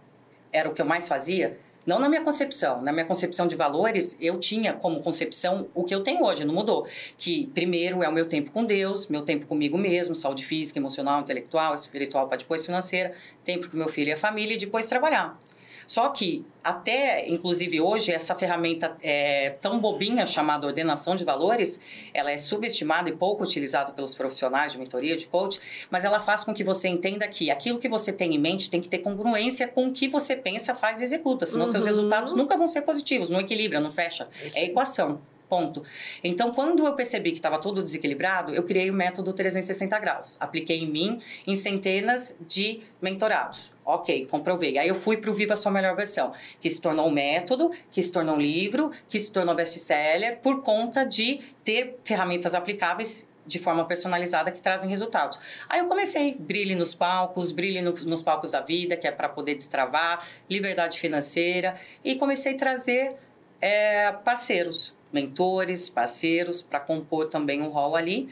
era 0.53 0.69
o 0.69 0.75
que 0.75 0.83
eu 0.83 0.87
mais 0.87 1.09
fazia, 1.09 1.59
não 1.87 1.99
na 1.99 2.09
minha 2.09 2.21
concepção, 2.21 2.83
na 2.83 2.93
minha 2.93 3.07
concepção 3.07 3.47
de 3.47 3.57
valores, 3.57 4.19
eu 4.21 4.39
tinha 4.39 4.75
como 4.75 5.01
concepção 5.01 5.69
o 5.73 5.83
que 5.85 5.95
eu 5.95 6.03
tenho 6.03 6.25
hoje, 6.25 6.45
não 6.45 6.53
mudou. 6.53 6.87
Que 7.17 7.47
primeiro 7.55 8.03
é 8.03 8.09
o 8.09 8.13
meu 8.13 8.29
tempo 8.29 8.51
com 8.51 8.65
Deus, 8.65 9.09
meu 9.09 9.23
tempo 9.23 9.47
comigo 9.47 9.79
mesmo, 9.79 10.15
saúde 10.15 10.45
física, 10.45 10.79
emocional, 10.79 11.23
intelectual, 11.23 11.75
espiritual, 11.75 12.29
para 12.29 12.37
depois 12.39 12.67
financeira, 12.67 13.15
tempo 13.45 13.71
com 13.71 13.77
meu 13.77 13.89
filho 13.89 14.09
e 14.09 14.13
a 14.13 14.17
família 14.17 14.55
e 14.55 14.59
depois 14.59 14.87
trabalhar. 14.89 15.39
Só 15.87 16.09
que 16.09 16.45
até, 16.63 17.29
inclusive 17.29 17.81
hoje, 17.81 18.11
essa 18.11 18.35
ferramenta 18.35 18.97
é 19.01 19.51
tão 19.61 19.79
bobinha 19.79 20.27
chamada 20.27 20.67
ordenação 20.67 21.15
de 21.15 21.25
valores, 21.25 21.81
ela 22.13 22.31
é 22.31 22.37
subestimada 22.37 23.09
e 23.09 23.13
pouco 23.13 23.45
utilizada 23.45 23.93
pelos 23.93 24.15
profissionais 24.15 24.73
de 24.73 24.79
mentoria, 24.79 25.17
de 25.17 25.27
coach, 25.29 25.61
mas 25.89 26.05
ela 26.05 26.19
faz 26.19 26.43
com 26.43 26.53
que 26.53 26.65
você 26.65 26.89
entenda 26.89 27.29
que 27.29 27.51
aquilo 27.51 27.79
que 27.79 27.89
você 27.89 28.13
tem 28.13 28.35
em 28.35 28.39
mente 28.39 28.69
tem 28.69 28.81
que 28.81 28.89
ter 28.89 28.99
congruência 28.99 29.69
com 29.69 29.87
o 29.87 29.93
que 29.93 30.09
você 30.09 30.35
pensa, 30.35 30.75
faz 30.75 31.01
e 31.01 31.05
executa, 31.05 31.47
senão 31.47 31.67
uhum. 31.67 31.73
seus 31.73 31.87
resultados 31.87 32.35
nunca 32.35 32.57
vão 32.57 32.67
ser 32.67 32.83
positivos, 32.83 33.31
não 33.31 33.41
equilibra, 33.41 33.79
não 33.79 33.91
fecha. 33.91 34.29
É, 34.55 34.63
é 34.63 34.65
equação. 34.65 35.21
Ponto. 35.49 35.85
Então, 36.25 36.53
quando 36.53 36.85
eu 36.85 36.95
percebi 36.95 37.31
que 37.31 37.39
estava 37.39 37.59
tudo 37.59 37.83
desequilibrado, 37.83 38.53
eu 38.53 38.65
criei 38.65 38.91
o 38.91 38.93
método 38.93 39.33
360 39.33 39.97
graus. 40.01 40.37
Apliquei 40.41 40.81
em 40.81 40.91
mim 40.91 41.21
em 41.47 41.55
centenas 41.55 42.37
de 42.41 42.81
mentorados. 43.01 43.73
Ok, 43.85 44.27
comprovei. 44.27 44.77
Aí 44.77 44.89
eu 44.89 44.97
fui 44.97 45.19
para 45.19 45.31
o 45.31 45.35
Viva 45.35 45.55
Sua 45.55 45.71
Melhor 45.71 45.95
Versão, 45.95 46.33
que 46.61 46.69
se 46.69 46.83
tornou 46.83 47.07
um 47.07 47.13
método, 47.13 47.71
que 47.93 48.03
se 48.03 48.11
tornou 48.11 48.35
um 48.35 48.41
livro, 48.41 48.91
que 49.09 49.21
se 49.21 49.33
tornou 49.33 49.55
best-seller, 49.55 50.41
por 50.41 50.63
conta 50.63 51.05
de 51.05 51.39
ter 51.63 51.97
ferramentas 52.05 52.53
aplicáveis 52.53 53.29
de 53.47 53.61
forma 53.61 53.85
personalizada 53.85 54.51
que 54.51 54.61
trazem 54.61 54.91
resultados. 54.91 55.39
Aí 55.69 55.79
eu 55.79 55.87
comecei, 55.87 56.35
brilhe 56.35 56.75
nos 56.75 56.95
palcos, 56.95 57.53
brilhe 57.53 57.81
no, 57.81 57.93
nos 57.93 58.23
palcos 58.23 58.51
da 58.51 58.61
vida, 58.61 58.97
que 58.97 59.07
é 59.07 59.13
para 59.13 59.29
poder 59.29 59.55
destravar, 59.55 60.27
liberdade 60.51 60.99
financeira, 60.99 61.77
e 62.05 62.17
comecei 62.17 62.55
a 62.55 62.57
trazer 62.57 63.17
é, 63.61 64.13
parceiros, 64.13 64.97
mentores, 65.17 65.89
parceiros, 65.89 66.61
para 66.61 66.79
compor 66.79 67.27
também 67.27 67.63
um 67.63 67.69
rol 67.69 67.97
ali. 67.97 68.29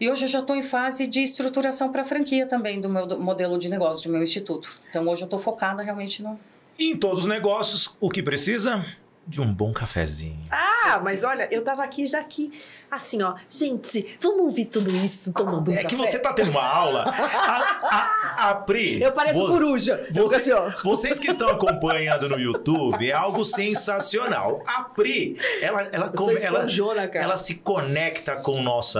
E 0.00 0.10
hoje 0.10 0.24
eu 0.24 0.28
já 0.28 0.40
estou 0.40 0.56
em 0.56 0.62
fase 0.64 1.06
de 1.06 1.22
estruturação 1.22 1.92
para 1.92 2.04
franquia 2.04 2.44
também 2.44 2.80
do 2.80 2.88
meu 2.88 3.06
modelo 3.20 3.56
de 3.56 3.68
negócio, 3.68 4.08
do 4.08 4.12
meu 4.12 4.22
instituto. 4.22 4.76
Então 4.90 5.06
hoje 5.06 5.22
eu 5.22 5.26
estou 5.26 5.38
focada 5.38 5.80
realmente 5.80 6.22
no. 6.22 6.38
Em 6.76 6.96
todos 6.96 7.20
os 7.20 7.28
negócios, 7.28 7.94
o 8.00 8.10
que 8.10 8.20
precisa? 8.20 8.84
De 9.24 9.40
um 9.40 9.54
bom 9.54 9.72
cafezinho. 9.72 10.40
Ah, 10.50 11.00
mas 11.04 11.22
olha, 11.22 11.48
eu 11.52 11.62
tava 11.62 11.84
aqui 11.84 12.08
já 12.08 12.18
aqui 12.18 12.50
assim, 12.96 13.22
ó. 13.22 13.34
Gente, 13.48 14.16
vamos 14.20 14.40
ouvir 14.42 14.66
tudo 14.66 14.90
isso 14.90 15.32
tomando 15.32 15.70
um 15.70 15.74
É 15.74 15.82
café? 15.82 15.88
que 15.88 15.96
você 15.96 16.18
tá 16.18 16.32
tendo 16.32 16.50
uma 16.50 16.62
aula. 16.64 17.04
A, 17.04 18.36
a, 18.36 18.50
a 18.50 18.54
Pri. 18.54 19.02
Eu 19.02 19.12
pareço 19.12 19.38
vo- 19.38 19.48
coruja. 19.48 20.06
Você- 20.10 20.36
assim, 20.36 20.52
ó. 20.52 20.70
vocês 20.84 21.18
que 21.18 21.30
estão 21.30 21.48
acompanhando 21.48 22.28
no 22.28 22.38
YouTube, 22.38 23.08
é 23.08 23.12
algo 23.12 23.44
sensacional. 23.44 24.62
A 24.66 24.82
Pri, 24.84 25.36
ela, 25.60 25.82
ela, 25.92 26.08
come- 26.10 26.40
ela, 26.40 26.66
ela 27.14 27.36
se 27.36 27.54
conecta 27.56 28.36
com 28.36 28.60
o 28.60 28.62
nosso, 28.62 28.98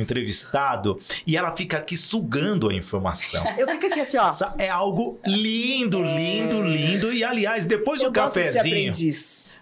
entrevistado 0.00 0.98
e 1.26 1.36
ela 1.36 1.52
fica 1.54 1.78
aqui 1.78 1.96
sugando 1.96 2.68
a 2.68 2.74
informação. 2.74 3.44
Eu 3.58 3.66
fico 3.68 3.86
aqui 3.86 4.00
assim, 4.00 4.18
ó. 4.18 4.30
É 4.58 4.68
algo 4.68 5.18
lindo, 5.26 6.02
lindo, 6.02 6.62
lindo. 6.62 7.12
E 7.12 7.24
aliás, 7.24 7.64
depois 7.66 8.00
eu 8.00 8.10
do 8.10 8.12
cafezinho. 8.12 8.92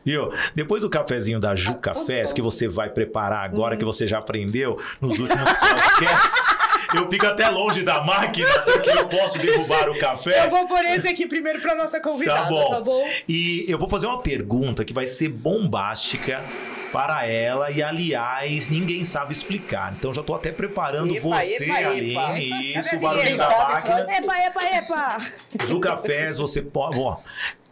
Viu? 0.05 0.31
Depois 0.55 0.83
do 0.83 0.90
cafezinho 0.90 1.40
da 1.40 1.55
Ju 1.55 1.70
Ah, 1.70 1.74
Cafés, 1.74 2.31
tô 2.31 2.37
que 2.37 2.42
você 2.42 2.68
vai 2.68 2.90
preparar 2.90 3.50
agora, 3.55 3.77
que 3.77 3.85
você 3.85 4.07
já 4.07 4.19
aprendeu 4.19 4.81
nos 5.01 5.19
últimos 5.19 5.51
podcasts, 5.53 6.33
eu 6.95 7.09
fico 7.11 7.27
até 7.27 7.49
longe 7.49 7.83
da 7.83 8.03
máquina, 8.03 8.49
porque 8.61 8.90
eu 8.90 9.07
posso 9.07 9.38
derrubar 9.38 9.88
o 9.88 9.99
café. 9.99 10.47
Eu 10.47 10.51
vou 10.51 10.67
pôr 10.67 10.85
esse 10.85 11.09
aqui 11.09 11.27
primeiro 11.27 11.61
pra 11.61 11.75
nossa 11.75 12.01
convidada, 12.01 12.43
Tá 12.45 12.49
bom. 12.51 12.71
tá 12.71 12.81
bom? 12.81 13.09
E 13.29 13.64
eu 13.69 13.79
vou 13.79 13.88
fazer 13.88 14.07
uma 14.07 14.21
pergunta 14.21 14.85
que 14.85 14.93
vai 14.93 15.07
ser 15.07 15.29
bombástica 15.29 16.43
para 16.93 17.27
ela 17.27 17.71
e, 17.73 17.83
aliás, 17.83 18.69
ninguém 18.69 19.03
sabe 19.03 19.33
explicar. 19.33 19.93
Então 19.99 20.14
já 20.14 20.23
tô 20.23 20.35
até 20.35 20.53
preparando 20.53 21.12
Epa, 21.14 21.23
você, 21.29 21.64
epa, 21.64 21.81
epa. 21.81 22.27
Aline. 22.29 22.73
Isso, 22.79 22.90
Cadê 22.90 23.07
o 23.07 23.11
vinheta? 23.11 23.37
da 23.37 23.49
máquina. 23.49 24.01
Epa, 24.09 24.38
epa, 24.47 24.64
epa! 24.77 25.19
Ju 25.67 25.81
Cafés, 25.81 26.38
você 26.38 26.62
pode. 26.62 26.99
Ó, 26.99 27.17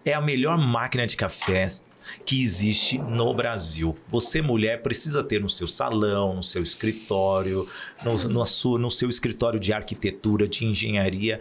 é 0.04 0.12
a 0.12 0.20
melhor 0.20 0.58
máquina 0.58 1.06
de 1.06 1.16
cafés 1.16 1.84
que 2.24 2.42
existe 2.42 2.98
no 2.98 3.32
Brasil. 3.34 3.96
Você, 4.08 4.42
mulher, 4.42 4.82
precisa 4.82 5.22
ter 5.22 5.40
no 5.40 5.48
seu 5.48 5.66
salão, 5.66 6.34
no 6.34 6.42
seu 6.42 6.62
escritório, 6.62 7.68
no, 8.04 8.16
no, 8.28 8.46
sua- 8.46 8.78
no 8.78 8.90
seu 8.90 9.08
escritório 9.08 9.58
de 9.60 9.72
arquitetura, 9.72 10.46
de 10.48 10.64
engenharia, 10.64 11.40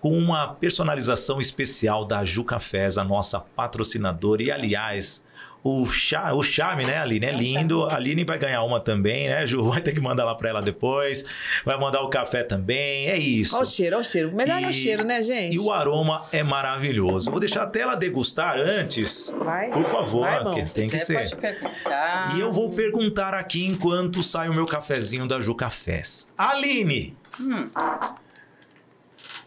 com 0.00 0.16
uma 0.16 0.48
personalização 0.54 1.40
especial 1.40 2.04
da 2.04 2.24
Ju 2.24 2.44
Cafés, 2.44 2.96
a 2.98 3.04
nossa 3.04 3.40
patrocinadora. 3.40 4.42
E, 4.42 4.50
aliás. 4.50 5.24
O, 5.68 5.84
cha, 5.86 6.32
o 6.32 6.42
charme, 6.44 6.84
né, 6.84 6.98
Aline? 6.98 7.26
É 7.26 7.32
lindo. 7.32 7.84
A 7.86 7.96
Aline 7.96 8.24
vai 8.24 8.38
ganhar 8.38 8.62
uma 8.62 8.78
também, 8.78 9.28
né, 9.28 9.44
Ju? 9.46 9.64
Vai 9.70 9.80
ter 9.80 9.92
que 9.92 10.00
mandar 10.00 10.24
lá 10.24 10.34
pra 10.34 10.48
ela 10.50 10.62
depois. 10.62 11.24
Vai 11.64 11.76
mandar 11.78 12.02
o 12.02 12.08
café 12.08 12.44
também. 12.44 13.08
É 13.08 13.16
isso. 13.18 13.56
Olha 13.56 13.64
o 13.64 13.66
cheiro, 13.66 13.96
olha 13.96 14.02
o 14.02 14.04
cheiro. 14.04 14.32
Melhor 14.32 14.62
é 14.62 14.66
o 14.66 14.70
E- 14.70 14.72
cheiro, 14.72 15.02
né, 15.04 15.22
gente? 15.22 15.54
E 15.54 15.58
o 15.58 15.72
aroma 15.72 16.24
é 16.30 16.42
maravilhoso. 16.42 17.30
Vou 17.30 17.40
deixar 17.40 17.64
até 17.64 17.80
ela 17.80 17.96
degustar 17.96 18.56
antes. 18.56 19.34
Vai. 19.38 19.70
Por 19.70 19.84
favor, 19.84 20.20
Vai, 20.20 20.66
tem 20.66 20.88
que 20.88 20.98
Você 20.98 21.04
ser. 21.04 21.14
pode 21.18 21.36
perguntar. 21.36 22.36
E 22.36 22.40
eu 22.40 22.52
vou 22.52 22.70
perguntar 22.70 23.34
aqui 23.34 23.64
enquanto 23.66 24.22
sai 24.22 24.48
o 24.48 24.54
meu 24.54 24.66
cafezinho 24.66 25.26
da 25.26 25.40
Ju 25.40 25.54
Cafés. 25.54 26.28
Aline, 26.38 27.16
Hum, 27.40 27.68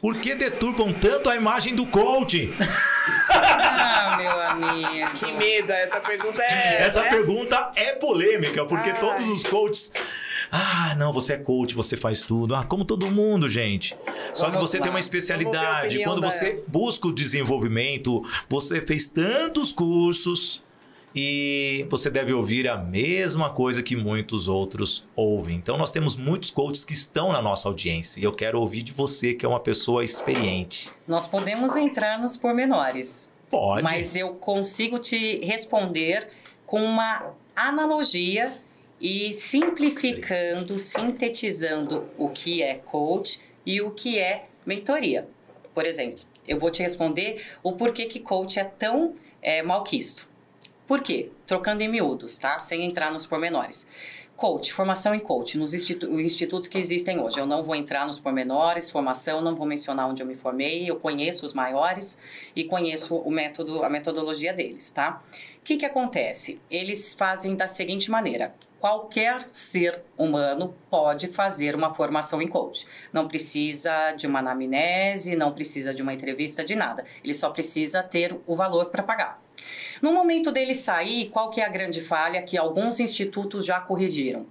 por 0.02 0.16
que 0.18 0.36
deturpam 0.36 0.94
tanto 0.94 1.30
a 1.30 1.36
imagem 1.36 1.76
do 1.76 1.86
coach? 1.86 2.50
ah, 3.44 4.18
meu 4.18 4.42
amigo. 4.42 5.12
Que 5.18 5.32
medo, 5.32 5.72
essa 5.72 6.00
pergunta 6.00 6.42
é. 6.42 6.84
Essa 6.84 7.02
né? 7.02 7.10
pergunta 7.10 7.72
é 7.76 7.94
polêmica, 7.94 8.66
porque 8.66 8.90
Ai. 8.90 9.00
todos 9.00 9.28
os 9.28 9.44
coaches. 9.44 9.94
Ah, 10.52 10.96
não, 10.98 11.14
você 11.14 11.34
é 11.34 11.38
coach, 11.38 11.76
você 11.76 11.96
faz 11.96 12.24
tudo. 12.24 12.56
Ah, 12.56 12.64
como 12.64 12.84
todo 12.84 13.12
mundo, 13.12 13.48
gente. 13.48 13.96
Só 14.34 14.46
que 14.46 14.54
Vamos 14.54 14.70
você 14.70 14.78
lá. 14.78 14.84
tem 14.84 14.92
uma 14.92 15.00
especialidade. 15.00 16.04
Quando 16.04 16.22
dela. 16.22 16.32
você 16.32 16.64
busca 16.68 17.08
o 17.08 17.14
desenvolvimento, 17.14 18.24
você 18.50 18.82
fez 18.82 19.08
tantos 19.08 19.72
cursos 19.72 20.64
e 21.16 21.86
você 21.90 22.10
deve 22.10 22.34
ouvir 22.34 22.68
a 22.68 22.78
mesma 22.78 23.50
coisa 23.50 23.82
que 23.82 23.96
muitos 23.96 24.48
outros 24.48 25.08
ouvem. 25.16 25.56
Então, 25.56 25.78
nós 25.78 25.92
temos 25.92 26.16
muitos 26.16 26.52
coaches 26.52 26.86
que 26.86 26.94
estão 26.94 27.32
na 27.32 27.42
nossa 27.42 27.68
audiência 27.68 28.20
e 28.20 28.24
eu 28.24 28.32
quero 28.32 28.60
ouvir 28.60 28.84
de 28.84 28.92
você, 28.92 29.34
que 29.34 29.46
é 29.46 29.50
uma 29.50 29.60
pessoa 29.60 30.04
experiente. 30.04 30.90
Nós 31.08 31.28
podemos 31.28 31.76
entrar 31.76 32.20
nos 32.20 32.38
pormenores. 32.38 33.29
Pode. 33.50 33.84
Mas 33.84 34.16
eu 34.16 34.36
consigo 34.36 35.00
te 35.00 35.40
responder 35.46 36.28
com 36.66 36.84
uma 36.84 37.34
analogia 37.56 38.54
e 39.02 39.34
simplificando, 39.34 40.78
sintetizando 40.78 42.08
o 42.18 42.30
que 42.30 42.62
é 42.62 42.76
coach 42.76 43.40
e 43.66 43.82
o 43.82 43.92
que 43.92 44.20
é 44.20 44.44
mentoria. 44.66 45.28
Por 45.74 45.86
exemplo, 45.86 46.24
eu 46.48 46.60
vou 46.60 46.70
te 46.70 46.82
responder 46.82 47.46
o 47.64 47.74
porquê 47.74 48.06
que 48.06 48.20
coach 48.20 48.60
é 48.60 48.64
tão 48.64 49.16
é, 49.42 49.62
malquisto. 49.62 50.28
Por 50.88 51.02
quê? 51.02 51.30
Trocando 51.46 51.84
em 51.84 51.88
miúdos, 51.88 52.38
tá? 52.38 52.60
Sem 52.60 52.84
entrar 52.84 53.12
nos 53.12 53.26
pormenores. 53.26 53.88
Coach, 54.40 54.72
formação 54.72 55.14
em 55.14 55.20
coach, 55.20 55.58
nos 55.58 55.74
institu- 55.74 56.18
institutos 56.18 56.70
que 56.70 56.78
existem 56.78 57.20
hoje. 57.20 57.38
Eu 57.38 57.46
não 57.46 57.62
vou 57.62 57.76
entrar 57.76 58.08
nos 58.08 58.22
pormenores, 58.22 58.90
formação, 58.90 59.42
não 59.42 59.54
vou 59.54 59.68
mencionar 59.68 60.08
onde 60.08 60.24
eu 60.24 60.26
me 60.26 60.34
formei, 60.34 60.90
eu 60.90 60.96
conheço 60.96 61.46
os 61.46 61.54
maiores 61.54 62.18
e 62.56 62.64
conheço 62.64 63.18
o 63.18 63.30
método, 63.30 63.84
a 63.84 63.90
metodologia 63.90 64.54
deles, 64.54 64.92
tá? 64.92 65.22
O 65.60 65.62
que, 65.62 65.76
que 65.76 65.86
acontece? 65.86 66.58
Eles 66.72 67.14
fazem 67.14 67.54
da 67.54 67.68
seguinte 67.68 68.10
maneira: 68.10 68.56
qualquer 68.80 69.46
ser 69.52 70.02
humano 70.18 70.74
pode 70.90 71.28
fazer 71.28 71.76
uma 71.76 71.94
formação 71.94 72.42
em 72.42 72.48
coach. 72.48 72.88
Não 73.12 73.28
precisa 73.28 74.14
de 74.14 74.26
uma 74.26 74.40
anamnese, 74.40 75.36
não 75.36 75.52
precisa 75.52 75.94
de 75.94 76.02
uma 76.02 76.14
entrevista, 76.14 76.64
de 76.64 76.78
nada. 76.78 77.04
Ele 77.22 77.34
só 77.34 77.50
precisa 77.50 78.02
ter 78.02 78.40
o 78.48 78.56
valor 78.56 78.86
para 78.86 79.04
pagar. 79.04 79.42
No 80.02 80.14
momento 80.14 80.52
dele 80.52 80.74
sair, 80.74 81.30
qual 81.30 81.50
que 81.50 81.60
é 81.60 81.66
a 81.66 81.70
grande 81.70 82.02
falha 82.02 82.42
que 82.42 82.58
alguns 82.58 83.00
institutos 83.00 83.66
já 83.66 83.80
corrigiram? 83.80 84.46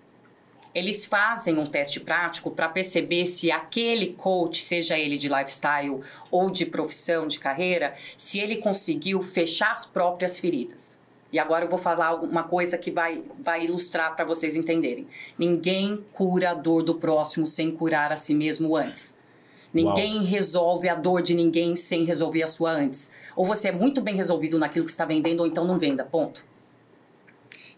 Eles 0.74 1.06
fazem 1.06 1.58
um 1.58 1.64
teste 1.64 1.98
prático 1.98 2.50
para 2.50 2.68
perceber 2.68 3.26
se 3.26 3.50
aquele 3.50 4.08
coach, 4.12 4.62
seja 4.62 4.98
ele 4.98 5.16
de 5.16 5.28
lifestyle 5.28 6.02
ou 6.30 6.50
de 6.50 6.66
profissão, 6.66 7.26
de 7.26 7.38
carreira, 7.38 7.94
se 8.16 8.38
ele 8.38 8.56
conseguiu 8.56 9.22
fechar 9.22 9.72
as 9.72 9.86
próprias 9.86 10.38
feridas. 10.38 11.00
E 11.32 11.38
agora 11.38 11.64
eu 11.64 11.68
vou 11.68 11.78
falar 11.78 12.14
uma 12.14 12.42
coisa 12.42 12.76
que 12.76 12.90
vai, 12.90 13.22
vai 13.38 13.64
ilustrar 13.64 14.14
para 14.14 14.24
vocês 14.24 14.56
entenderem. 14.56 15.06
Ninguém 15.38 16.04
cura 16.12 16.50
a 16.50 16.54
dor 16.54 16.82
do 16.82 16.94
próximo 16.94 17.46
sem 17.46 17.70
curar 17.70 18.12
a 18.12 18.16
si 18.16 18.34
mesmo 18.34 18.76
antes. 18.76 19.16
Ninguém 19.72 20.24
resolve 20.24 20.88
a 20.88 20.94
dor 20.94 21.20
de 21.20 21.34
ninguém 21.34 21.76
sem 21.76 22.04
resolver 22.04 22.42
a 22.42 22.46
sua 22.46 22.70
antes. 22.70 23.10
Ou 23.38 23.46
você 23.46 23.68
é 23.68 23.72
muito 23.72 24.00
bem 24.00 24.16
resolvido 24.16 24.58
naquilo 24.58 24.84
que 24.84 24.90
está 24.90 25.04
vendendo, 25.04 25.38
ou 25.40 25.46
então 25.46 25.64
não 25.64 25.78
venda. 25.78 26.02
Ponto. 26.02 26.42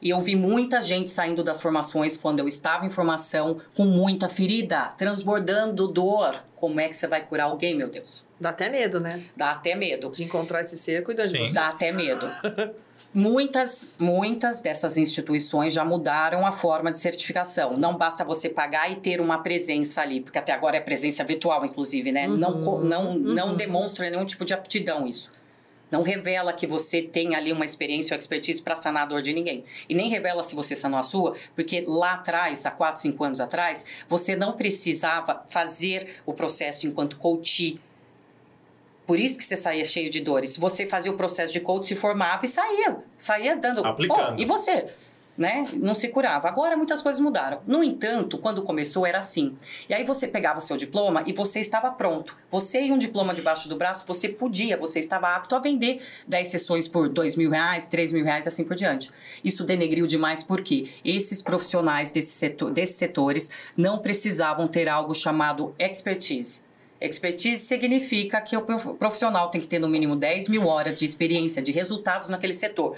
E 0.00 0.08
eu 0.08 0.18
vi 0.18 0.34
muita 0.34 0.80
gente 0.80 1.10
saindo 1.10 1.44
das 1.44 1.60
formações 1.60 2.16
quando 2.16 2.38
eu 2.38 2.48
estava 2.48 2.86
em 2.86 2.88
formação 2.88 3.60
com 3.76 3.84
muita 3.84 4.26
ferida, 4.26 4.86
transbordando 4.96 5.86
dor. 5.86 6.42
Como 6.56 6.80
é 6.80 6.88
que 6.88 6.96
você 6.96 7.06
vai 7.06 7.20
curar 7.20 7.44
alguém, 7.44 7.76
meu 7.76 7.90
Deus? 7.90 8.24
Dá 8.40 8.48
até 8.48 8.70
medo, 8.70 9.00
né? 9.00 9.22
Dá 9.36 9.50
até 9.50 9.74
medo. 9.74 10.08
De 10.08 10.24
encontrar 10.24 10.62
esse 10.62 10.78
ser 10.78 11.04
cuidando 11.04 11.28
de 11.28 11.36
Sim. 11.36 11.44
você. 11.44 11.52
Dá 11.52 11.68
até 11.68 11.92
medo. 11.92 12.26
Muitas, 13.12 13.92
muitas 13.98 14.60
dessas 14.60 14.96
instituições 14.96 15.72
já 15.72 15.84
mudaram 15.84 16.46
a 16.46 16.52
forma 16.52 16.92
de 16.92 16.98
certificação. 16.98 17.76
Não 17.76 17.96
basta 17.96 18.24
você 18.24 18.48
pagar 18.48 18.88
e 18.90 18.96
ter 18.96 19.20
uma 19.20 19.42
presença 19.42 20.00
ali, 20.00 20.20
porque 20.20 20.38
até 20.38 20.52
agora 20.52 20.76
é 20.76 20.80
presença 20.80 21.24
virtual, 21.24 21.64
inclusive, 21.64 22.12
né? 22.12 22.28
Não, 22.28 22.62
co- 22.62 22.78
não, 22.78 23.18
não 23.18 23.48
uhum. 23.48 23.56
demonstra 23.56 24.08
nenhum 24.08 24.24
tipo 24.24 24.44
de 24.44 24.54
aptidão 24.54 25.08
isso. 25.08 25.32
Não 25.90 26.02
revela 26.02 26.52
que 26.52 26.66
você 26.66 27.02
tem 27.02 27.34
ali 27.34 27.52
uma 27.52 27.64
experiência 27.64 28.14
ou 28.14 28.18
expertise 28.18 28.62
para 28.62 28.76
sanar 28.76 29.02
a 29.02 29.06
dor 29.06 29.22
de 29.22 29.32
ninguém. 29.32 29.64
E 29.88 29.94
nem 29.94 30.08
revela 30.08 30.42
se 30.42 30.54
você 30.54 30.76
sanou 30.76 30.98
a 30.98 31.02
sua, 31.02 31.36
porque 31.54 31.84
lá 31.86 32.14
atrás, 32.14 32.64
há 32.64 32.70
4, 32.70 33.02
5 33.02 33.24
anos 33.24 33.40
atrás, 33.40 33.84
você 34.08 34.36
não 34.36 34.52
precisava 34.52 35.44
fazer 35.48 36.20
o 36.24 36.32
processo 36.32 36.86
enquanto 36.86 37.16
coach. 37.16 37.80
Por 39.06 39.18
isso 39.18 39.38
que 39.38 39.44
você 39.44 39.56
saía 39.56 39.84
cheio 39.84 40.08
de 40.08 40.20
dores. 40.20 40.56
Você 40.56 40.86
fazia 40.86 41.10
o 41.10 41.16
processo 41.16 41.52
de 41.52 41.60
coach, 41.60 41.86
se 41.86 41.96
formava 41.96 42.44
e 42.44 42.48
saía. 42.48 42.98
Saía 43.18 43.56
dando. 43.56 43.84
Aplicando. 43.84 44.36
Bom, 44.36 44.40
e 44.40 44.44
você? 44.44 44.86
Né? 45.40 45.64
Não 45.72 45.94
se 45.94 46.06
curava. 46.08 46.46
Agora 46.46 46.76
muitas 46.76 47.00
coisas 47.00 47.18
mudaram. 47.18 47.62
No 47.66 47.82
entanto, 47.82 48.36
quando 48.36 48.60
começou 48.62 49.06
era 49.06 49.18
assim. 49.18 49.56
E 49.88 49.94
aí 49.94 50.04
você 50.04 50.28
pegava 50.28 50.58
o 50.58 50.60
seu 50.60 50.76
diploma 50.76 51.22
e 51.26 51.32
você 51.32 51.60
estava 51.60 51.90
pronto. 51.90 52.36
Você 52.50 52.82
e 52.82 52.92
um 52.92 52.98
diploma 52.98 53.32
debaixo 53.32 53.66
do 53.66 53.74
braço, 53.74 54.06
você 54.06 54.28
podia, 54.28 54.76
você 54.76 55.00
estava 55.00 55.34
apto 55.34 55.56
a 55.56 55.58
vender 55.58 56.02
10 56.28 56.46
sessões 56.46 56.86
por 56.86 57.08
2 57.08 57.36
mil 57.36 57.50
reais, 57.50 57.88
3 57.88 58.12
mil 58.12 58.22
reais, 58.22 58.46
assim 58.46 58.64
por 58.64 58.76
diante. 58.76 59.10
Isso 59.42 59.64
denegriu 59.64 60.06
demais 60.06 60.42
porque 60.42 60.90
esses 61.02 61.40
profissionais 61.40 62.12
desse 62.12 62.32
setor, 62.32 62.70
desses 62.70 62.96
setores 62.96 63.50
não 63.74 63.98
precisavam 63.98 64.68
ter 64.68 64.90
algo 64.90 65.14
chamado 65.14 65.74
expertise. 65.78 66.62
Expertise 67.00 67.64
significa 67.64 68.42
que 68.42 68.54
o 68.54 68.60
profissional 68.60 69.48
tem 69.48 69.58
que 69.58 69.66
ter 69.66 69.78
no 69.78 69.88
mínimo 69.88 70.14
10 70.14 70.48
mil 70.48 70.66
horas 70.66 70.98
de 70.98 71.06
experiência, 71.06 71.62
de 71.62 71.72
resultados 71.72 72.28
naquele 72.28 72.52
setor. 72.52 72.94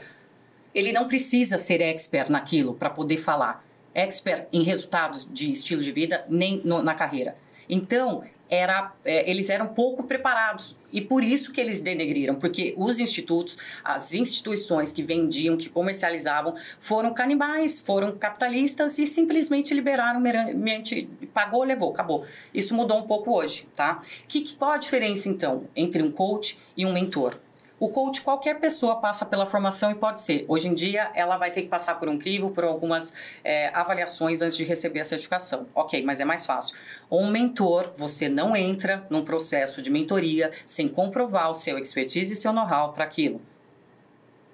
Ele 0.74 0.92
não 0.92 1.08
precisa 1.08 1.58
ser 1.58 1.80
expert 1.80 2.30
naquilo 2.30 2.74
para 2.74 2.90
poder 2.90 3.16
falar. 3.16 3.64
Expert 3.94 4.48
em 4.52 4.62
resultados 4.62 5.28
de 5.30 5.50
estilo 5.50 5.82
de 5.82 5.92
vida, 5.92 6.24
nem 6.28 6.62
no, 6.64 6.82
na 6.82 6.94
carreira. 6.94 7.36
Então, 7.68 8.24
era, 8.52 8.92
é, 9.02 9.30
eles 9.30 9.48
eram 9.48 9.68
pouco 9.68 10.02
preparados. 10.02 10.76
E 10.92 11.00
por 11.00 11.24
isso 11.24 11.52
que 11.52 11.58
eles 11.58 11.80
denegriram, 11.80 12.34
porque 12.34 12.74
os 12.76 13.00
institutos, 13.00 13.56
as 13.82 14.12
instituições 14.12 14.92
que 14.92 15.02
vendiam, 15.02 15.56
que 15.56 15.70
comercializavam, 15.70 16.54
foram 16.78 17.14
canibais, 17.14 17.80
foram 17.80 18.12
capitalistas 18.12 18.98
e 18.98 19.06
simplesmente 19.06 19.72
liberaram, 19.72 20.20
meramente, 20.20 21.08
pagou, 21.32 21.64
levou, 21.64 21.92
acabou. 21.92 22.26
Isso 22.52 22.74
mudou 22.74 22.98
um 22.98 23.06
pouco 23.06 23.32
hoje, 23.32 23.66
tá? 23.74 24.02
Que, 24.28 24.54
qual 24.56 24.72
a 24.72 24.76
diferença, 24.76 25.30
então, 25.30 25.64
entre 25.74 26.02
um 26.02 26.12
coach 26.12 26.58
e 26.76 26.84
um 26.84 26.92
mentor? 26.92 27.36
O 27.82 27.88
coach, 27.88 28.22
qualquer 28.22 28.60
pessoa 28.60 29.00
passa 29.00 29.26
pela 29.26 29.44
formação 29.44 29.90
e 29.90 29.96
pode 29.96 30.20
ser. 30.20 30.44
Hoje 30.46 30.68
em 30.68 30.72
dia, 30.72 31.10
ela 31.16 31.36
vai 31.36 31.50
ter 31.50 31.62
que 31.62 31.68
passar 31.68 31.96
por 31.96 32.08
um 32.08 32.16
crivo, 32.16 32.50
por 32.50 32.62
algumas 32.62 33.12
é, 33.42 33.76
avaliações 33.76 34.40
antes 34.40 34.56
de 34.56 34.62
receber 34.62 35.00
a 35.00 35.04
certificação. 35.04 35.66
Ok, 35.74 36.00
mas 36.04 36.20
é 36.20 36.24
mais 36.24 36.46
fácil. 36.46 36.76
Um 37.10 37.28
mentor, 37.28 37.92
você 37.96 38.28
não 38.28 38.54
entra 38.54 39.04
num 39.10 39.24
processo 39.24 39.82
de 39.82 39.90
mentoria 39.90 40.52
sem 40.64 40.88
comprovar 40.88 41.50
o 41.50 41.54
seu 41.54 41.76
expertise 41.76 42.34
e 42.34 42.36
seu 42.36 42.52
know-how 42.52 42.92
para 42.92 43.02
aquilo. 43.02 43.42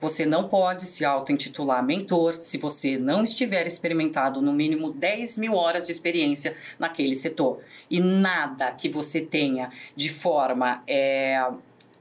Você 0.01 0.25
não 0.25 0.49
pode 0.49 0.87
se 0.87 1.05
auto-intitular 1.05 1.85
mentor 1.85 2.33
se 2.33 2.57
você 2.57 2.97
não 2.97 3.25
estiver 3.25 3.67
experimentado 3.67 4.41
no 4.41 4.55
mínimo 4.55 4.91
10 4.91 5.37
mil 5.37 5.55
horas 5.55 5.85
de 5.85 5.93
experiência 5.93 6.57
naquele 6.79 7.15
setor. 7.15 7.61
E 7.91 8.01
nada 8.01 8.71
que 8.71 8.89
você 8.89 9.21
tenha 9.21 9.71
de 9.95 10.09
forma 10.09 10.83
é, 10.87 11.45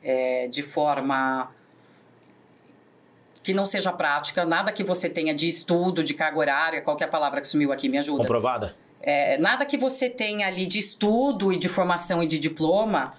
é, 0.07 0.47
de 0.47 0.63
forma 0.63 1.51
que 3.43 3.53
não 3.53 3.65
seja 3.65 3.91
prática, 3.91 4.45
nada 4.45 4.71
que 4.71 4.83
você 4.83 5.09
tenha 5.09 5.33
de 5.33 5.49
estudo, 5.49 6.01
de 6.01 6.13
carga 6.13 6.39
horária, 6.39 6.81
qualquer 6.81 7.05
é 7.05 7.07
palavra 7.07 7.41
que 7.41 7.47
sumiu 7.47 7.73
aqui, 7.73 7.89
me 7.89 7.97
ajuda. 7.97 8.19
Comprovada? 8.19 8.75
É, 9.01 9.37
nada 9.37 9.65
que 9.65 9.77
você 9.77 10.09
tenha 10.09 10.47
ali 10.47 10.65
de 10.65 10.79
estudo 10.79 11.51
e 11.51 11.57
de 11.57 11.67
formação 11.67 12.23
e 12.23 12.27
de 12.27 12.39
diploma 12.39 13.13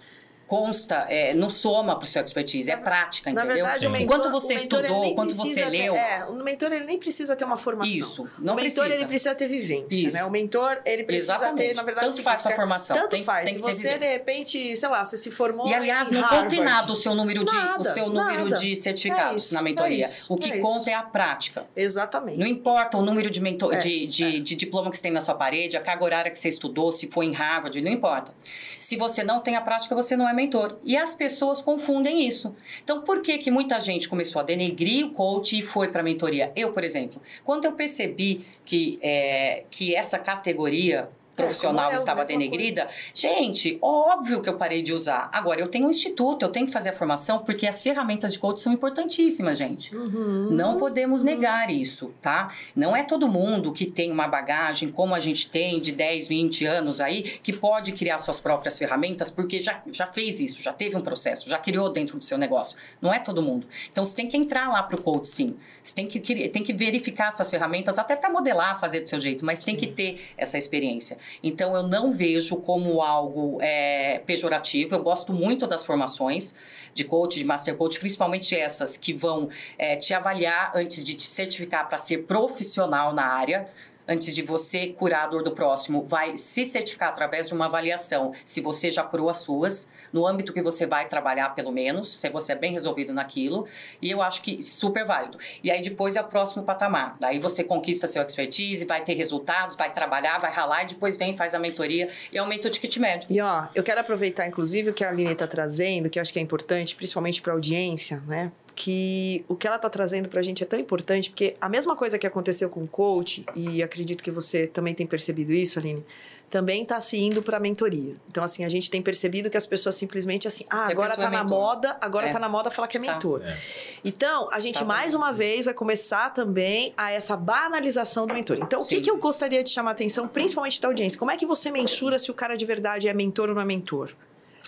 consta, 0.48 1.04
é, 1.10 1.34
não 1.34 1.50
soma 1.50 1.94
para 1.94 2.04
o 2.04 2.06
seu 2.06 2.22
expertise, 2.22 2.70
é 2.70 2.76
prática, 2.76 3.30
Na 3.30 3.42
entendeu? 3.44 3.64
verdade, 3.66 3.86
o 3.86 3.90
mentor, 3.90 4.08
quanto 4.16 4.30
você 4.30 4.54
o 4.54 4.56
mentor, 4.56 4.84
estudou, 4.84 5.14
quanto 5.14 5.34
você 5.34 5.54
ter, 5.62 5.68
leu. 5.70 5.94
É, 5.94 6.24
o 6.26 6.32
mentor 6.42 6.72
ele 6.72 6.86
nem 6.86 6.98
precisa 6.98 7.36
ter 7.36 7.44
uma 7.44 7.58
formação. 7.58 7.94
Isso, 7.94 8.26
não 8.38 8.54
o 8.54 8.56
mentor 8.56 8.84
precisa. 8.84 8.94
ele 8.94 9.06
precisa 9.06 9.34
ter 9.34 9.46
vivência, 9.46 10.06
Isso. 10.06 10.16
né? 10.16 10.24
O 10.24 10.30
mentor 10.30 10.80
ele 10.86 11.04
precisa 11.04 11.34
Exatamente. 11.34 11.68
ter, 11.68 11.74
na 11.74 11.82
verdade, 11.82 12.06
tanto 12.08 12.22
faz 12.22 12.40
sua 12.40 12.52
formação, 12.52 12.96
tanto 12.96 13.10
tem, 13.10 13.22
faz. 13.22 13.44
tem 13.44 13.54
Se 13.54 13.60
você 13.60 13.98
de 13.98 14.06
repente, 14.06 14.76
sei 14.76 14.88
lá, 14.88 15.04
você 15.04 15.18
se 15.18 15.30
formou 15.30 15.68
E 15.68 15.74
aliás, 15.74 16.10
em 16.10 16.14
não 16.14 16.22
Harvard, 16.22 16.44
conta 16.44 16.56
em 16.56 16.64
nada 16.64 16.92
o 16.92 16.96
seu 16.96 17.14
número 17.14 17.44
de, 17.44 17.54
Nada, 17.54 17.80
o 17.80 17.84
seu 17.84 18.08
número 18.08 18.44
nada. 18.48 18.56
de 18.56 18.74
certificados 18.74 19.34
É 19.34 19.36
isso, 19.36 19.54
na 19.54 19.60
mentoria. 19.62 20.04
é 20.04 20.08
isso, 20.08 20.32
o 20.32 20.38
que 20.38 20.50
é 20.50 20.58
conta 20.60 20.78
isso. 20.80 20.90
é 20.90 20.94
a 20.94 21.02
prática. 21.02 21.66
Exatamente. 21.76 22.38
Não 22.38 22.46
importa 22.46 22.96
o 22.96 23.02
número 23.02 23.30
de, 23.30 23.40
mentor, 23.40 23.74
É, 23.74 23.78
de, 23.78 24.06
de, 24.06 24.40
de 24.40 24.56
diploma 24.56 24.90
que 24.90 24.96
você 24.96 25.02
tem 25.02 25.12
na 25.12 25.20
sua 25.20 25.34
parede, 25.34 25.76
a 25.76 25.80
carga 25.80 26.04
horária 26.04 26.30
que 26.30 26.38
você 26.38 26.48
estudou, 26.48 26.90
se 26.90 27.06
foi 27.10 27.26
em 27.26 27.32
Harvard, 27.32 27.78
não 27.82 27.92
importa. 27.92 28.32
Se 28.80 28.96
você 28.96 29.22
não 29.22 29.40
tem 29.40 29.54
a 29.56 29.60
prática, 29.60 29.94
você 29.94 30.16
não 30.16 30.26
é 30.28 30.32
mentor. 30.38 30.78
E 30.84 30.96
as 30.96 31.14
pessoas 31.14 31.60
confundem 31.60 32.26
isso. 32.26 32.54
Então, 32.82 33.02
por 33.02 33.20
que, 33.20 33.36
que 33.38 33.50
muita 33.50 33.80
gente 33.80 34.08
começou 34.08 34.40
a 34.40 34.44
denegrir 34.44 35.04
o 35.06 35.10
coach 35.10 35.58
e 35.58 35.62
foi 35.62 35.88
para 35.88 36.00
a 36.00 36.04
mentoria? 36.04 36.52
Eu, 36.54 36.72
por 36.72 36.84
exemplo, 36.84 37.20
quando 37.44 37.64
eu 37.64 37.72
percebi 37.72 38.46
que, 38.64 38.98
é, 39.02 39.64
que 39.70 39.94
essa 39.94 40.18
categoria 40.18 41.08
profissional 41.38 41.90
eu, 41.90 41.98
estava 41.98 42.24
denegrida, 42.24 42.88
gente, 43.14 43.78
óbvio 43.80 44.42
que 44.42 44.48
eu 44.48 44.56
parei 44.56 44.82
de 44.82 44.92
usar. 44.92 45.30
Agora, 45.32 45.60
eu 45.60 45.68
tenho 45.68 45.86
um 45.86 45.90
instituto, 45.90 46.44
eu 46.44 46.48
tenho 46.48 46.66
que 46.66 46.72
fazer 46.72 46.90
a 46.90 46.92
formação, 46.92 47.38
porque 47.38 47.66
as 47.66 47.80
ferramentas 47.80 48.32
de 48.32 48.38
coach 48.38 48.60
são 48.60 48.72
importantíssimas, 48.72 49.56
gente. 49.56 49.94
Uhum. 49.96 50.48
Não 50.50 50.78
podemos 50.78 51.22
negar 51.22 51.70
isso, 51.70 52.12
tá? 52.20 52.52
Não 52.74 52.96
é 52.96 53.04
todo 53.04 53.28
mundo 53.28 53.72
que 53.72 53.86
tem 53.86 54.10
uma 54.10 54.26
bagagem 54.26 54.88
como 54.88 55.14
a 55.14 55.20
gente 55.20 55.50
tem 55.50 55.80
de 55.80 55.92
10, 55.92 56.28
20 56.28 56.66
anos 56.66 57.00
aí, 57.00 57.22
que 57.22 57.52
pode 57.52 57.92
criar 57.92 58.18
suas 58.18 58.40
próprias 58.40 58.76
ferramentas, 58.78 59.30
porque 59.30 59.60
já, 59.60 59.80
já 59.92 60.06
fez 60.06 60.40
isso, 60.40 60.62
já 60.62 60.72
teve 60.72 60.96
um 60.96 61.00
processo, 61.00 61.48
já 61.48 61.58
criou 61.58 61.90
dentro 61.90 62.18
do 62.18 62.24
seu 62.24 62.36
negócio. 62.36 62.76
Não 63.00 63.12
é 63.12 63.18
todo 63.18 63.40
mundo. 63.40 63.66
Então 63.90 64.04
você 64.04 64.16
tem 64.16 64.26
que 64.26 64.36
entrar 64.36 64.68
lá 64.68 64.82
pro 64.82 65.00
coach, 65.00 65.28
sim. 65.28 65.56
Você 65.82 65.94
tem 65.94 66.06
que, 66.06 66.20
tem 66.48 66.62
que 66.62 66.72
verificar 66.72 67.28
essas 67.28 67.48
ferramentas, 67.48 67.98
até 67.98 68.16
para 68.16 68.28
modelar, 68.28 68.78
fazer 68.78 69.00
do 69.00 69.08
seu 69.08 69.20
jeito, 69.20 69.44
mas 69.44 69.64
tem 69.64 69.74
Sim. 69.74 69.80
que 69.80 69.86
ter 69.86 70.20
essa 70.36 70.58
experiência. 70.58 71.16
Então 71.42 71.74
eu 71.74 71.82
não 71.82 72.10
vejo 72.10 72.56
como 72.56 73.02
algo 73.02 73.58
é, 73.60 74.20
pejorativo. 74.26 74.94
Eu 74.94 75.02
gosto 75.02 75.32
muito 75.32 75.66
das 75.66 75.84
formações 75.84 76.54
de 76.94 77.04
coach, 77.04 77.38
de 77.38 77.44
master 77.44 77.76
coach, 77.76 77.98
principalmente 77.98 78.56
essas 78.56 78.96
que 78.96 79.12
vão 79.12 79.48
é, 79.76 79.96
te 79.96 80.12
avaliar 80.12 80.72
antes 80.74 81.04
de 81.04 81.14
te 81.14 81.22
certificar 81.22 81.88
para 81.88 81.98
ser 81.98 82.24
profissional 82.24 83.14
na 83.14 83.26
área. 83.26 83.68
Antes 84.08 84.34
de 84.34 84.40
você 84.40 84.86
curar 84.86 85.24
a 85.24 85.26
dor 85.26 85.42
do 85.42 85.52
próximo, 85.52 86.06
vai 86.08 86.38
se 86.38 86.64
certificar 86.64 87.10
através 87.10 87.48
de 87.48 87.54
uma 87.54 87.66
avaliação 87.66 88.32
se 88.42 88.62
você 88.62 88.90
já 88.90 89.02
curou 89.02 89.28
as 89.28 89.36
suas, 89.38 89.90
no 90.10 90.26
âmbito 90.26 90.52
que 90.52 90.62
você 90.62 90.86
vai 90.86 91.06
trabalhar, 91.06 91.50
pelo 91.50 91.70
menos, 91.70 92.18
se 92.18 92.28
você 92.30 92.52
é 92.52 92.54
bem 92.54 92.72
resolvido 92.72 93.12
naquilo. 93.12 93.68
E 94.00 94.10
eu 94.10 94.22
acho 94.22 94.40
que 94.40 94.62
super 94.62 95.04
válido. 95.04 95.38
E 95.62 95.70
aí 95.70 95.82
depois 95.82 96.16
é 96.16 96.22
o 96.22 96.24
próximo 96.24 96.64
patamar. 96.64 97.16
Daí 97.20 97.38
você 97.38 97.62
conquista 97.62 98.06
seu 98.06 98.22
expertise, 98.22 98.86
vai 98.86 99.04
ter 99.04 99.12
resultados, 99.12 99.76
vai 99.76 99.92
trabalhar, 99.92 100.38
vai 100.38 100.52
ralar 100.52 100.84
e 100.84 100.86
depois 100.86 101.18
vem, 101.18 101.36
faz 101.36 101.54
a 101.54 101.58
mentoria 101.58 102.08
e 102.32 102.38
aumenta 102.38 102.68
o 102.68 102.70
ticket 102.70 102.96
médio. 102.96 103.28
E 103.30 103.40
ó, 103.42 103.66
eu 103.74 103.82
quero 103.82 104.00
aproveitar, 104.00 104.46
inclusive, 104.46 104.88
o 104.88 104.94
que 104.94 105.04
a 105.04 105.10
Aline 105.10 105.32
está 105.32 105.46
trazendo, 105.46 106.08
que 106.08 106.18
eu 106.18 106.22
acho 106.22 106.32
que 106.32 106.38
é 106.38 106.42
importante, 106.42 106.94
principalmente 106.94 107.42
para 107.42 107.52
a 107.52 107.56
audiência, 107.56 108.22
né? 108.26 108.50
Que 108.80 109.44
o 109.48 109.56
que 109.56 109.66
ela 109.66 109.74
está 109.74 109.90
trazendo 109.90 110.28
para 110.28 110.38
a 110.38 110.42
gente 110.42 110.62
é 110.62 110.66
tão 110.66 110.78
importante, 110.78 111.30
porque 111.30 111.56
a 111.60 111.68
mesma 111.68 111.96
coisa 111.96 112.16
que 112.16 112.24
aconteceu 112.24 112.70
com 112.70 112.84
o 112.84 112.86
coach, 112.86 113.44
e 113.56 113.82
acredito 113.82 114.22
que 114.22 114.30
você 114.30 114.68
também 114.68 114.94
tem 114.94 115.04
percebido 115.04 115.52
isso, 115.52 115.80
Aline, 115.80 116.06
também 116.48 116.82
está 116.84 117.00
se 117.00 117.18
indo 117.18 117.42
para 117.42 117.56
a 117.56 117.60
mentoria. 117.60 118.14
Então, 118.30 118.44
assim, 118.44 118.64
a 118.64 118.68
gente 118.68 118.88
tem 118.88 119.02
percebido 119.02 119.50
que 119.50 119.56
as 119.56 119.66
pessoas 119.66 119.96
simplesmente 119.96 120.46
assim, 120.46 120.64
ah, 120.70 120.86
agora 120.86 121.08
pessoa 121.10 121.26
tá 121.28 121.34
é 121.34 121.36
na 121.36 121.42
moda, 121.42 121.98
agora 122.00 122.28
É. 122.28 122.32
tá 122.32 122.38
na 122.38 122.48
moda 122.48 122.70
falar 122.70 122.86
que 122.86 122.96
é 122.96 123.00
Tá. 123.02 123.12
mentor. 123.14 123.42
É. 123.44 123.56
Então, 124.04 124.48
a 124.52 124.60
gente 124.60 124.78
Tá 124.78 124.84
mais 124.84 125.12
bom. 125.12 125.18
uma 125.18 125.32
vez 125.32 125.64
vai 125.64 125.74
começar 125.74 126.32
também 126.32 126.94
a 126.96 127.10
essa 127.10 127.36
banalização 127.36 128.28
do 128.28 128.32
mentor. 128.32 128.58
Então, 128.62 128.78
o 128.78 128.82
que, 128.86 128.94
Sim. 128.94 129.02
que 129.02 129.10
eu 129.10 129.16
gostaria 129.18 129.64
de 129.64 129.70
chamar 129.70 129.90
a 129.90 129.92
atenção, 129.94 130.28
principalmente 130.28 130.80
da 130.80 130.86
audiência? 130.86 131.18
Como 131.18 131.32
é 131.32 131.36
que 131.36 131.44
você 131.44 131.72
mensura 131.72 132.16
se 132.16 132.30
o 132.30 132.34
cara 132.34 132.56
de 132.56 132.64
verdade 132.64 133.08
é 133.08 133.12
mentor 133.12 133.48
ou 133.48 133.56
não 133.56 133.62
é 133.62 133.64
mentor? 133.64 134.12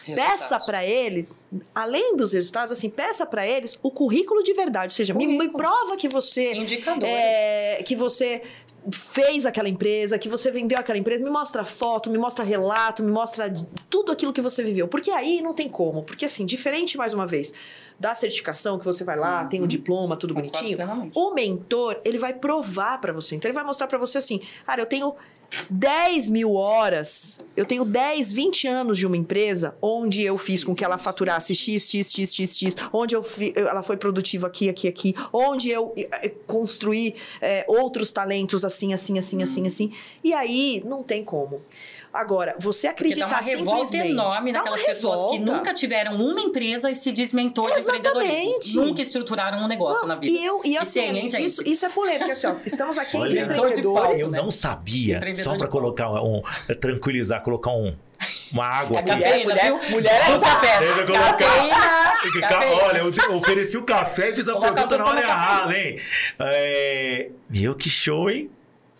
Peça 0.05 0.59
para 0.59 0.85
eles, 0.85 1.33
além 1.75 2.17
dos 2.17 2.33
resultados, 2.33 2.73
assim, 2.73 2.89
peça 2.89 3.27
para 3.27 3.47
eles 3.47 3.79
o 3.83 3.91
currículo 3.91 4.43
de 4.43 4.55
verdade. 4.55 4.93
Ou 4.93 4.97
seja, 4.97 5.15
me, 5.15 5.27
me 5.27 5.49
prova 5.51 5.97
que 5.97 6.09
você 6.09 6.55
Indicadores. 6.55 7.09
é, 7.09 7.83
que 7.83 7.95
você 7.95 8.43
fez 8.91 9.45
aquela 9.45 9.69
empresa, 9.69 10.19
que 10.19 10.29
você 10.29 10.51
vendeu 10.51 10.79
aquela 10.79 10.99
empresa, 10.99 11.23
me 11.23 11.31
mostra 11.31 11.65
foto, 11.65 12.11
me 12.11 12.17
mostra 12.17 12.45
relato, 12.45 13.03
me 13.03 13.13
mostra 13.13 13.53
tudo 13.91 14.11
aquilo 14.11 14.33
que 14.33 14.41
você 14.41 14.63
viveu. 14.63 14.89
Porque 14.89 15.11
aí 15.11 15.43
não 15.43 15.53
tem 15.53 15.69
como. 15.69 16.03
Porque 16.03 16.25
assim, 16.25 16.47
diferente 16.47 16.97
mais 16.97 17.13
uma 17.13 17.27
vez 17.27 17.53
da 18.01 18.15
certificação 18.15 18.79
que 18.79 18.85
você 18.85 19.05
vai 19.05 19.17
lá, 19.19 19.45
tem 19.45 19.63
o 19.63 19.67
diploma, 19.67 20.17
tudo 20.17 20.33
Concordo 20.35 20.57
bonitinho. 20.59 20.77
plenamente. 20.79 21.13
O 21.15 21.35
mentor, 21.35 22.01
ele 22.05 22.19
vai 22.19 22.33
provar 22.33 22.99
para 22.99 23.13
você. 23.13 23.37
Então, 23.37 23.47
ele 23.49 23.55
vai 23.55 23.63
mostrar 23.65 23.87
para 23.87 23.99
você 23.99 24.17
assim: 24.19 24.41
cara, 24.67 24.81
eu 24.81 24.87
tenho 24.87 25.15
10 25.69 26.29
mil 26.29 26.55
horas, 26.55 27.41
eu 27.57 27.65
tenho 27.67 27.85
10, 27.85 28.33
20 28.33 28.67
anos 28.69 28.97
de 28.99 29.07
uma 29.07 29.17
empresa 29.17 29.75
onde 29.83 30.23
eu 30.23 30.39
fiz 30.39 30.65
com 30.65 30.75
que 30.75 30.85
ela 30.85 30.97
faturasse 30.97 31.55
X, 31.55 31.91
X, 31.91 32.13
X, 32.13 32.35
X, 32.35 32.57
X, 32.59 32.77
onde 32.93 33.15
eu 33.15 33.23
fi- 33.23 33.53
ela 33.57 33.83
foi 33.83 33.97
produtiva 33.97 34.47
aqui, 34.47 34.69
aqui, 34.69 34.89
aqui, 34.89 35.15
onde 35.33 35.69
eu 35.71 35.93
eh, 35.97 36.33
construí 36.47 37.15
eh, 37.41 37.65
outros 37.69 38.11
talentos 38.11 38.65
assim, 38.65 38.95
assim, 38.95 39.19
assim, 39.19 39.43
assim, 39.43 39.67
assim. 39.67 39.93
E 40.25 40.33
aí, 40.33 40.83
não 40.87 41.03
tem 41.03 41.23
como. 41.25 41.61
Agora, 42.13 42.57
você 42.59 42.89
Porque 42.89 43.15
dá 43.15 43.27
acreditar 43.27 43.27
uma 43.29 43.41
revolta 43.41 43.97
enorme 43.97 44.53
dá 44.53 44.61
uma 44.63 44.71
naquelas 44.71 44.83
pessoas 44.95 45.31
que 45.31 45.39
nunca 45.39 45.73
tiveram 45.73 46.17
uma 46.17 46.41
empresa 46.41 46.91
e 46.91 46.97
se 46.97 47.13
desmentor 47.13 47.73
de 47.73 47.81
empreendedorismo. 47.81 48.85
Nunca 48.85 49.03
estruturaram 49.03 49.59
um 49.61 49.69
negócio 49.69 50.07
na 50.09 50.17
vida. 50.17 50.33
E 50.33 50.45
eu, 50.45 50.61
e 50.65 50.77
assim, 50.77 51.01
hein, 51.01 51.29
gente? 51.29 51.45
isso, 51.47 51.63
isso 51.65 51.87
é 51.87 51.89
polêmico, 51.89 52.19
porque 52.27 52.33
assim, 52.33 52.47
ó, 52.49 52.55
estamos 52.65 52.99
aqui 52.99 53.17
entre 53.17 53.41
Olha, 53.41 53.41
empreendedores. 53.55 54.21
Eu 54.23 54.31
não 54.33 54.51
sabia, 54.51 55.17
Empreendedor 55.19 55.53
só 55.53 55.57
para 55.59 55.69
colocar 55.69 56.11
um, 56.23 56.41
tranquilizar, 56.81 57.43
colocar 57.43 57.71
um 57.71 57.95
uma 58.53 58.67
água 58.67 58.99
É 58.99 59.01
aqui. 59.01 59.11
cafeína, 59.11 59.45
mulher- 59.45 59.65
viu? 59.65 59.91
mulher 59.91 60.13
é 60.13 60.41
café. 60.41 60.89
Eu 60.89 61.07
colocar. 61.07 61.37
Cafeína. 61.39 62.13
Ca- 62.41 62.49
cafeína. 62.49 62.83
Olha, 62.83 62.99
eu 62.99 63.37
ofereci 63.37 63.79
o 63.79 63.83
café 63.83 64.31
e 64.31 64.37
fiz 64.37 64.49
a 64.49 64.53
Coloca 64.53 64.73
pergunta 64.75 64.99
na 64.99 65.05
hora 65.07 65.21
errada, 65.21 65.79
hein? 65.79 65.99
É... 66.39 67.31
Meu, 67.49 67.75
que 67.75 67.89
show, 67.89 68.29
hein? 68.29 68.51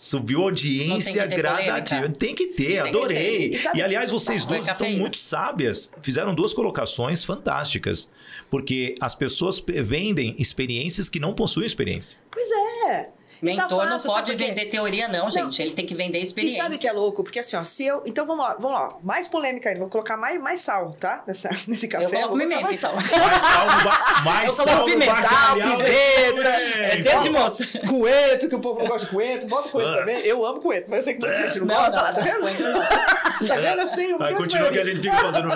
Subiu 0.03 0.41
audiência 0.41 0.89
Não 0.89 0.99
tem 0.99 1.13
que 1.13 1.29
ter 1.29 1.37
gradativa. 1.37 1.97
polêmica? 2.01 2.19
Tem 2.19 2.35
que 2.35 2.47
ter, 2.47 2.65
Tem 2.65 2.73
que 2.83 2.89
adorei. 2.89 3.51
ter. 3.51 3.57
E 3.57 3.59
sabe- 3.59 3.79
E, 3.79 3.83
aliás, 3.83 4.11
vocês 4.11 4.45
Vai 4.45 4.55
duas 4.55 4.67
estão 4.67 4.79
cafeína. 4.79 4.99
muito 4.99 5.19
sábias. 5.19 5.93
Fizeram 6.01 6.35
duas 6.35 6.55
colocações 6.55 7.23
fantásticas. 7.23 8.11
Porque 8.51 8.95
as 8.99 9.15
pessoas 9.15 9.61
pe- 9.61 9.83
vendem 9.83 10.35
experiências 10.39 11.11
que 11.11 11.21
não 11.21 11.35
possuem 11.35 11.67
experiência. 11.67 12.19
Pois 12.31 12.49
é. 12.89 13.11
E 13.43 13.47
tá 13.57 13.63
Mentor 13.63 13.85
não 13.85 13.93
fácil, 13.93 14.11
pode 14.11 14.27
sabe 14.29 14.39
por 14.39 14.45
quê? 14.45 14.53
vender 14.53 14.67
teoria, 14.71 15.09
não, 15.09 15.31
gente. 15.31 15.63
Ele 15.63 15.71
tem 15.73 15.87
que 15.87 15.95
vender 15.95 16.19
E 16.19 16.23
experiência. 16.23 16.63
sabe 16.63 16.77
o 16.77 16.79
que 16.79 16.87
é 16.87 16.93
louco? 16.93 17.23
Porque 17.25 17.39
assim, 17.39 17.57
ó, 17.57 17.65
se 17.65 17.87
eu. 17.87 18.03
Então 18.07 18.27
vamos 18.27 18.45
lá, 18.45 18.57
vamos 18.61 18.79
lá. 18.81 18.97
Mais 19.03 19.27
polêmica 19.29 19.69
ainda. 19.71 19.81
Vou 19.81 19.89
colocar 19.89 20.17
mais, 20.17 20.41
mais 20.41 20.61
sal, 20.61 20.95
tá? 21.01 21.23
Nessa, 21.27 21.49
nesse 21.67 21.89
café. 21.89 22.05
Eu 22.05 22.11
coloco 22.11 22.39
pimenta, 22.39 22.61
mais 22.63 22.79
sal. 22.81 22.95
então. 22.99 23.19
Mais 23.19 23.41
sal 23.43 23.67
ba... 23.85 24.21
Mais 24.25 24.49
Eu 24.49 24.55
coloco 24.57 24.77
sal 24.77 24.85
pimenta, 24.85 25.13
bacalhau. 25.15 25.77
pimenta, 25.79 26.49
É, 26.49 26.97
Dedo 26.97 27.21
de 27.23 27.31
moça. 27.31 27.67
Coentro, 27.89 28.49
que 28.49 28.55
o 28.55 28.61
povo 28.61 28.81
não 28.81 28.87
gosta 28.89 29.07
de 29.07 29.13
coentro. 29.13 29.49
Bota 29.49 29.69
coentro 29.71 29.95
Ah. 29.95 29.99
também. 30.01 30.19
Eu 30.27 30.45
amo 30.45 30.61
coentro, 30.61 30.91
mas 30.91 30.99
eu 30.99 31.03
sei 31.05 31.15
que 31.15 31.21
muita 31.21 31.37
gente 31.37 31.59
não, 31.61 31.67
Não, 31.67 31.75
gosta 31.77 31.97
não, 31.97 32.03
lá, 32.03 32.13
tá 32.13 32.21
vendo? 32.21 32.41
não. 32.41 33.49
tá 33.49 33.57
vendo 33.57 33.81
assim? 33.81 34.17
Aí 34.21 34.35
continua 34.35 34.69
que 34.71 34.79
a 34.79 34.85
gente 34.85 35.01
fica 35.01 35.17
fazendo. 35.17 35.49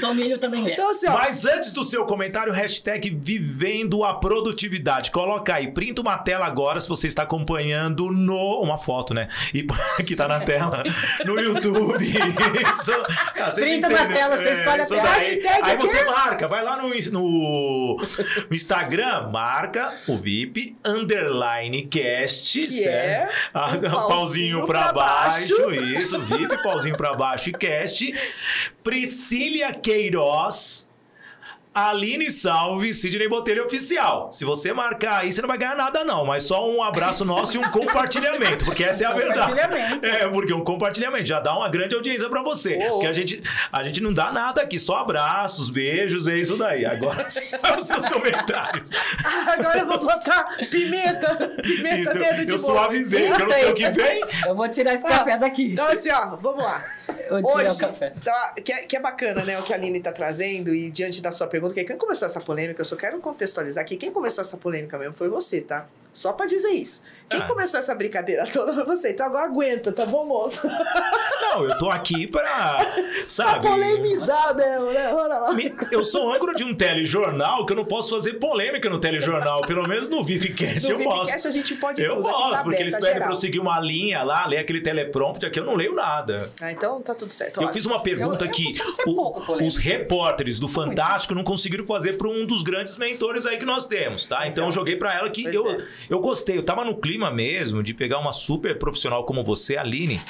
Tomilho 0.00 0.38
também 0.38 0.66
é. 0.68 0.72
Então 0.72 0.90
assim, 0.90 1.08
ó. 1.08 1.12
Mas 1.12 1.44
antes 1.44 1.72
do 1.72 1.84
seu 1.84 2.04
comentário, 2.06 2.52
hashtag 2.52 3.10
Vivendo 3.10 4.04
a 4.04 4.14
Produtividade. 4.14 5.10
Coloca 5.10 5.54
aí, 5.54 5.70
printa 5.72 6.00
uma 6.00 6.16
tela 6.18 6.48
agora 6.54 6.78
se 6.78 6.88
você 6.88 7.08
está 7.08 7.24
acompanhando 7.24 8.10
no. 8.12 8.60
Uma 8.62 8.78
foto, 8.78 9.12
né? 9.12 9.28
E 9.52 9.66
que 10.06 10.14
tá 10.14 10.28
na 10.28 10.38
tela. 10.40 10.84
No 11.24 11.38
YouTube. 11.40 12.04
Isso. 12.06 12.92
Ah, 13.40 13.50
Printa 13.50 13.88
na 13.88 14.06
tela, 14.06 14.36
você 14.36 14.44
né? 14.54 14.58
escolhe 14.60 14.82
a 14.82 14.86
tela. 14.86 15.02
daí. 15.02 15.42
Aí 15.62 15.76
você 15.76 16.04
marca, 16.04 16.46
vai 16.46 16.62
lá 16.62 16.76
no, 16.80 16.88
no, 16.88 17.96
no 18.48 18.54
Instagram, 18.54 19.30
marca 19.32 19.94
o 20.06 20.16
VIP 20.16 20.76
underline 20.84 21.82
cast, 21.86 22.60
Que 22.60 22.70
certo? 22.70 23.30
é 23.32 23.34
Ah, 23.52 23.66
um 23.72 23.80
pauzinho, 23.80 23.90
pauzinho 24.08 24.66
pra 24.66 24.82
pra 24.84 24.92
baixo. 24.92 25.56
baixo. 25.66 25.74
Isso, 25.74 26.20
VIP, 26.22 26.62
pauzinho 26.62 26.96
pra 26.96 27.14
baixo 27.14 27.50
e 27.50 27.52
cast. 27.52 28.14
Priscília 28.82 29.72
Queiroz. 29.74 30.88
Aline 31.74 32.30
Salve, 32.30 32.92
Sidney 32.94 33.28
Botelho 33.28 33.64
Oficial. 33.66 34.32
Se 34.32 34.44
você 34.44 34.72
marcar 34.72 35.22
aí, 35.22 35.32
você 35.32 35.42
não 35.42 35.48
vai 35.48 35.58
ganhar 35.58 35.74
nada, 35.74 36.04
não. 36.04 36.24
Mas 36.24 36.44
só 36.44 36.70
um 36.70 36.82
abraço 36.82 37.24
nosso 37.24 37.56
e 37.56 37.58
um 37.58 37.70
compartilhamento. 37.70 38.64
Porque 38.64 38.84
essa 38.84 39.04
é 39.04 39.06
a 39.06 39.12
verdade. 39.12 39.50
Compartilhamento. 39.50 40.06
É, 40.06 40.28
porque 40.28 40.52
um 40.52 40.62
compartilhamento 40.62 41.26
já 41.26 41.40
dá 41.40 41.56
uma 41.56 41.68
grande 41.68 41.94
audiência 41.94 42.28
pra 42.28 42.42
você. 42.42 42.76
Ô. 42.76 42.90
Porque 42.92 43.06
a 43.06 43.12
gente, 43.12 43.42
a 43.72 43.82
gente 43.82 44.00
não 44.00 44.12
dá 44.12 44.30
nada 44.30 44.62
aqui, 44.62 44.78
só 44.78 44.98
abraços, 44.98 45.68
beijos, 45.68 46.28
é 46.28 46.36
isso 46.38 46.56
daí. 46.56 46.84
Agora 46.86 47.26
os 47.78 47.86
seus 47.86 48.06
comentários. 48.06 48.90
Agora 49.46 49.80
eu 49.80 49.86
vou 49.86 49.98
botar 49.98 50.44
pimenta. 50.70 51.34
Pimenta 51.62 51.98
Isso, 51.98 52.18
dedo 52.18 52.46
de 52.46 52.52
eu 52.52 52.58
moça. 52.58 52.66
suavizei, 52.66 53.28
porque 53.28 53.42
eu 53.42 53.46
não 53.46 53.54
sei 53.54 53.70
o 53.70 53.74
que 53.74 53.90
vem. 53.90 54.20
Eu 54.46 54.54
vou 54.54 54.68
tirar 54.68 54.94
esse 54.94 55.04
café 55.06 55.38
daqui. 55.38 55.72
Então, 55.72 55.86
assim, 55.86 56.10
ó, 56.10 56.36
vamos 56.36 56.62
lá. 56.62 56.82
Eu 57.28 57.42
Hoje, 57.42 57.70
o 57.70 57.78
café. 57.78 58.12
tá, 58.22 58.54
que, 58.62 58.72
é, 58.72 58.78
que 58.82 58.96
é 58.96 59.00
bacana, 59.00 59.42
né, 59.44 59.58
o 59.58 59.62
que 59.62 59.72
a 59.72 59.76
Aline 59.76 59.98
tá 60.00 60.12
trazendo, 60.12 60.74
e 60.74 60.90
diante 60.90 61.22
da 61.22 61.32
sua 61.32 61.46
pergunta, 61.46 61.63
que 61.72 61.84
quem 61.84 61.96
começou 61.96 62.26
essa 62.26 62.40
polêmica, 62.40 62.80
eu 62.80 62.84
só 62.84 62.96
quero 62.96 63.18
contextualizar 63.20 63.84
que 63.84 63.96
quem 63.96 64.10
começou 64.10 64.42
essa 64.42 64.56
polêmica 64.56 64.98
mesmo 64.98 65.14
foi 65.14 65.28
você, 65.28 65.60
tá? 65.60 65.86
Só 66.12 66.32
pra 66.32 66.46
dizer 66.46 66.68
isso. 66.70 67.02
Quem 67.28 67.40
Ah. 67.40 67.46
começou 67.46 67.80
essa 67.80 67.92
brincadeira 67.94 68.44
toda 68.52 68.72
foi 68.72 68.84
você. 68.84 69.10
Então 69.10 69.26
agora 69.26 69.46
aguenta, 69.46 69.92
tá 69.92 70.06
bom, 70.06 70.24
moço? 70.24 70.60
Não, 71.40 71.64
eu 71.64 71.76
tô 71.78 71.90
aqui 71.90 72.26
pra, 72.28 72.44
Pra 72.44 72.86
sabe... 73.26 73.66
polemizar 73.66 74.54
mesmo, 74.54 74.92
né? 74.92 75.12
Olha 75.12 75.38
lá. 75.38 75.56
Eu 75.90 76.04
sou 76.04 76.32
âncora 76.32 76.54
de 76.54 76.62
um 76.62 76.72
telejornal 76.74 77.66
que 77.66 77.72
eu 77.72 77.76
não 77.76 77.84
posso 77.84 78.10
fazer 78.14 78.34
polêmica 78.34 78.88
no 78.88 79.00
telejornal. 79.00 79.62
Pelo 79.62 79.88
menos 79.88 80.08
no 80.08 80.24
VIPcast 80.24 80.88
eu 80.88 80.98
No 80.98 81.04
posso. 81.04 81.22
Vipcast 81.22 81.48
a 81.48 81.50
gente 81.50 81.74
pode 81.76 82.00
Eu 82.02 82.16
tudo. 82.16 82.28
aqui 82.28 82.38
posso, 82.38 82.52
tá 82.52 82.62
porque 82.62 82.82
eles 82.82 82.94
tá 82.94 83.00
pedem 83.00 83.20
pra 83.22 83.30
eu 83.30 83.34
seguir 83.34 83.58
uma 83.58 83.80
linha 83.80 84.22
lá, 84.22 84.46
ler 84.46 84.58
aquele 84.58 84.80
teleprompter 84.80 85.48
aqui, 85.48 85.58
eu 85.58 85.64
não 85.64 85.74
leio 85.74 85.94
nada. 85.94 86.50
Ah, 86.60 86.70
então 86.70 87.00
tá 87.02 87.12
tudo 87.14 87.30
certo. 87.32 87.58
Eu 87.60 87.64
Olha, 87.64 87.72
fiz 87.72 87.86
uma 87.86 88.00
pergunta 88.00 88.44
eu 88.44 88.50
que 88.52 88.64
costumo 88.78 88.90
ser 88.92 89.02
o- 89.08 89.14
pouco 89.16 89.52
os 89.64 89.76
repórteres 89.76 90.60
do 90.60 90.68
Fantástico 90.68 91.34
não 91.34 91.42
conseguiram 91.54 91.86
fazer 91.86 92.14
para 92.14 92.28
um 92.28 92.44
dos 92.44 92.64
grandes 92.64 92.96
mentores 92.96 93.46
aí 93.46 93.56
que 93.56 93.64
nós 93.64 93.86
temos, 93.86 94.26
tá? 94.26 94.48
Então 94.48 94.66
eu 94.66 94.72
joguei 94.72 94.96
para 94.96 95.14
ela 95.14 95.30
que 95.30 95.44
eu, 95.44 95.70
é. 95.70 95.86
eu 96.10 96.18
gostei. 96.18 96.58
Eu 96.58 96.64
tava 96.64 96.84
no 96.84 96.96
clima 96.96 97.30
mesmo 97.30 97.80
de 97.80 97.94
pegar 97.94 98.18
uma 98.18 98.32
super 98.32 98.76
profissional 98.76 99.24
como 99.24 99.44
você, 99.44 99.76
Aline. 99.76 100.20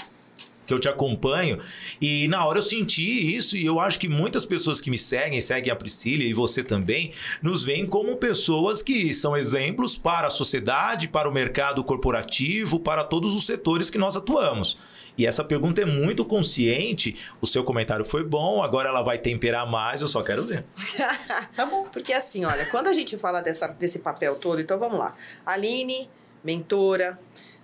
Que 0.67 0.73
eu 0.73 0.81
te 0.81 0.89
acompanho, 0.89 1.59
e 2.01 2.27
na 2.29 2.47
hora 2.47 2.57
eu 2.57 2.63
senti 2.63 3.37
isso, 3.37 3.55
e 3.55 3.67
eu 3.67 3.79
acho 3.79 4.01
que 4.01 4.09
muitas 4.09 4.47
pessoas 4.47 4.81
que 4.81 4.91
me 4.91 4.97
seguem, 4.97 5.39
seguem 5.39 5.71
a 5.71 5.77
Priscila 5.77 6.23
e 6.23 6.33
você 6.33 6.65
também, 6.65 7.13
nos 7.43 7.63
veem 7.63 7.85
como 7.85 8.17
pessoas 8.17 8.81
que 8.81 9.13
são 9.13 9.37
exemplos 9.37 9.99
para 9.99 10.29
a 10.29 10.31
sociedade, 10.31 11.07
para 11.07 11.29
o 11.29 11.35
mercado 11.35 11.85
corporativo, 11.85 12.81
para 12.81 13.05
todos 13.05 13.35
os 13.35 13.45
setores 13.45 13.91
que 13.91 13.99
nós 13.99 14.17
atuamos. 14.17 14.79
E 15.17 15.27
essa 15.27 15.45
pergunta 15.45 15.81
é 15.81 15.85
muito 15.85 16.25
consciente. 16.25 17.17
O 17.41 17.47
seu 17.47 17.63
comentário 17.63 18.05
foi 18.05 18.25
bom, 18.25 18.63
agora 18.63 18.89
ela 18.89 19.03
vai 19.03 19.19
temperar 19.19 19.71
mais, 19.71 20.01
eu 20.01 20.09
só 20.09 20.23
quero 20.23 20.45
ver. 20.45 20.65
Tá 21.55 21.65
bom. 21.67 21.85
Porque 21.85 22.13
assim, 22.13 22.45
olha, 22.45 22.67
quando 22.67 22.89
a 22.89 22.93
gente 22.93 23.17
fala 23.17 23.41
dessa, 23.41 23.69
desse 23.69 23.99
papel 23.99 24.35
todo, 24.37 24.61
então 24.61 24.79
vamos 24.79 24.99
lá. 24.99 25.15
Aline, 25.47 26.11
mentora, 26.43 27.19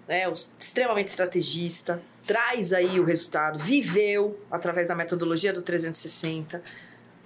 né, 0.07 0.25
extremamente 0.59 1.09
estrategista, 1.09 2.03
traz 2.27 2.73
aí 2.73 3.01
o 3.01 3.05
resultado, 3.05 3.59
viveu 3.59 4.39
através 4.51 4.89
da 4.89 4.95
metodologia 4.95 5.53
do 5.53 5.63
360. 5.63 6.63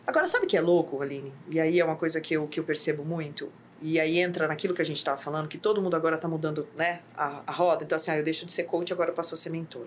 Agora, 0.06 0.26
sabe 0.26 0.44
o 0.44 0.48
que 0.48 0.56
é 0.56 0.60
louco, 0.60 1.00
Aline? 1.02 1.32
E 1.50 1.60
aí 1.60 1.80
é 1.80 1.84
uma 1.84 1.96
coisa 1.96 2.20
que 2.20 2.34
eu, 2.34 2.46
que 2.46 2.60
eu 2.60 2.64
percebo 2.64 3.04
muito. 3.04 3.50
E 3.86 4.00
aí 4.00 4.18
entra 4.18 4.48
naquilo 4.48 4.72
que 4.72 4.80
a 4.80 4.84
gente 4.84 4.96
estava 4.96 5.20
falando, 5.20 5.46
que 5.46 5.58
todo 5.58 5.82
mundo 5.82 5.94
agora 5.94 6.16
está 6.16 6.26
mudando 6.26 6.66
né, 6.74 7.00
a, 7.14 7.42
a 7.46 7.52
roda. 7.52 7.84
Então, 7.84 7.96
assim, 7.96 8.10
ah, 8.10 8.16
eu 8.16 8.22
deixo 8.22 8.46
de 8.46 8.50
ser 8.52 8.62
coach, 8.62 8.90
agora 8.90 9.10
eu 9.10 9.14
passo 9.14 9.34
a 9.34 9.36
ser 9.36 9.50
mentor. 9.50 9.84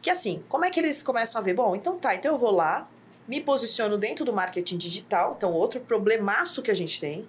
Que 0.00 0.08
assim, 0.08 0.44
como 0.48 0.64
é 0.64 0.70
que 0.70 0.78
eles 0.78 1.02
começam 1.02 1.40
a 1.40 1.42
ver? 1.42 1.52
Bom, 1.54 1.74
então 1.74 1.98
tá, 1.98 2.14
então 2.14 2.30
eu 2.32 2.38
vou 2.38 2.52
lá, 2.52 2.88
me 3.26 3.40
posiciono 3.40 3.98
dentro 3.98 4.24
do 4.24 4.32
marketing 4.32 4.76
digital. 4.76 5.34
Então, 5.36 5.52
outro 5.52 5.80
problemaço 5.80 6.62
que 6.62 6.70
a 6.70 6.74
gente 6.74 7.00
tem, 7.00 7.26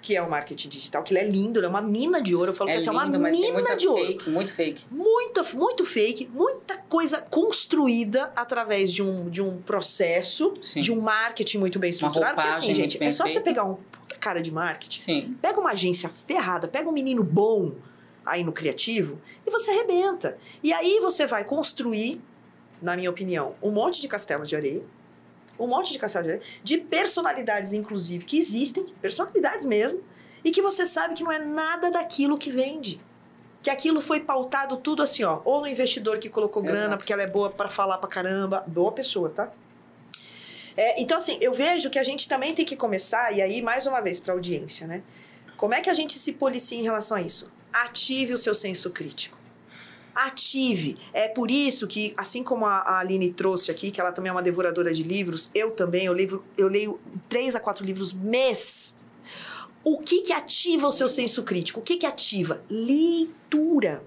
que 0.00 0.16
é 0.16 0.22
o 0.22 0.30
marketing 0.30 0.70
digital, 0.70 1.02
que 1.02 1.12
ele 1.12 1.20
é 1.20 1.28
lindo, 1.28 1.58
ele 1.58 1.66
é 1.66 1.68
uma 1.68 1.82
mina 1.82 2.22
de 2.22 2.34
ouro. 2.34 2.52
Eu 2.52 2.54
falo 2.54 2.70
É 2.70 2.72
que 2.72 2.78
essa 2.78 2.88
é 2.88 2.92
uma 2.92 3.04
lindo, 3.04 3.18
mina 3.18 3.76
de 3.76 3.86
ouro. 3.88 4.06
fake, 4.06 4.30
muito 4.30 4.54
fake. 4.54 4.86
Muita, 4.90 5.42
muito 5.54 5.84
fake, 5.84 6.30
muita 6.32 6.78
coisa 6.78 7.20
construída 7.20 8.32
através 8.34 8.90
de 8.90 9.02
um, 9.02 9.28
de 9.28 9.42
um 9.42 9.60
processo, 9.60 10.54
Sim. 10.62 10.80
de 10.80 10.92
um 10.92 11.00
marketing 11.00 11.58
muito 11.58 11.78
bem 11.78 11.90
estruturado. 11.90 12.36
Porque 12.36 12.48
assim, 12.48 12.72
gente, 12.72 13.02
é 13.02 13.10
só 13.10 13.26
você 13.26 13.40
pegar 13.40 13.64
um 13.64 13.76
cara 14.26 14.42
de 14.42 14.52
marketing, 14.52 15.00
Sim. 15.00 15.38
pega 15.40 15.60
uma 15.60 15.70
agência 15.70 16.08
ferrada, 16.08 16.66
pega 16.66 16.88
um 16.88 16.92
menino 16.92 17.22
bom 17.22 17.76
aí 18.24 18.42
no 18.42 18.52
criativo 18.52 19.20
e 19.46 19.50
você 19.52 19.70
arrebenta. 19.70 20.36
E 20.64 20.72
aí 20.72 20.98
você 21.00 21.26
vai 21.26 21.44
construir, 21.44 22.20
na 22.82 22.96
minha 22.96 23.08
opinião, 23.08 23.54
um 23.62 23.70
monte 23.70 24.00
de 24.00 24.08
castelo 24.08 24.44
de 24.44 24.56
areia, 24.56 24.82
um 25.60 25.68
monte 25.68 25.92
de 25.92 25.98
castelo 26.00 26.24
de 26.24 26.30
areia, 26.32 26.46
de 26.60 26.76
personalidades, 26.78 27.72
inclusive, 27.72 28.24
que 28.24 28.36
existem, 28.36 28.92
personalidades 29.00 29.64
mesmo, 29.64 30.02
e 30.44 30.50
que 30.50 30.60
você 30.60 30.84
sabe 30.84 31.14
que 31.14 31.22
não 31.22 31.30
é 31.30 31.38
nada 31.38 31.88
daquilo 31.88 32.36
que 32.36 32.50
vende. 32.50 33.00
Que 33.62 33.70
aquilo 33.70 34.00
foi 34.00 34.18
pautado 34.18 34.76
tudo 34.76 35.04
assim, 35.04 35.22
ó, 35.22 35.40
ou 35.44 35.60
no 35.60 35.68
investidor 35.68 36.18
que 36.18 36.28
colocou 36.28 36.62
grana 36.62 36.80
Exato. 36.80 36.98
porque 36.98 37.12
ela 37.12 37.22
é 37.22 37.28
boa 37.28 37.48
para 37.48 37.68
falar 37.68 37.98
pra 37.98 38.08
caramba, 38.08 38.64
boa 38.66 38.90
pessoa, 38.90 39.30
tá? 39.30 39.52
É, 40.76 41.00
então, 41.00 41.16
assim, 41.16 41.38
eu 41.40 41.52
vejo 41.52 41.88
que 41.88 41.98
a 41.98 42.04
gente 42.04 42.28
também 42.28 42.54
tem 42.54 42.64
que 42.64 42.76
começar, 42.76 43.32
e 43.32 43.40
aí, 43.40 43.62
mais 43.62 43.86
uma 43.86 44.00
vez, 44.00 44.20
para 44.20 44.34
audiência, 44.34 44.86
né? 44.86 45.02
Como 45.56 45.72
é 45.72 45.80
que 45.80 45.88
a 45.88 45.94
gente 45.94 46.18
se 46.18 46.32
policia 46.32 46.78
em 46.78 46.82
relação 46.82 47.16
a 47.16 47.22
isso? 47.22 47.50
Ative 47.72 48.34
o 48.34 48.38
seu 48.38 48.54
senso 48.54 48.90
crítico. 48.90 49.38
Ative. 50.14 50.96
É 51.12 51.28
por 51.28 51.50
isso 51.50 51.86
que, 51.86 52.14
assim 52.16 52.42
como 52.42 52.66
a 52.66 52.78
a 52.78 52.98
Aline 53.00 53.32
trouxe 53.32 53.70
aqui, 53.70 53.90
que 53.90 54.00
ela 54.00 54.12
também 54.12 54.30
é 54.30 54.32
uma 54.32 54.42
devoradora 54.42 54.92
de 54.92 55.02
livros, 55.02 55.50
eu 55.54 55.70
também, 55.70 56.06
eu, 56.06 56.12
livro, 56.12 56.44
eu 56.56 56.68
leio 56.68 57.00
três 57.28 57.54
a 57.54 57.60
quatro 57.60 57.84
livros 57.84 58.12
mês. 58.12 58.96
O 59.84 59.98
que 59.98 60.22
que 60.22 60.32
ativa 60.32 60.88
o 60.88 60.92
seu 60.92 61.08
senso 61.08 61.42
crítico? 61.42 61.80
O 61.80 61.82
que 61.82 61.96
que 61.96 62.06
ativa? 62.06 62.62
Leitura. 62.68 64.02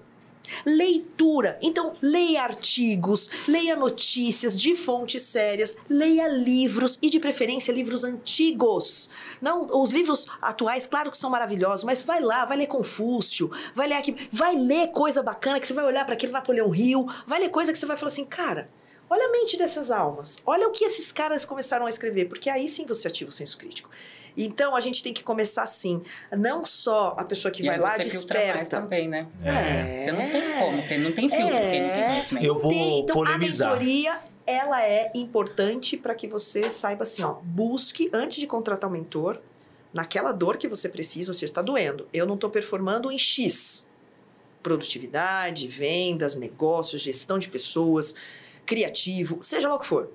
Leitura. 0.64 1.58
Então, 1.62 1.94
leia 2.00 2.42
artigos, 2.42 3.30
leia 3.46 3.76
notícias 3.76 4.58
de 4.58 4.74
fontes 4.74 5.22
sérias, 5.22 5.76
leia 5.88 6.28
livros 6.28 6.98
e, 7.02 7.10
de 7.10 7.20
preferência, 7.20 7.72
livros 7.72 8.04
antigos. 8.04 9.10
Não, 9.40 9.66
os 9.80 9.90
livros 9.90 10.26
atuais, 10.40 10.86
claro 10.86 11.10
que 11.10 11.16
são 11.16 11.30
maravilhosos, 11.30 11.84
mas 11.84 12.00
vai 12.00 12.20
lá, 12.20 12.44
vai 12.44 12.56
ler 12.56 12.66
Confúcio, 12.66 13.50
vai 13.74 13.88
ler 13.88 13.96
aqui, 13.96 14.28
vai 14.30 14.54
ler 14.54 14.88
coisa 14.88 15.22
bacana 15.22 15.60
que 15.60 15.66
você 15.66 15.72
vai 15.72 15.84
olhar 15.84 16.04
para 16.04 16.14
aquele 16.14 16.32
Napoleão 16.32 16.74
Hill, 16.74 17.06
vai 17.26 17.40
ler 17.40 17.48
coisa 17.48 17.72
que 17.72 17.78
você 17.78 17.86
vai 17.86 17.96
falar 17.96 18.12
assim, 18.12 18.24
cara, 18.24 18.66
olha 19.08 19.26
a 19.26 19.32
mente 19.32 19.56
dessas 19.56 19.90
almas, 19.90 20.38
olha 20.46 20.68
o 20.68 20.70
que 20.70 20.84
esses 20.84 21.10
caras 21.10 21.44
começaram 21.44 21.86
a 21.86 21.90
escrever, 21.90 22.26
porque 22.26 22.48
aí 22.48 22.68
sim 22.68 22.86
você 22.86 23.08
ativa 23.08 23.30
o 23.30 23.32
senso 23.32 23.58
crítico. 23.58 23.90
Então 24.36 24.74
a 24.74 24.80
gente 24.80 25.02
tem 25.02 25.12
que 25.12 25.22
começar 25.22 25.62
assim, 25.62 26.02
não 26.36 26.64
só 26.64 27.14
a 27.18 27.24
pessoa 27.24 27.50
que 27.50 27.62
E 27.62 27.66
vai 27.66 27.78
lá 27.78 27.96
você 27.96 28.10
filtra 28.10 28.38
mais 28.38 28.54
desperta. 28.56 28.80
também, 28.80 29.08
né? 29.08 29.26
É. 29.44 30.04
Você 30.04 30.12
não 30.12 30.30
tem 30.30 30.52
como, 30.58 30.88
tem, 30.88 30.98
não 30.98 31.12
tem 31.12 31.28
filtro 31.28 31.48
quem 31.48 31.82
não 31.82 31.90
tem 31.90 32.04
conhecimento. 32.04 32.46
Eu 32.46 32.58
vou 32.58 32.70
tem. 32.70 33.00
Então, 33.00 33.16
polemizar. 33.16 33.68
a 33.68 33.72
mentoria 33.72 34.20
ela 34.46 34.82
é 34.82 35.12
importante 35.14 35.96
para 35.96 36.14
que 36.14 36.26
você 36.26 36.70
saiba 36.70 37.04
assim, 37.04 37.22
ó, 37.22 37.34
busque 37.42 38.10
antes 38.12 38.38
de 38.38 38.46
contratar 38.46 38.90
um 38.90 38.92
mentor 38.92 39.40
naquela 39.92 40.32
dor 40.32 40.56
que 40.56 40.66
você 40.66 40.88
precisa, 40.88 41.30
ou 41.30 41.34
seja, 41.34 41.46
está 41.46 41.62
doendo. 41.62 42.08
Eu 42.12 42.26
não 42.26 42.34
estou 42.34 42.50
performando 42.50 43.10
em 43.12 43.18
X. 43.18 43.86
Produtividade, 44.62 45.66
vendas, 45.68 46.36
negócios, 46.36 47.02
gestão 47.02 47.38
de 47.38 47.48
pessoas, 47.48 48.14
criativo, 48.66 49.38
seja 49.42 49.68
lá 49.68 49.76
o 49.76 49.78
que 49.78 49.86
for. 49.86 50.10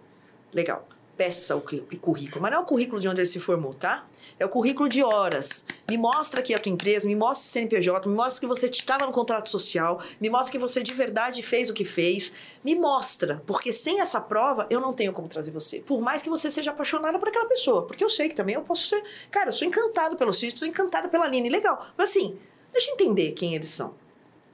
Legal 0.54 0.88
peça 1.18 1.56
o 1.56 1.62
currículo, 1.62 2.42
mas 2.42 2.52
não 2.52 2.60
é 2.60 2.62
o 2.62 2.66
currículo 2.66 3.00
de 3.00 3.08
onde 3.08 3.22
ele 3.22 3.28
se 3.28 3.40
formou, 3.40 3.74
tá? 3.74 4.06
É 4.38 4.46
o 4.46 4.50
currículo 4.50 4.90
de 4.90 5.02
horas. 5.02 5.66
Me 5.90 5.98
mostra 5.98 6.42
aqui 6.42 6.54
a 6.54 6.60
tua 6.60 6.72
empresa, 6.72 7.08
me 7.08 7.16
mostra 7.16 7.48
o 7.48 7.52
CNPJ, 7.52 8.10
me 8.10 8.16
mostra 8.16 8.42
que 8.42 8.48
você 8.48 8.66
estava 8.66 9.06
no 9.06 9.12
contrato 9.12 9.50
social, 9.50 10.02
me 10.20 10.30
mostra 10.30 10.52
que 10.52 10.58
você 10.58 10.84
de 10.84 10.94
verdade 10.94 11.42
fez 11.42 11.70
o 11.70 11.74
que 11.74 11.86
fez. 11.86 12.34
Me 12.64 12.76
mostra, 12.76 13.42
porque 13.46 13.72
sem 13.72 14.02
essa 14.02 14.20
prova 14.20 14.68
eu 14.70 14.82
não 14.82 14.94
tenho 14.94 15.14
como 15.14 15.28
trazer 15.28 15.52
você. 15.52 15.80
Por 15.80 16.02
mais 16.02 16.22
que 16.22 16.30
você 16.30 16.52
seja 16.52 16.72
apaixonada 16.72 17.18
por 17.18 17.30
aquela 17.30 17.48
pessoa, 17.48 17.86
porque 17.86 18.04
eu 18.04 18.10
sei 18.10 18.28
que 18.28 18.36
também 18.36 18.56
eu 18.56 18.62
posso 18.62 18.88
ser. 18.88 19.04
Cara, 19.32 19.50
eu 19.50 19.54
sou 19.54 19.68
encantado 19.68 20.18
pelo 20.18 20.34
Cid, 20.34 20.58
sou 20.58 20.68
encantado 20.68 21.08
pela 21.08 21.26
Aline, 21.26 21.50
legal. 21.50 21.88
Mas 21.98 22.10
assim, 22.10 22.38
deixa 22.74 22.90
eu 22.90 22.96
entender 22.96 23.32
quem 23.32 23.56
eles 23.56 23.70
são. 23.70 23.94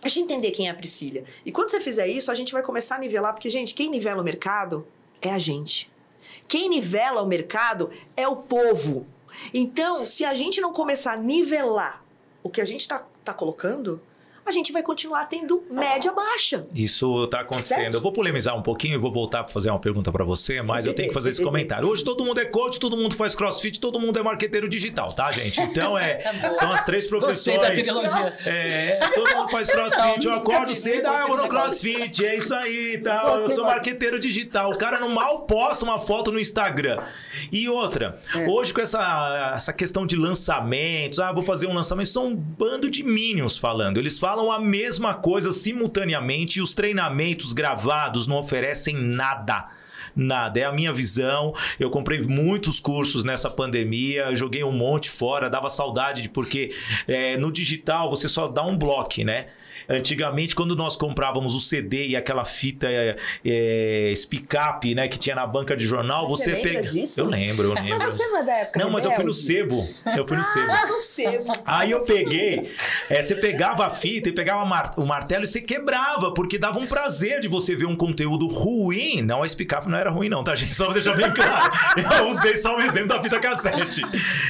Deixa 0.02 0.20
eu 0.20 0.24
entender 0.24 0.52
quem 0.52 0.68
é 0.68 0.72
a 0.72 0.76
Priscila. 0.76 1.24
E 1.46 1.52
quando 1.52 1.70
você 1.70 1.80
fizer 1.80 2.08
isso, 2.08 2.32
a 2.32 2.36
gente 2.36 2.54
vai 2.54 2.64
começar 2.64 2.96
a 2.96 3.00
nivelar, 3.00 3.34
porque, 3.34 3.50
gente, 3.50 3.74
quem 3.74 3.90
nivela 3.90 4.22
o 4.22 4.24
mercado 4.24 4.86
é 5.22 5.30
a 5.30 5.38
gente. 5.38 5.91
Quem 6.52 6.68
nivela 6.68 7.22
o 7.22 7.26
mercado 7.26 7.90
é 8.14 8.28
o 8.28 8.36
povo. 8.36 9.08
Então, 9.54 10.04
se 10.04 10.26
a 10.26 10.36
gente 10.36 10.60
não 10.60 10.74
começar 10.74 11.14
a 11.14 11.16
nivelar 11.16 12.04
o 12.44 12.50
que 12.50 12.60
a 12.60 12.66
gente 12.66 12.82
está 12.82 13.08
tá 13.24 13.34
colocando, 13.34 14.02
a 14.46 14.52
gente 14.52 14.72
vai 14.72 14.82
continuar 14.82 15.26
tendo 15.26 15.64
média 15.70 16.12
baixa. 16.12 16.64
Isso 16.74 17.26
está 17.26 17.42
acontecendo. 17.42 17.78
Certo? 17.78 17.94
Eu 17.96 18.02
vou 18.02 18.12
polemizar 18.12 18.58
um 18.58 18.62
pouquinho 18.62 18.96
e 18.96 18.98
vou 18.98 19.12
voltar 19.12 19.44
para 19.44 19.54
fazer 19.54 19.70
uma 19.70 19.80
pergunta 19.80 20.12
para 20.12 20.26
você, 20.26 20.62
mas 20.62 20.86
eu 20.86 20.94
tenho 20.94 21.10
que 21.10 21.14
fazer 21.14 21.30
esse 21.30 21.44
comentário. 21.44 21.88
Hoje 21.88 22.04
todo 22.04 22.26
mundo 22.26 22.40
é 22.40 22.46
coach, 22.46 22.80
todo 22.80 22.98
mundo 22.98 23.16
faz 23.16 23.36
crossfit, 23.36 23.80
todo 23.80 24.00
mundo 24.00 24.18
é 24.20 24.24
marqueteiro 24.24 24.68
digital, 24.68 25.14
tá, 25.14 25.32
gente? 25.32 25.62
Então 25.62 25.98
é, 25.98 26.16
tá 26.42 26.56
são 26.56 26.72
as 26.72 26.84
três 26.84 27.08
profissões. 27.08 27.58
É, 28.46 28.92
todo 29.14 29.36
mundo 29.36 29.50
faz 29.50 29.70
crossfit. 29.70 30.26
Eu 30.26 30.34
acordo 30.34 30.74
cedo, 30.76 31.08
ah, 31.08 31.22
eu 31.22 31.28
vou 31.28 31.38
no 31.38 31.48
crossfit, 31.48 32.26
é 32.26 32.36
isso 32.36 32.54
aí, 32.54 32.98
tá? 32.98 33.24
Eu 33.38 33.50
sou 33.52 33.66
marqueteiro 33.66 34.20
digital. 34.20 34.72
O 34.72 34.78
cara 34.78 35.00
não 35.00 35.10
mal 35.10 35.42
posta 35.42 35.86
uma 35.86 36.00
foto 36.00 36.32
no 36.32 36.40
Instagram. 36.40 37.00
E 37.52 37.70
outra, 37.70 38.20
é. 38.36 38.48
hoje 38.48 38.74
com 38.74 38.82
essa, 38.82 39.54
essa 39.56 39.72
questão 39.72 40.06
de 40.06 40.16
lançamentos, 40.16 41.20
ah, 41.20 41.32
vou 41.32 41.44
fazer 41.44 41.68
um 41.68 41.74
lançamento, 41.74 42.10
são 42.10 42.28
um 42.28 42.36
bando 42.36 42.90
de 42.90 43.04
minions 43.04 43.58
falando. 43.58 43.98
Eles 43.98 44.20
falam 44.20 44.31
falam 44.32 44.50
a 44.50 44.60
mesma 44.60 45.14
coisa 45.14 45.52
simultaneamente 45.52 46.60
e 46.60 46.62
os 46.62 46.74
treinamentos 46.74 47.52
gravados 47.52 48.28
não 48.28 48.38
oferecem 48.38 48.96
nada 48.96 49.70
nada. 50.14 50.60
É 50.60 50.66
a 50.66 50.72
minha 50.74 50.92
visão. 50.92 51.54
Eu 51.80 51.90
comprei 51.90 52.22
muitos 52.22 52.82
cursos 52.82 53.24
nessa 53.24 53.50
pandemia, 53.50 54.36
joguei 54.36 54.62
um 54.62 54.72
monte 54.72 55.10
fora, 55.10 55.50
dava 55.50 55.70
saudade 55.70 56.22
de 56.22 56.30
porque 56.30 56.74
é, 57.08 57.38
no 57.38 57.52
digital 57.52 58.10
você 58.10 58.28
só 58.28 58.48
dá 58.48 58.62
um 58.62 58.78
bloco, 58.78 59.24
né? 59.24 59.48
Antigamente, 59.92 60.56
quando 60.56 60.76
nós 60.76 60.96
comprávamos 60.96 61.54
o 61.54 61.60
CD 61.60 62.08
e 62.08 62.16
aquela 62.16 62.46
fita 62.46 62.88
é, 62.90 63.18
é, 63.46 64.14
né, 64.96 65.08
que 65.08 65.20
tinha 65.20 65.36
na 65.36 65.46
banca 65.46 65.76
de 65.76 65.86
jornal, 65.86 66.30
você, 66.30 66.56
você 66.56 66.62
pega. 66.62 66.82
Disso? 66.82 67.20
Eu 67.20 67.26
lembro, 67.26 67.68
eu 67.68 67.74
lembro. 67.82 68.00
Mas 68.00 68.16
você 68.16 68.26
não 68.28 68.38
é 68.38 68.44
da 68.44 68.54
época 68.54 68.80
Não, 68.80 68.90
mas 68.90 69.04
eu 69.04 69.12
fui 69.12 69.24
no 69.24 69.34
sebo. 69.34 69.86
Eu 70.16 70.26
fui 70.28 70.38
no 70.38 70.44
sebo. 70.44 70.72
Ah, 70.72 70.86
no 70.88 71.00
sebo. 71.00 71.54
Aí 71.66 71.92
eu 71.92 72.04
peguei. 72.06 72.74
É, 73.10 73.22
você 73.22 73.36
pegava 73.36 73.86
a 73.86 73.90
fita 73.90 74.30
e 74.30 74.32
pegava 74.32 74.64
o 74.98 75.06
martelo 75.06 75.44
e 75.44 75.48
você 75.48 75.62
quebrava, 75.62 76.34
porque 76.34 76.58
dava 76.58 76.80
um 76.80 76.88
prazer 76.88 77.42
de 77.42 77.48
você 77.48 77.76
ver 77.76 77.86
um 77.86 77.96
conteúdo 77.96 78.48
ruim. 78.48 79.22
Não, 79.22 79.44
a 79.44 79.48
speak-up 79.48 79.90
não 79.90 79.98
era 79.98 80.10
ruim, 80.10 80.30
não, 80.30 80.44
tá, 80.44 80.56
gente? 80.56 80.76
Só 80.76 80.86
pra 80.86 80.94
deixar 80.94 81.16
bem 81.16 81.32
claro. 81.34 81.72
Eu 82.20 82.30
usei 82.30 82.56
só 82.58 82.78
um 82.78 82.82
exemplo 82.82 83.10
da 83.10 83.22
fita 83.22 83.40
cassete. 83.40 84.02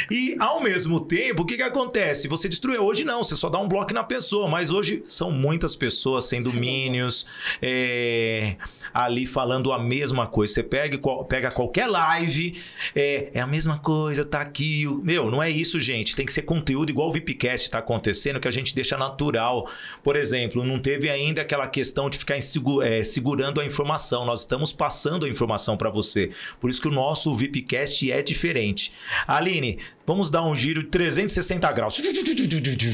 E 0.09 0.35
ao 0.39 0.61
mesmo 0.61 0.99
tempo, 0.99 1.41
o 1.41 1.45
que, 1.45 1.57
que 1.57 1.63
acontece? 1.63 2.27
Você 2.27 2.47
destruiu. 2.47 2.83
Hoje 2.83 3.03
não, 3.03 3.23
você 3.23 3.35
só 3.35 3.49
dá 3.49 3.57
um 3.59 3.67
bloco 3.67 3.93
na 3.93 4.03
pessoa, 4.03 4.47
mas 4.47 4.69
hoje 4.69 5.03
são 5.07 5.30
muitas 5.32 5.75
pessoas 5.75 6.25
sendo 6.25 6.53
minions, 6.53 7.25
é, 7.61 8.55
ali 8.93 9.25
falando 9.25 9.71
a 9.71 9.79
mesma 9.79 10.27
coisa. 10.27 10.53
Você 10.53 10.63
pega, 10.63 10.99
pega 11.27 11.51
qualquer 11.51 11.88
live, 11.88 12.61
é, 12.95 13.29
é 13.34 13.39
a 13.39 13.47
mesma 13.47 13.77
coisa, 13.77 14.25
tá 14.25 14.41
aqui. 14.41 14.86
Meu, 15.03 15.29
não 15.32 15.41
é 15.41 15.49
isso, 15.49 15.79
gente. 15.79 16.15
Tem 16.15 16.25
que 16.25 16.34
ser 16.34 16.43
conteúdo 16.43 16.89
igual 16.89 17.09
o 17.09 17.11
VIPcast 17.11 17.67
está 17.67 17.79
acontecendo, 17.79 18.39
que 18.39 18.47
a 18.47 18.51
gente 18.51 18.75
deixa 18.75 18.97
natural. 18.97 19.69
Por 20.03 20.15
exemplo, 20.15 20.63
não 20.63 20.79
teve 20.79 21.09
ainda 21.09 21.41
aquela 21.41 21.67
questão 21.67 22.09
de 22.09 22.17
ficar 22.17 22.38
é, 22.38 23.03
segurando 23.03 23.61
a 23.61 23.65
informação. 23.65 24.25
Nós 24.25 24.41
estamos 24.41 24.73
passando 24.73 25.25
a 25.25 25.29
informação 25.29 25.77
para 25.77 25.89
você. 25.89 26.32
Por 26.59 26.69
isso 26.69 26.82
que 26.82 26.88
o 26.88 26.91
nosso 26.91 27.34
VIPcast 27.34 28.11
é 28.11 28.21
diferente. 28.21 28.91
Aline, 29.27 29.79
vamos 30.05 30.29
dar 30.29 30.43
um 30.43 30.55
giro 30.55 30.82
de 30.82 30.89
360 30.89 31.71
graus. 31.71 31.99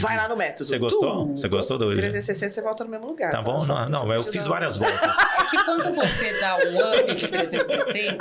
Vai 0.01 0.17
lá 0.17 0.27
no 0.27 0.35
método. 0.35 0.65
Você 0.65 0.77
gostou? 0.77 1.27
Você 1.27 1.47
gostou 1.47 1.77
do 1.77 1.85
360 1.93 2.16
você 2.21 2.61
volta 2.61 2.83
no 2.83 2.89
mesmo 2.89 3.07
lugar. 3.07 3.31
Tá, 3.31 3.37
tá? 3.37 3.43
bom? 3.43 3.57
Não, 3.65 3.89
não 3.89 4.13
eu 4.13 4.23
fiz 4.23 4.45
várias 4.45 4.77
voltas. 4.77 5.17
É 5.17 5.43
que 5.45 5.63
quando 5.63 5.95
você 5.95 6.39
dá 6.39 6.57
um 6.57 6.99
up 6.99 7.15
de 7.15 7.27
360, 7.27 8.17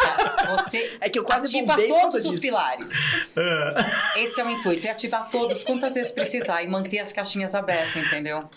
você 0.51 0.97
é 1.01 1.09
que 1.09 1.19
eu 1.19 1.25
quase 1.25 1.47
ativa 1.47 1.77
todos 1.77 2.27
os 2.27 2.41
pilares. 2.41 2.91
É. 3.37 4.23
Esse 4.23 4.41
é 4.41 4.45
o 4.45 4.51
intuito, 4.51 4.87
é 4.87 4.91
ativar 4.91 5.29
todos 5.31 5.65
quantas 5.65 5.95
vezes 5.95 6.11
precisar 6.11 6.63
e 6.63 6.69
manter 6.69 6.99
as 6.99 7.13
caixinhas 7.13 7.55
abertas, 7.55 7.97
entendeu? 7.97 8.49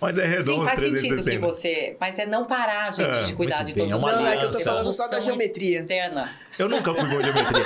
Mas 0.00 0.18
é 0.18 0.26
redondo 0.26 0.60
Sim, 0.60 0.64
faz 0.64 0.78
360. 0.78 1.22
sentido 1.22 1.30
que 1.30 1.38
você... 1.38 1.96
Mas 1.98 2.18
é 2.18 2.26
não 2.26 2.44
parar, 2.44 2.92
gente, 2.92 3.18
é, 3.18 3.22
de 3.22 3.34
cuidar 3.34 3.62
de 3.62 3.72
bem. 3.72 3.88
todos 3.88 4.04
é 4.04 4.06
os 4.06 4.16
Não, 4.16 4.26
é 4.26 4.36
que 4.36 4.44
eu 4.44 4.50
tô 4.50 4.60
falando 4.60 4.90
só 4.90 5.08
da 5.08 5.20
geometria. 5.20 5.80
Interna. 5.80 6.30
Eu 6.58 6.68
nunca 6.68 6.94
fui 6.94 7.08
bom 7.08 7.20
em 7.20 7.24
geometria. 7.24 7.64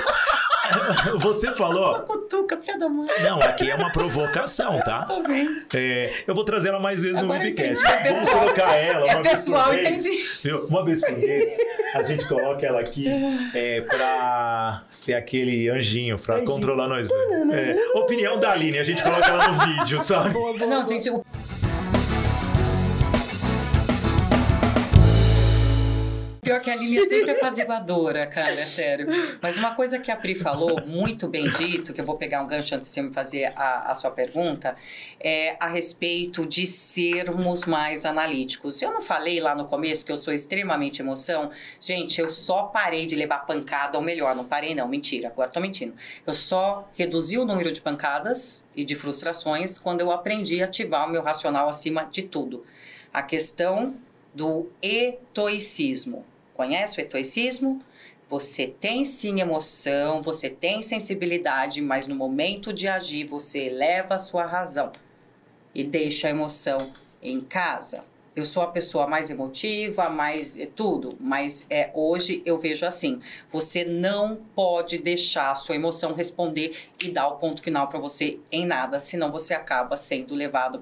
Você 1.19 1.53
falou. 1.55 2.01
Cutuca, 2.01 2.57
filha 2.59 2.79
da 2.79 2.89
mãe. 2.89 3.07
Não, 3.23 3.41
aqui 3.41 3.71
é 3.71 3.75
uma 3.75 3.91
provocação, 3.93 4.81
tá? 4.81 5.05
Tô 5.09 5.23
vendo. 5.23 5.63
É, 5.75 6.13
eu 6.27 6.35
vou 6.35 6.45
trazer 6.45 6.69
ela 6.69 6.81
mais 6.81 7.03
vezes 7.03 7.19
Agora 7.19 7.39
no 7.39 7.45
Webcast. 7.45 7.85
É 7.87 8.13
Vamos 8.13 8.31
colocar 8.31 8.75
ela. 8.75 9.07
É 9.09 9.15
uma 9.15 9.23
pessoal, 9.23 9.71
vez 9.71 10.07
entendi. 10.07 10.55
Uma 10.69 10.85
vez 10.85 11.01
por 11.01 11.17
mês, 11.19 11.57
a 11.95 12.03
gente 12.03 12.27
coloca 12.27 12.67
ela 12.67 12.81
aqui 12.81 13.07
é, 13.55 13.81
pra 13.81 14.83
ser 14.91 15.15
aquele 15.15 15.69
anjinho, 15.69 16.19
pra 16.19 16.37
anjinho. 16.37 16.51
controlar 16.51 16.89
nós 16.89 17.09
dois. 17.09 17.51
É, 17.53 17.77
opinião 17.95 18.39
da 18.39 18.53
Aline, 18.53 18.79
a 18.79 18.85
gente 18.85 19.03
coloca 19.03 19.27
ela 19.27 19.49
no 19.49 19.79
vídeo, 19.79 20.03
sabe? 20.05 20.31
Boa, 20.31 20.53
boa, 20.57 20.67
Não, 20.67 20.87
gente, 20.87 21.09
o 21.11 21.25
Pior 26.47 26.61
que 26.61 26.71
a 26.71 26.77
Lili 26.77 26.99
é 26.99 27.09
sempre 27.09 27.33
apaziguadora, 27.33 28.25
cara, 28.25 28.53
é 28.53 28.57
sério. 28.57 29.09
Mas 29.43 29.57
uma 29.57 29.75
coisa 29.75 29.99
que 29.99 30.13
a 30.13 30.17
Pri 30.17 30.33
falou, 30.33 30.81
muito 30.87 31.27
bem 31.27 31.51
dito, 31.51 31.93
que 31.93 32.01
eu 32.01 32.05
vou 32.05 32.17
pegar 32.17 32.41
um 32.41 32.47
gancho 32.47 32.73
antes 32.73 32.87
de 32.87 32.95
você 32.95 33.03
me 33.03 33.13
fazer 33.13 33.53
a, 33.57 33.91
a 33.91 33.95
sua 33.97 34.13
pergunta, 34.13 34.77
é 35.19 35.57
a 35.59 35.67
respeito 35.67 36.47
de 36.47 36.65
sermos 36.65 37.65
mais 37.65 38.07
analíticos. 38.07 38.81
Eu 38.81 38.93
não 38.93 39.01
falei 39.01 39.41
lá 39.41 39.57
no 39.57 39.65
começo 39.65 40.07
que 40.07 40.13
eu 40.13 40.17
sou 40.17 40.33
extremamente 40.33 41.03
emoção? 41.03 41.51
Gente, 41.81 42.21
eu 42.21 42.31
só 42.31 42.63
parei 42.63 43.07
de 43.07 43.17
levar 43.17 43.39
pancada, 43.39 43.99
ou 43.99 44.05
melhor, 44.05 44.33
não 44.37 44.45
parei 44.45 44.73
não, 44.73 44.87
mentira, 44.87 45.27
agora 45.27 45.51
tô 45.51 45.59
mentindo. 45.59 45.97
Eu 46.25 46.33
só 46.33 46.89
reduzi 46.95 47.37
o 47.37 47.45
número 47.45 47.73
de 47.73 47.81
pancadas 47.81 48.65
e 48.77 48.85
de 48.85 48.95
frustrações 48.95 49.81
quando 49.81 50.01
eu 50.01 50.13
aprendi 50.13 50.63
a 50.63 50.67
ativar 50.67 51.09
o 51.09 51.11
meu 51.11 51.23
racional 51.23 51.69
acima 51.69 52.05
de 52.05 52.23
tudo. 52.23 52.65
A 53.13 53.21
questão 53.21 53.97
do 54.33 54.71
etoicismo. 54.81 56.25
Conhece 56.57 56.99
o 56.99 57.03
estoicismo? 57.03 57.83
Você 58.31 58.67
tem 58.67 59.05
sim 59.05 59.41
emoção, 59.41 60.21
você 60.23 60.49
tem 60.49 60.81
sensibilidade, 60.81 61.83
mas 61.83 62.07
no 62.07 62.15
momento 62.15 62.73
de 62.73 62.89
agir 62.89 63.25
você 63.25 63.67
eleva 63.67 64.15
a 64.15 64.19
sua 64.19 64.47
razão 64.47 64.91
e 65.75 65.85
deixa 65.85 66.27
a 66.27 66.31
emoção 66.31 66.93
em 67.23 67.41
casa. 67.41 68.05
Eu 68.35 68.45
sou 68.45 68.63
a 68.63 68.67
pessoa 68.67 69.07
mais 69.07 69.31
emotiva, 69.31 70.11
mais 70.11 70.59
é 70.59 70.67
tudo, 70.67 71.17
mas 71.21 71.67
é 71.71 71.91
hoje 71.95 72.43
eu 72.45 72.59
vejo 72.59 72.85
assim: 72.85 73.21
você 73.51 73.85
não 73.85 74.37
pode 74.37 74.99
deixar 74.99 75.53
a 75.53 75.55
sua 75.55 75.75
emoção 75.75 76.13
responder 76.13 76.77
e 77.03 77.11
dar 77.11 77.29
o 77.29 77.37
ponto 77.37 77.63
final 77.63 77.89
para 77.89 77.99
você 77.99 78.39
em 78.51 78.67
nada, 78.67 78.99
senão 78.99 79.31
você 79.31 79.55
acaba 79.55 79.97
sendo 79.97 80.35
levado 80.35 80.79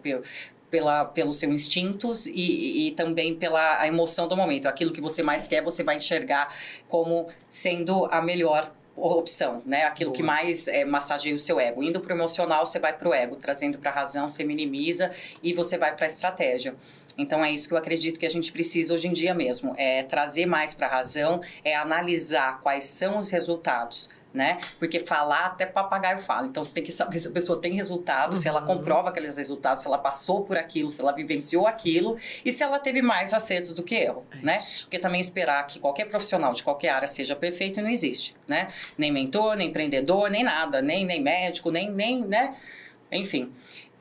pela, 0.74 1.04
pelos 1.04 1.36
seus 1.36 1.52
instintos 1.52 2.26
e, 2.26 2.88
e, 2.88 2.90
também 2.96 3.32
pela 3.32 3.86
emoção 3.86 4.26
do 4.26 4.36
momento. 4.36 4.66
Aquilo 4.66 4.92
que 4.92 5.00
você 5.00 5.22
mais 5.22 5.46
quer, 5.46 5.62
você 5.62 5.84
vai 5.84 5.98
enxergar 5.98 6.52
como 6.88 7.28
sendo 7.48 8.06
a 8.06 8.20
melhor 8.20 8.72
opção, 8.96 9.62
né? 9.64 9.84
Aquilo 9.84 10.10
Boa. 10.10 10.16
que 10.16 10.22
mais 10.24 10.66
é, 10.66 10.84
massageia 10.84 11.32
o 11.32 11.38
seu 11.38 11.60
ego. 11.60 11.80
Indo 11.80 12.00
para 12.00 12.12
o 12.12 12.16
emocional, 12.16 12.66
você 12.66 12.80
vai 12.80 12.92
para 12.92 13.08
o 13.08 13.14
ego. 13.14 13.36
Trazendo 13.36 13.78
para 13.78 13.92
a 13.92 13.94
razão, 13.94 14.28
você 14.28 14.42
minimiza 14.42 15.12
e 15.40 15.52
você 15.52 15.78
vai 15.78 15.94
para 15.94 16.06
a 16.06 16.08
estratégia. 16.08 16.74
Então 17.16 17.44
é 17.44 17.52
isso 17.52 17.68
que 17.68 17.74
eu 17.74 17.78
acredito 17.78 18.18
que 18.18 18.26
a 18.26 18.30
gente 18.30 18.50
precisa 18.50 18.94
hoje 18.94 19.06
em 19.06 19.12
dia 19.12 19.32
mesmo, 19.32 19.76
é 19.78 20.02
trazer 20.02 20.46
mais 20.46 20.74
para 20.74 20.88
a 20.88 20.90
razão, 20.90 21.40
é 21.64 21.76
analisar 21.76 22.60
quais 22.60 22.86
são 22.86 23.18
os 23.18 23.30
resultados 23.30 24.10
né? 24.34 24.58
Porque 24.80 24.98
falar 24.98 25.46
até 25.46 25.64
papagaio 25.64 26.18
fala. 26.18 26.48
Então 26.48 26.64
você 26.64 26.74
tem 26.74 26.82
que 26.82 26.90
saber 26.90 27.20
se 27.20 27.28
a 27.28 27.30
pessoa 27.30 27.60
tem 27.60 27.72
resultado, 27.74 28.32
uhum. 28.32 28.38
se 28.40 28.48
ela 28.48 28.60
uhum. 28.60 28.66
comprova 28.66 29.10
aqueles 29.10 29.36
resultados, 29.36 29.82
se 29.82 29.86
ela 29.86 29.96
passou 29.96 30.42
por 30.42 30.56
aquilo, 30.56 30.90
se 30.90 31.00
ela 31.00 31.12
vivenciou 31.12 31.68
aquilo 31.68 32.18
e 32.44 32.50
se 32.50 32.64
ela 32.64 32.80
teve 32.80 33.00
mais 33.00 33.32
acertos 33.32 33.74
do 33.74 33.84
que 33.84 33.94
erro, 33.94 34.26
é 34.32 34.44
né? 34.44 34.56
Porque 34.80 34.98
também 34.98 35.20
esperar 35.20 35.64
que 35.68 35.78
qualquer 35.78 36.06
profissional 36.06 36.52
de 36.52 36.64
qualquer 36.64 36.88
área 36.88 37.06
seja 37.06 37.36
perfeito 37.36 37.80
não 37.80 37.88
existe, 37.88 38.34
né? 38.48 38.72
Nem 38.98 39.12
mentor, 39.12 39.56
nem 39.56 39.68
empreendedor, 39.68 40.28
nem 40.28 40.42
nada, 40.42 40.82
nem, 40.82 41.06
nem 41.06 41.22
médico, 41.22 41.70
nem, 41.70 41.88
nem, 41.88 42.24
né? 42.24 42.56
Enfim. 43.12 43.52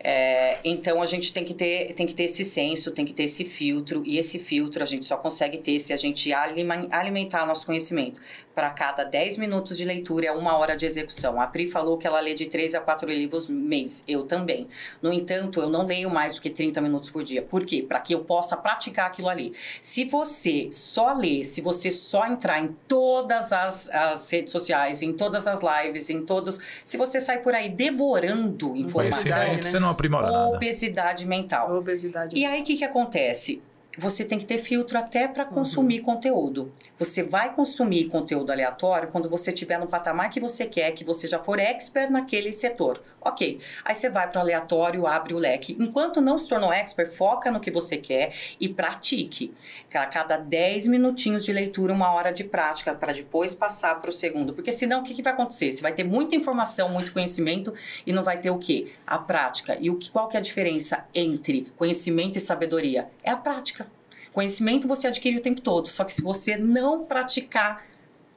É, 0.05 0.57
então 0.65 1.01
a 1.01 1.05
gente 1.05 1.31
tem 1.31 1.45
que, 1.45 1.53
ter, 1.53 1.93
tem 1.93 2.05
que 2.05 2.13
ter 2.13 2.23
esse 2.23 2.43
senso, 2.43 2.91
tem 2.91 3.05
que 3.05 3.13
ter 3.13 3.23
esse 3.23 3.45
filtro, 3.45 4.03
e 4.05 4.17
esse 4.17 4.37
filtro 4.37 4.83
a 4.83 4.85
gente 4.85 5.05
só 5.05 5.15
consegue 5.15 5.59
ter 5.59 5.79
se 5.79 5.93
a 5.93 5.95
gente 5.95 6.29
alimentar 6.33 7.45
nosso 7.45 7.65
conhecimento 7.65 8.19
para 8.53 8.69
cada 8.69 9.03
10 9.03 9.37
minutos 9.37 9.77
de 9.77 9.85
leitura 9.85 10.27
é 10.27 10.31
uma 10.31 10.55
hora 10.57 10.75
de 10.77 10.85
execução. 10.85 11.41
A 11.41 11.47
Pri 11.47 11.67
falou 11.67 11.97
que 11.97 12.05
ela 12.05 12.19
lê 12.19 12.33
de 12.33 12.45
3 12.45 12.75
a 12.75 12.79
4 12.79 13.09
livros 13.09 13.47
mês. 13.47 14.03
Eu 14.07 14.23
também. 14.23 14.67
No 15.01 15.11
entanto, 15.11 15.59
eu 15.59 15.69
não 15.69 15.85
leio 15.85 16.09
mais 16.09 16.35
do 16.35 16.41
que 16.41 16.49
30 16.49 16.79
minutos 16.81 17.09
por 17.09 17.23
dia. 17.23 17.41
Por 17.41 17.65
quê? 17.65 17.83
Para 17.87 17.99
que 17.99 18.13
eu 18.13 18.23
possa 18.23 18.55
praticar 18.55 19.07
aquilo 19.07 19.29
ali. 19.29 19.53
Se 19.81 20.05
você 20.05 20.69
só 20.71 21.13
lê, 21.13 21.43
se 21.43 21.61
você 21.61 21.89
só 21.89 22.27
entrar 22.27 22.59
em 22.59 22.67
todas 22.87 23.51
as, 23.51 23.89
as 23.89 24.29
redes 24.31 24.51
sociais, 24.51 25.01
em 25.01 25.13
todas 25.13 25.47
as 25.47 25.61
lives, 25.61 26.09
em 26.09 26.23
todos. 26.23 26.59
Se 26.85 26.97
você 26.97 27.19
sai 27.19 27.39
por 27.39 27.55
aí 27.55 27.69
devorando 27.69 28.75
informação. 28.75 29.31
Né? 29.31 29.51
Você 29.51 29.79
não 29.79 29.89
aprimora 29.89 30.31
nada. 30.31 30.49
Obesidade 30.49 31.25
mental. 31.25 31.75
Obesidade. 31.75 32.37
E 32.37 32.45
aí 32.45 32.61
o 32.61 32.63
que, 32.63 32.77
que 32.77 32.85
acontece? 32.85 33.61
Você 33.97 34.25
tem 34.25 34.39
que 34.39 34.45
ter 34.45 34.57
filtro 34.57 34.97
até 34.97 35.27
para 35.27 35.45
consumir 35.45 35.99
uhum. 35.99 36.05
conteúdo. 36.05 36.73
Você 36.97 37.21
vai 37.21 37.53
consumir 37.53 38.05
conteúdo 38.05 38.51
aleatório 38.51 39.09
quando 39.09 39.29
você 39.29 39.51
estiver 39.51 39.79
no 39.79 39.87
patamar 39.87 40.29
que 40.29 40.39
você 40.39 40.65
quer, 40.65 40.91
que 40.91 41.03
você 41.03 41.27
já 41.27 41.39
for 41.39 41.59
expert 41.59 42.11
naquele 42.11 42.51
setor. 42.51 43.01
Ok. 43.21 43.59
Aí 43.85 43.95
você 43.95 44.09
vai 44.09 44.29
para 44.29 44.39
o 44.39 44.41
aleatório, 44.41 45.07
abre 45.07 45.33
o 45.33 45.37
leque. 45.37 45.77
Enquanto 45.79 46.21
não 46.21 46.37
se 46.37 46.49
tornou 46.49 46.73
expert, 46.73 47.09
foca 47.09 47.51
no 47.51 47.59
que 47.59 47.71
você 47.71 47.97
quer 47.97 48.33
e 48.59 48.67
pratique. 48.67 49.53
A 49.93 50.05
cada 50.05 50.37
10 50.37 50.87
minutinhos 50.87 51.45
de 51.45 51.53
leitura, 51.53 51.93
uma 51.93 52.11
hora 52.13 52.33
de 52.33 52.43
prática, 52.43 52.93
para 52.93 53.13
depois 53.13 53.53
passar 53.55 54.01
para 54.01 54.09
o 54.09 54.13
segundo. 54.13 54.53
Porque 54.53 54.73
senão, 54.73 55.01
o 55.01 55.03
que, 55.03 55.13
que 55.13 55.21
vai 55.21 55.33
acontecer? 55.33 55.71
Você 55.71 55.81
vai 55.81 55.93
ter 55.93 56.03
muita 56.03 56.35
informação, 56.35 56.89
muito 56.89 57.13
conhecimento 57.13 57.73
e 58.05 58.11
não 58.11 58.23
vai 58.23 58.39
ter 58.39 58.49
o 58.49 58.57
quê? 58.57 58.91
A 59.05 59.17
prática. 59.17 59.77
E 59.79 59.89
o 59.89 59.95
que, 59.95 60.11
qual 60.11 60.27
que 60.27 60.35
é 60.35 60.39
a 60.39 60.43
diferença 60.43 61.05
entre 61.13 61.71
conhecimento 61.77 62.37
e 62.37 62.41
sabedoria? 62.41 63.09
É 63.23 63.31
a 63.31 63.37
prática. 63.37 63.82
Conhecimento 64.33 64.87
você 64.87 65.07
adquire 65.07 65.37
o 65.37 65.41
tempo 65.41 65.61
todo, 65.61 65.89
só 65.89 66.03
que 66.03 66.11
se 66.11 66.21
você 66.21 66.57
não 66.57 67.05
praticar, 67.05 67.85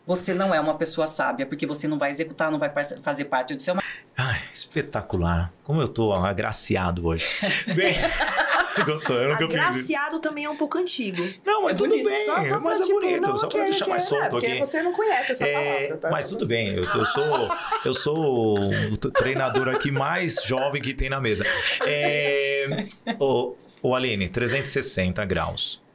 você 0.07 0.33
não 0.35 0.55
é 0.55 0.61
uma 0.61 0.77
pessoa 0.77 1.07
sábia, 1.07 1.47
porque 1.47 1.67
você 1.67 1.89
não 1.89 1.99
vai 1.99 2.11
executar, 2.11 2.51
não 2.53 2.59
vai 2.59 2.71
fazer 3.03 3.25
parte 3.25 3.55
do 3.55 3.63
seu. 3.63 3.75
Ai, 4.17 4.41
espetacular. 4.53 5.53
Como 5.65 5.81
eu 5.81 5.89
tô 5.89 6.13
agraciado 6.13 7.07
hoje. 7.07 7.27
Bem. 7.75 7.97
Gostou, 8.85 9.17
eu 9.17 9.31
nunca 9.31 9.45
Agraciado 9.45 10.21
também 10.21 10.45
é 10.45 10.51
um 10.51 10.57
pouco 10.57 10.77
antigo. 10.77 11.23
Não, 11.45 11.63
mas 11.63 11.75
é 11.75 11.79
tudo 11.79 11.91
bonito. 11.91 12.09
bem. 12.09 12.25
Só, 12.27 12.43
só 12.43 12.61
mas 12.61 12.79
é 12.79 12.83
tipo, 12.83 13.01
bonito. 13.01 13.23
Não, 13.23 13.39
só 13.39 13.49
pra 13.49 13.65
deixar 13.65 13.85
que, 13.87 13.91
mais 13.91 14.03
solto 14.03 14.25
é, 14.25 14.29
porque 14.29 14.47
aqui. 14.47 14.59
você 14.59 14.83
não 14.83 14.93
conhece 14.93 15.33
essa 15.33 15.47
é, 15.47 15.53
palavra. 15.53 15.97
Tá? 15.97 16.11
Mas 16.11 16.29
tudo 16.29 16.47
bem. 16.47 16.75
Eu, 16.75 16.85
eu, 16.85 17.07
sou, 17.07 17.57
eu 17.87 17.95
sou 17.95 18.59
o 18.69 18.97
treinador 18.97 19.69
aqui 19.69 19.91
mais 19.91 20.43
jovem 20.45 20.83
que 20.83 20.93
tem 20.93 21.09
na 21.09 21.19
mesa. 21.19 21.43
É, 21.87 22.87
o, 23.19 23.55
o 23.83 23.95
Aline, 23.95 24.29
360 24.29 25.25
graus. 25.25 25.86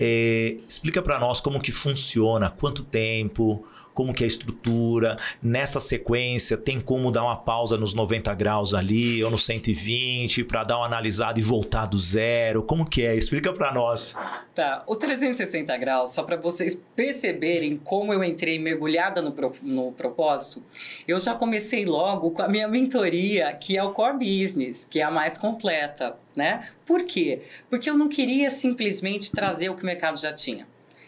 É, 0.00 0.56
explica 0.68 1.00
para 1.00 1.18
nós 1.18 1.40
como 1.40 1.60
que 1.60 1.72
funciona, 1.72 2.50
quanto 2.50 2.82
tempo, 2.82 3.66
como 3.96 4.12
que 4.12 4.22
é 4.22 4.26
a 4.26 4.28
estrutura. 4.28 5.16
Nessa 5.42 5.80
sequência, 5.80 6.54
tem 6.58 6.78
como 6.78 7.10
dar 7.10 7.24
uma 7.24 7.34
pausa 7.34 7.78
nos 7.78 7.94
90 7.94 8.32
graus 8.34 8.74
ali 8.74 9.24
ou 9.24 9.30
no 9.30 9.38
120 9.38 10.44
para 10.44 10.62
dar 10.64 10.76
uma 10.76 10.86
analisada 10.86 11.40
e 11.40 11.42
voltar 11.42 11.86
do 11.86 11.98
zero? 11.98 12.62
Como 12.62 12.84
que 12.84 13.06
é? 13.06 13.16
Explica 13.16 13.54
para 13.54 13.72
nós. 13.72 14.14
Tá, 14.54 14.84
o 14.86 14.94
360 14.94 15.74
graus, 15.78 16.12
só 16.12 16.22
para 16.22 16.36
vocês 16.36 16.80
perceberem 16.94 17.78
como 17.82 18.12
eu 18.12 18.22
entrei 18.22 18.58
mergulhada 18.58 19.22
no, 19.22 19.32
pro, 19.32 19.54
no 19.62 19.92
propósito, 19.92 20.62
eu 21.08 21.18
já 21.18 21.34
comecei 21.34 21.86
logo 21.86 22.32
com 22.32 22.42
a 22.42 22.48
minha 22.48 22.68
mentoria, 22.68 23.50
que 23.54 23.78
é 23.78 23.82
o 23.82 23.92
Core 23.92 24.18
Business, 24.18 24.84
que 24.84 25.00
é 25.00 25.04
a 25.04 25.10
mais 25.10 25.38
completa, 25.38 26.16
né? 26.34 26.68
Por 26.84 27.04
quê? 27.04 27.42
Porque 27.70 27.88
eu 27.88 27.96
não 27.96 28.08
queria 28.08 28.50
simplesmente 28.50 29.32
trazer 29.32 29.70
o 29.70 29.74
que 29.74 29.82
o 29.82 29.86
mercado 29.86 30.20
já 30.20 30.34
tinha. 30.34 30.66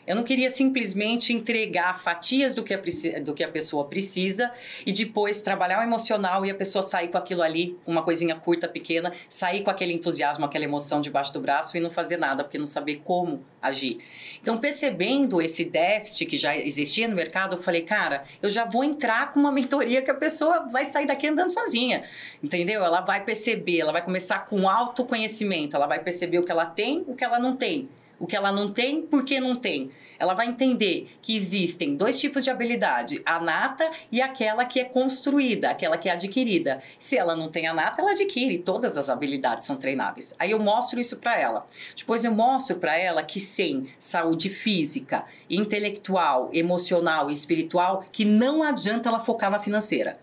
Eu 0.08 0.16
não 0.16 0.22
queria 0.22 0.48
simplesmente 0.48 1.34
entregar 1.34 2.00
fatias 2.00 2.54
do 2.54 2.62
que, 2.62 2.72
a, 2.72 2.80
do 3.22 3.34
que 3.34 3.44
a 3.44 3.48
pessoa 3.48 3.84
precisa 3.84 4.50
e 4.86 4.90
depois 4.90 5.42
trabalhar 5.42 5.80
o 5.80 5.82
emocional 5.82 6.46
e 6.46 6.50
a 6.50 6.54
pessoa 6.54 6.80
sair 6.80 7.08
com 7.08 7.18
aquilo 7.18 7.42
ali, 7.42 7.76
uma 7.86 8.02
coisinha 8.02 8.34
curta, 8.34 8.66
pequena, 8.66 9.12
sair 9.28 9.62
com 9.62 9.68
aquele 9.68 9.92
entusiasmo, 9.92 10.46
aquela 10.46 10.64
emoção 10.64 11.02
debaixo 11.02 11.30
do 11.34 11.40
braço 11.40 11.76
e 11.76 11.80
não 11.80 11.90
fazer 11.90 12.16
nada, 12.16 12.42
porque 12.42 12.56
não 12.56 12.64
saber 12.64 13.02
como 13.04 13.44
agir. 13.60 13.98
Então, 14.40 14.56
percebendo 14.56 15.42
esse 15.42 15.66
déficit 15.66 16.24
que 16.24 16.38
já 16.38 16.56
existia 16.56 17.06
no 17.06 17.14
mercado, 17.14 17.56
eu 17.56 17.62
falei, 17.62 17.82
cara, 17.82 18.24
eu 18.40 18.48
já 18.48 18.64
vou 18.64 18.82
entrar 18.82 19.30
com 19.30 19.38
uma 19.38 19.52
mentoria 19.52 20.00
que 20.00 20.10
a 20.10 20.14
pessoa 20.14 20.60
vai 20.72 20.86
sair 20.86 21.06
daqui 21.06 21.26
andando 21.26 21.52
sozinha, 21.52 22.04
entendeu? 22.42 22.82
Ela 22.82 23.02
vai 23.02 23.22
perceber, 23.22 23.80
ela 23.80 23.92
vai 23.92 24.00
começar 24.00 24.46
com 24.46 24.66
autoconhecimento, 24.70 25.76
ela 25.76 25.86
vai 25.86 25.98
perceber 25.98 26.38
o 26.38 26.44
que 26.44 26.50
ela 26.50 26.64
tem, 26.64 27.04
o 27.06 27.14
que 27.14 27.22
ela 27.22 27.38
não 27.38 27.54
tem 27.54 27.90
o 28.18 28.26
que 28.26 28.36
ela 28.36 28.52
não 28.52 28.68
tem, 28.68 29.02
por 29.02 29.24
que 29.24 29.40
não 29.40 29.54
tem. 29.54 29.90
Ela 30.18 30.34
vai 30.34 30.46
entender 30.46 31.16
que 31.22 31.36
existem 31.36 31.94
dois 31.94 32.16
tipos 32.16 32.42
de 32.42 32.50
habilidade, 32.50 33.22
a 33.24 33.38
nata 33.38 33.88
e 34.10 34.20
aquela 34.20 34.64
que 34.64 34.80
é 34.80 34.84
construída, 34.84 35.70
aquela 35.70 35.96
que 35.96 36.08
é 36.08 36.12
adquirida. 36.12 36.82
Se 36.98 37.16
ela 37.16 37.36
não 37.36 37.48
tem 37.48 37.68
a 37.68 37.74
nata, 37.74 38.02
ela 38.02 38.10
adquire, 38.10 38.58
todas 38.58 38.96
as 38.96 39.08
habilidades 39.08 39.66
são 39.66 39.76
treináveis. 39.76 40.34
Aí 40.38 40.50
eu 40.50 40.58
mostro 40.58 40.98
isso 40.98 41.18
para 41.18 41.38
ela. 41.38 41.64
Depois 41.96 42.24
eu 42.24 42.32
mostro 42.34 42.76
para 42.76 42.98
ela 42.98 43.22
que 43.22 43.38
sem 43.38 43.88
saúde 43.98 44.48
física, 44.48 45.24
intelectual, 45.48 46.50
emocional 46.52 47.30
e 47.30 47.32
espiritual, 47.32 48.04
que 48.10 48.24
não 48.24 48.62
adianta 48.62 49.08
ela 49.08 49.20
focar 49.20 49.50
na 49.50 49.60
financeira. 49.60 50.18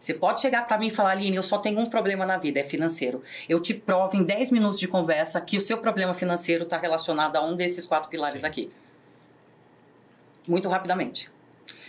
Você 0.00 0.14
pode 0.14 0.40
chegar 0.40 0.66
para 0.66 0.78
mim 0.78 0.86
e 0.86 0.90
falar, 0.90 1.10
Aline, 1.10 1.36
eu 1.36 1.42
só 1.42 1.58
tenho 1.58 1.78
um 1.78 1.84
problema 1.84 2.24
na 2.24 2.38
vida, 2.38 2.58
é 2.58 2.64
financeiro. 2.64 3.22
Eu 3.46 3.60
te 3.60 3.74
provo 3.74 4.16
em 4.16 4.24
10 4.24 4.50
minutos 4.50 4.80
de 4.80 4.88
conversa 4.88 5.38
que 5.42 5.58
o 5.58 5.60
seu 5.60 5.76
problema 5.76 6.14
financeiro 6.14 6.64
está 6.64 6.78
relacionado 6.78 7.36
a 7.36 7.44
um 7.44 7.54
desses 7.54 7.84
quatro 7.84 8.08
pilares 8.08 8.40
Sim. 8.40 8.46
aqui. 8.46 8.70
Muito 10.48 10.70
rapidamente. 10.70 11.30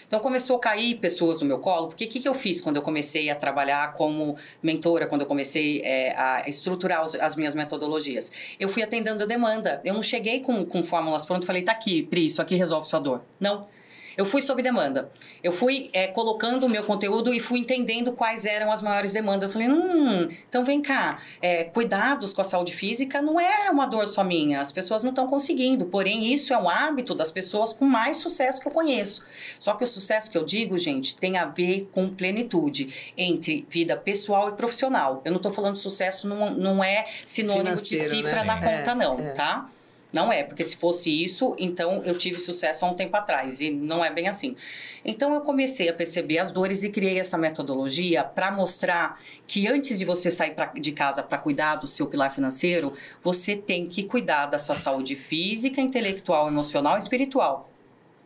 Então 0.05 0.20
começou 0.20 0.57
a 0.57 0.59
cair 0.59 0.95
pessoas 0.95 1.39
no 1.39 1.47
meu 1.47 1.59
colo, 1.59 1.88
porque 1.88 2.03
o 2.03 2.09
que, 2.09 2.20
que 2.20 2.28
eu 2.28 2.34
fiz 2.34 2.59
quando 2.59 2.76
eu 2.76 2.82
comecei 2.82 3.30
a 3.30 3.36
trabalhar 3.36 3.93
como 3.93 4.36
mentora, 4.62 5.07
quando 5.07 5.22
eu 5.22 5.28
comecei 5.28 5.82
é, 5.86 6.14
a 6.18 6.49
estruturar 6.49 7.01
os, 7.01 7.16
as 7.16 7.38
minhas 7.38 7.55
metodologias? 7.55 8.34
Eu 8.59 8.68
fui 8.68 8.84
atendendo 8.84 9.24
a 9.24 9.26
demanda. 9.26 9.80
Eu 9.86 9.93
não 9.93 10.03
cheguei 10.03 10.41
com, 10.41 10.66
com 10.66 10.84
fórmulas 10.84 11.24
prontas 11.24 11.45
e 11.45 11.47
falei, 11.47 11.62
tá 11.62 11.72
aqui, 11.72 12.03
Pri, 12.03 12.26
isso 12.26 12.41
aqui 12.41 12.55
resolve 12.57 12.86
sua 12.89 12.99
dor. 12.99 13.22
Não. 13.39 13.70
Eu 14.18 14.26
fui 14.26 14.41
sob 14.41 14.62
demanda. 14.62 15.09
Eu 15.43 15.51
fui 15.51 15.89
é, 15.93 16.07
colocando 16.07 16.66
o 16.66 16.70
meu 16.70 16.84
conteúdo 16.84 17.34
e 17.34 17.39
fui 17.39 17.59
entendendo 17.59 18.12
quais 18.12 18.45
eram 18.45 18.72
as 18.72 18.82
maiores 18.82 19.14
demandas. 19.14 19.43
Eu 19.43 19.49
falei, 19.49 19.70
hum, 19.70 20.30
então 20.47 20.64
vem 20.64 20.82
cá, 20.82 21.22
é, 21.41 21.64
cuidados 21.64 22.34
com 22.34 22.41
a 22.41 22.43
saúde 22.43 22.74
física 22.74 23.22
não 23.22 23.39
é 23.39 23.70
uma 23.70 23.86
dor 23.86 24.07
só 24.07 24.24
minha, 24.24 24.62
as 24.62 24.72
pessoas 24.72 25.03
não 25.03 25.12
estão 25.12 25.28
conseguindo. 25.28 25.86
Porém, 25.86 26.34
isso 26.34 26.53
é 26.53 26.57
um 26.57 26.70
hábito 26.70 27.16
das 27.16 27.32
pessoas 27.32 27.74
com 27.74 27.86
mais 27.86 28.18
sucesso 28.18 28.62
que 28.62 28.68
eu 28.68 28.72
conheço. 28.72 29.24
Só 29.57 29.74
que 29.74 29.84
o 29.84 29.88
sucesso 29.88 30.30
que 30.32 30.38
eu 30.38 30.43
digo, 30.43 30.78
gente, 30.78 31.18
tem 31.18 31.38
a 31.38 31.45
ver 31.45 31.89
com 31.93 32.09
plenitude 32.09 33.12
entre 33.18 33.66
vida 33.70 33.95
pessoal 33.95 34.49
e 34.49 34.53
profissional. 34.53 35.22
Eu 35.24 35.32
não 35.32 35.38
estou 35.38 35.51
falando 35.51 35.76
sucesso, 35.78 36.28
não, 36.28 36.51
não 36.51 36.84
é 36.84 37.05
sinônimo 37.26 37.66
Financeiro, 37.66 38.03
de 38.03 38.09
cifra 38.09 38.36
né? 38.36 38.43
na 38.43 38.55
conta, 38.55 38.91
é, 38.91 38.95
não, 38.95 39.20
é. 39.20 39.32
tá? 39.32 39.70
Não 40.12 40.32
é, 40.32 40.43
porque 40.43 40.64
se 40.64 40.76
fosse 40.76 41.09
isso, 41.24 41.55
então 41.57 42.03
eu 42.03 42.18
tive 42.18 42.38
sucesso 42.38 42.86
há 42.86 42.89
um 42.89 42.93
tempo 42.93 43.16
atrás 43.16 43.62
e 43.62 43.72
não 43.72 44.03
é 44.03 44.12
bem 44.12 44.28
assim. 44.28 44.57
Então 45.05 45.34
eu 45.34 45.41
comecei 45.41 45.88
a 45.88 45.93
perceber 45.93 46.39
as 46.39 46.51
dores 46.51 46.84
e 46.84 46.89
criei 46.89 47.20
essa 47.20 47.38
metodologia 47.38 48.24
para 48.24 48.51
mostrar 48.51 49.22
que 49.47 49.68
antes 49.68 49.99
de 49.99 50.05
você 50.05 50.30
sair 50.30 50.51
pra, 50.51 50.66
de 50.66 50.91
casa 50.91 51.24
para 51.24 51.38
cuidar 51.38 51.76
do 51.76 51.88
seu 51.88 52.07
pilar 52.07 52.34
financeiro, 52.34 52.93
você 53.24 53.55
tem 53.55 53.88
que 53.88 54.03
cuidar 54.03 54.47
da 54.47 54.59
sua 54.59 54.76
saúde 54.76 55.16
física, 55.16 55.80
intelectual, 55.80 56.47
emocional 56.47 56.95
e 56.95 56.99
espiritual 56.99 57.70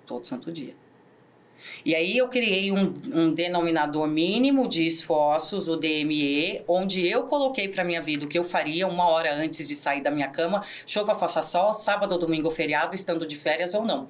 todo 0.05 0.25
santo 0.25 0.51
dia. 0.51 0.75
E 1.83 1.95
aí 1.95 2.17
eu 2.17 2.27
criei 2.27 2.71
um, 2.71 2.93
um 3.13 3.33
denominador 3.33 4.07
mínimo 4.07 4.67
de 4.67 4.85
esforços, 4.85 5.67
o 5.67 5.77
DME, 5.77 6.63
onde 6.67 7.07
eu 7.07 7.23
coloquei 7.23 7.67
para 7.67 7.83
minha 7.83 8.01
vida 8.01 8.25
o 8.25 8.27
que 8.27 8.37
eu 8.37 8.43
faria 8.43 8.87
uma 8.87 9.07
hora 9.07 9.33
antes 9.33 9.67
de 9.67 9.75
sair 9.75 10.01
da 10.01 10.11
minha 10.11 10.27
cama, 10.27 10.63
chova, 10.85 11.15
faça 11.15 11.41
sol, 11.41 11.73
sábado 11.73 12.13
ou 12.13 12.19
domingo 12.19 12.49
feriado, 12.49 12.95
estando 12.95 13.25
de 13.25 13.35
férias 13.35 13.73
ou 13.73 13.85
não. 13.85 14.07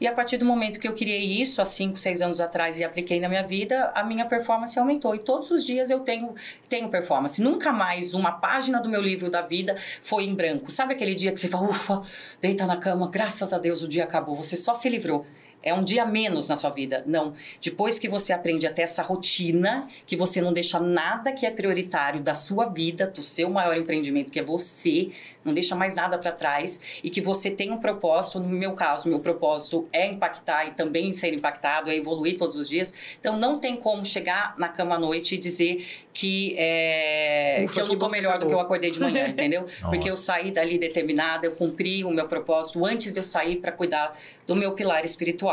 E 0.00 0.06
a 0.06 0.12
partir 0.12 0.36
do 0.36 0.44
momento 0.44 0.78
que 0.78 0.88
eu 0.88 0.94
criei 0.94 1.40
isso, 1.40 1.60
há 1.60 1.64
5, 1.64 1.98
6 1.98 2.22
anos 2.22 2.40
atrás, 2.40 2.78
e 2.78 2.84
apliquei 2.84 3.20
na 3.20 3.28
minha 3.28 3.42
vida, 3.42 3.90
a 3.94 4.02
minha 4.02 4.24
performance 4.24 4.78
aumentou. 4.78 5.14
E 5.14 5.18
todos 5.18 5.50
os 5.50 5.64
dias 5.64 5.90
eu 5.90 6.00
tenho, 6.00 6.34
tenho 6.68 6.88
performance. 6.88 7.40
Nunca 7.42 7.72
mais 7.72 8.14
uma 8.14 8.32
página 8.32 8.80
do 8.80 8.88
meu 8.88 9.00
livro 9.00 9.30
da 9.30 9.42
vida 9.42 9.76
foi 10.00 10.24
em 10.24 10.34
branco. 10.34 10.70
Sabe 10.70 10.94
aquele 10.94 11.14
dia 11.14 11.32
que 11.32 11.40
você 11.40 11.48
fala, 11.48 11.68
ufa, 11.68 12.02
deita 12.40 12.66
na 12.66 12.76
cama, 12.76 13.10
graças 13.10 13.52
a 13.52 13.58
Deus 13.58 13.82
o 13.82 13.88
dia 13.88 14.04
acabou, 14.04 14.36
você 14.36 14.56
só 14.56 14.74
se 14.74 14.88
livrou 14.88 15.26
é 15.62 15.74
um 15.74 15.82
dia 15.82 16.06
menos 16.06 16.48
na 16.48 16.56
sua 16.56 16.70
vida. 16.70 17.02
Não. 17.06 17.34
Depois 17.60 17.98
que 17.98 18.08
você 18.08 18.32
aprende 18.32 18.66
a 18.66 18.72
ter 18.72 18.82
essa 18.82 19.02
rotina, 19.02 19.86
que 20.06 20.16
você 20.16 20.40
não 20.40 20.52
deixa 20.52 20.80
nada 20.80 21.32
que 21.32 21.44
é 21.44 21.50
prioritário 21.50 22.20
da 22.20 22.34
sua 22.34 22.66
vida, 22.66 23.06
do 23.06 23.22
seu 23.22 23.50
maior 23.50 23.76
empreendimento, 23.76 24.32
que 24.32 24.38
é 24.38 24.42
você, 24.42 25.10
não 25.44 25.52
deixa 25.52 25.74
mais 25.74 25.94
nada 25.94 26.18
para 26.18 26.32
trás, 26.32 26.80
e 27.02 27.10
que 27.10 27.20
você 27.20 27.50
tem 27.50 27.70
um 27.70 27.78
propósito. 27.78 28.40
No 28.40 28.48
meu 28.48 28.72
caso, 28.72 29.08
meu 29.08 29.20
propósito 29.20 29.88
é 29.92 30.06
impactar 30.06 30.66
e 30.66 30.70
também 30.72 31.12
ser 31.12 31.32
impactado, 31.34 31.90
é 31.90 31.96
evoluir 31.96 32.38
todos 32.38 32.56
os 32.56 32.68
dias. 32.68 32.94
Então 33.18 33.38
não 33.38 33.58
tem 33.58 33.76
como 33.76 34.04
chegar 34.04 34.54
na 34.58 34.68
cama 34.68 34.94
à 34.94 34.98
noite 34.98 35.34
e 35.34 35.38
dizer 35.38 35.86
que, 36.12 36.54
é, 36.58 37.62
Ufa, 37.64 37.74
que 37.74 37.80
eu 37.80 37.86
não 37.86 37.98
tô 37.98 38.08
melhor 38.08 38.38
do 38.38 38.46
que 38.46 38.52
eu 38.52 38.60
acordei 38.60 38.90
de 38.90 39.00
manhã, 39.00 39.26
entendeu? 39.28 39.66
Porque 39.82 40.10
eu 40.10 40.16
saí 40.16 40.50
dali 40.50 40.78
determinada, 40.78 41.46
eu 41.46 41.52
cumpri 41.52 42.04
o 42.04 42.10
meu 42.10 42.26
propósito 42.26 42.84
antes 42.84 43.12
de 43.12 43.20
eu 43.20 43.24
sair 43.24 43.56
para 43.56 43.72
cuidar 43.72 44.18
do 44.46 44.56
meu 44.56 44.72
pilar 44.72 45.04
espiritual. 45.04 45.49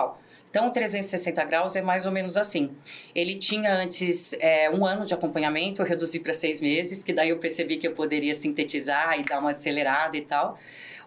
Então, 0.58 0.72
360 0.72 1.44
graus 1.44 1.76
é 1.76 1.84
mais 1.84 2.08
ou 2.08 2.12
menos 2.12 2.36
assim. 2.36 2.72
Ele 3.14 3.36
tinha 3.36 3.76
antes 3.76 4.34
é, 4.40 4.68
um 4.72 4.88
ano 4.88 5.06
de 5.06 5.14
acompanhamento, 5.14 5.84
eu 5.84 5.86
reduzi 5.86 6.20
para 6.20 6.34
seis 6.34 6.60
meses, 6.60 7.04
que 7.04 7.14
daí 7.14 7.30
eu 7.30 7.38
percebi 7.38 7.78
que 7.78 7.88
eu 7.88 7.92
poderia 7.92 8.34
sintetizar 8.34 9.20
e 9.20 9.22
dar 9.22 9.38
uma 9.38 9.52
acelerada 9.52 10.18
e 10.18 10.22
tal. 10.22 10.58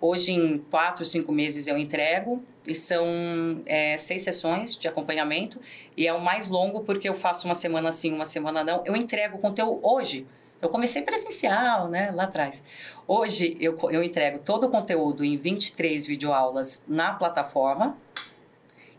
Hoje, 0.00 0.30
em 0.30 0.58
quatro, 0.70 1.04
cinco 1.04 1.32
meses, 1.32 1.66
eu 1.66 1.76
entrego 1.76 2.40
e 2.64 2.76
são 2.76 3.60
é, 3.66 3.96
seis 3.96 4.22
sessões 4.22 4.78
de 4.78 4.86
acompanhamento 4.86 5.60
e 5.96 6.06
é 6.06 6.12
o 6.12 6.20
mais 6.20 6.48
longo 6.48 6.82
porque 6.82 7.08
eu 7.08 7.14
faço 7.14 7.48
uma 7.48 7.56
semana 7.56 7.90
sim, 7.90 8.12
uma 8.12 8.26
semana 8.26 8.62
não. 8.62 8.84
Eu 8.86 8.94
entrego 8.94 9.36
o 9.36 9.40
conteúdo 9.40 9.80
hoje. 9.82 10.28
Eu 10.62 10.68
comecei 10.68 11.02
presencial, 11.02 11.88
né, 11.88 12.12
lá 12.14 12.24
atrás. 12.24 12.62
Hoje 13.08 13.56
eu, 13.58 13.76
eu 13.90 14.00
entrego 14.00 14.38
todo 14.38 14.68
o 14.68 14.70
conteúdo 14.70 15.24
em 15.24 15.36
23 15.36 16.06
videoaulas 16.06 16.84
na 16.86 17.14
plataforma 17.14 17.98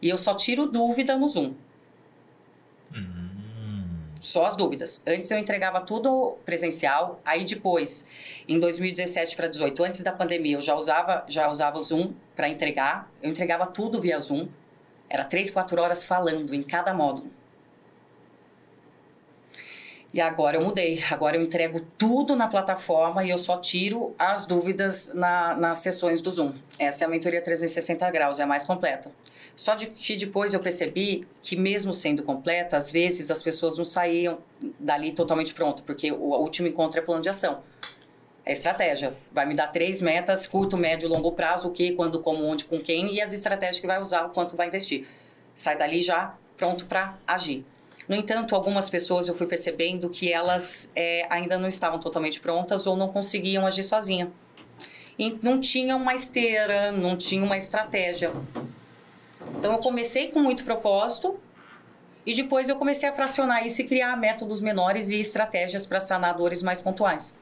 e 0.02 0.10
eu 0.10 0.18
só 0.18 0.34
tiro 0.34 0.66
dúvida 0.66 1.18
no 1.18 1.28
Zoom. 1.28 1.54
Hum. 2.94 3.32
Só 4.20 4.46
as 4.46 4.56
dúvidas. 4.56 5.04
Antes 5.06 5.30
eu 5.32 5.38
entregava 5.38 5.82
tudo 5.82 6.38
presencial, 6.46 7.20
aí 7.26 7.44
depois, 7.44 8.06
em 8.48 8.60
2017 8.60 9.36
para 9.36 9.48
2018, 9.48 9.84
antes 9.84 10.02
da 10.02 10.12
pandemia, 10.12 10.58
eu 10.58 10.62
já 10.62 10.76
usava, 10.76 11.26
já 11.28 11.50
usava 11.50 11.78
o 11.78 11.84
Zoom 11.84 12.14
para 12.36 12.50
entregar. 12.50 13.12
Eu 13.22 13.30
entregava 13.30 13.66
tudo 13.68 14.00
via 14.00 14.20
Zoom. 14.20 14.48
Era 15.10 15.26
três, 15.26 15.52
quatro 15.52 15.82
horas 15.82 16.04
falando 16.06 16.54
em 16.54 16.64
cada 16.64 16.94
módulo. 16.94 17.30
E 20.14 20.20
agora 20.20 20.58
eu 20.58 20.64
mudei. 20.64 21.02
Agora 21.10 21.38
eu 21.38 21.42
entrego 21.42 21.82
tudo 21.98 22.36
na 22.36 22.48
plataforma 22.48 23.24
e 23.24 23.30
eu 23.30 23.38
só 23.38 23.58
tiro 23.58 24.14
as 24.20 24.46
dúvidas 24.46 25.14
na, 25.14 25.56
nas 25.56 25.80
sessões 25.80 26.22
do 26.22 26.30
Zoom. 26.30 26.54
Essa 26.78 27.06
é 27.06 27.08
a 27.08 27.10
mentoria 27.10 27.42
360 27.42 28.10
graus, 28.12 28.40
é 28.40 28.44
a 28.44 28.48
mais 28.48 28.66
completa. 28.66 29.10
Só 29.62 29.76
de 29.76 29.86
que 29.86 30.16
depois 30.16 30.56
eu 30.56 30.60
percebi 30.60 31.24
que 31.40 31.56
mesmo 31.56 31.94
sendo 31.94 32.24
completa, 32.24 32.78
às 32.78 32.92
vezes 32.92 33.30
as 33.30 33.44
pessoas 33.44 33.78
não 33.78 33.86
saíam 33.86 34.40
dali 34.80 35.12
totalmente 35.12 35.54
pronto, 35.54 35.84
porque 35.84 36.12
o 36.12 36.36
último 36.42 36.68
encontro 36.68 36.98
é 36.98 37.04
plano 37.04 37.22
de 37.22 37.30
ação. 37.30 37.62
É 38.44 38.54
estratégia. 38.54 39.14
Vai 39.32 39.46
me 39.46 39.54
dar 39.54 39.68
três 39.68 40.02
metas, 40.02 40.48
curto, 40.48 40.76
médio 40.76 41.06
e 41.06 41.10
longo 41.10 41.34
prazo, 41.34 41.68
o 41.68 41.72
que, 41.72 41.92
quando, 41.92 42.20
como, 42.22 42.44
onde, 42.44 42.66
com 42.66 42.82
quem, 42.82 43.14
e 43.14 43.22
as 43.22 43.34
estratégias 43.34 43.80
que 43.80 43.86
vai 43.86 44.02
usar, 44.02 44.26
o 44.26 44.30
quanto 44.32 44.56
vai 44.56 44.68
investir. 44.68 45.08
Sai 45.54 45.78
dali 45.78 46.02
já 46.02 46.36
pronto 46.58 46.88
para 46.88 47.20
agir. 47.28 47.64
No 48.10 48.16
entanto, 48.16 48.56
algumas 48.56 48.90
pessoas 48.90 49.28
eu 49.28 49.36
fui 49.36 49.46
percebendo 49.46 50.10
que 50.10 50.34
elas 50.34 50.92
é, 50.96 51.28
ainda 51.30 51.60
não 51.60 51.68
estavam 51.68 52.00
totalmente 52.00 52.40
prontas 52.40 52.88
ou 52.88 52.98
não 52.98 53.10
conseguiam 53.10 53.68
agir 53.68 53.84
sozinha. 53.84 54.32
E 55.20 55.38
não 55.44 55.60
tinham 55.60 56.02
uma 56.02 56.16
esteira, 56.16 56.92
não 56.92 57.16
tinham 57.16 57.46
uma 57.46 57.58
estratégia. 57.58 58.32
Então 59.62 59.74
eu 59.74 59.78
comecei 59.78 60.30
com 60.30 60.40
muito 60.40 60.64
propósito 60.64 61.40
e 62.26 62.34
depois 62.34 62.68
eu 62.68 62.76
comecei 62.78 63.08
a 63.08 63.14
fracionar 63.14 63.64
isso 63.64 63.80
e 63.82 63.84
criar 63.84 64.18
métodos 64.18 64.60
menores 64.60 65.12
e 65.12 65.20
estratégias 65.20 65.86
para 65.86 66.00
sanadores 66.00 66.64
mais 66.64 66.82
pontuais. 66.82 67.38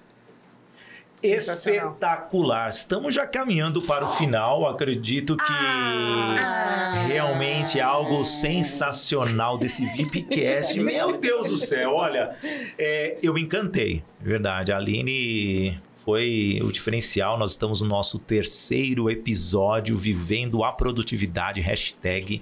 Espetacular. 1.23 2.69
Estamos 2.69 3.15
já 3.15 3.25
caminhando 3.25 3.81
para 3.83 4.05
o 4.05 4.09
final. 4.15 4.67
Acredito 4.67 5.37
que 5.37 5.53
ah, 5.53 7.05
realmente 7.07 7.79
é 7.79 7.81
algo 7.81 8.25
sensacional 8.25 9.57
desse 9.57 9.85
VIPcast. 9.85 10.77
Meu 10.77 11.17
Deus 11.17 11.47
do 11.47 11.55
céu, 11.55 11.93
olha, 11.93 12.35
é, 12.77 13.17
eu 13.23 13.33
me 13.33 13.41
encantei, 13.41 14.03
verdade. 14.19 14.73
A 14.73 14.77
Aline 14.77 15.79
foi 16.09 16.59
o 16.63 16.71
diferencial. 16.71 17.37
Nós 17.37 17.51
estamos 17.51 17.81
no 17.81 17.87
nosso 17.87 18.17
terceiro 18.17 19.11
episódio, 19.11 19.95
vivendo 19.95 20.63
a 20.63 20.71
produtividade, 20.71 21.61
hashtag. 21.61 22.41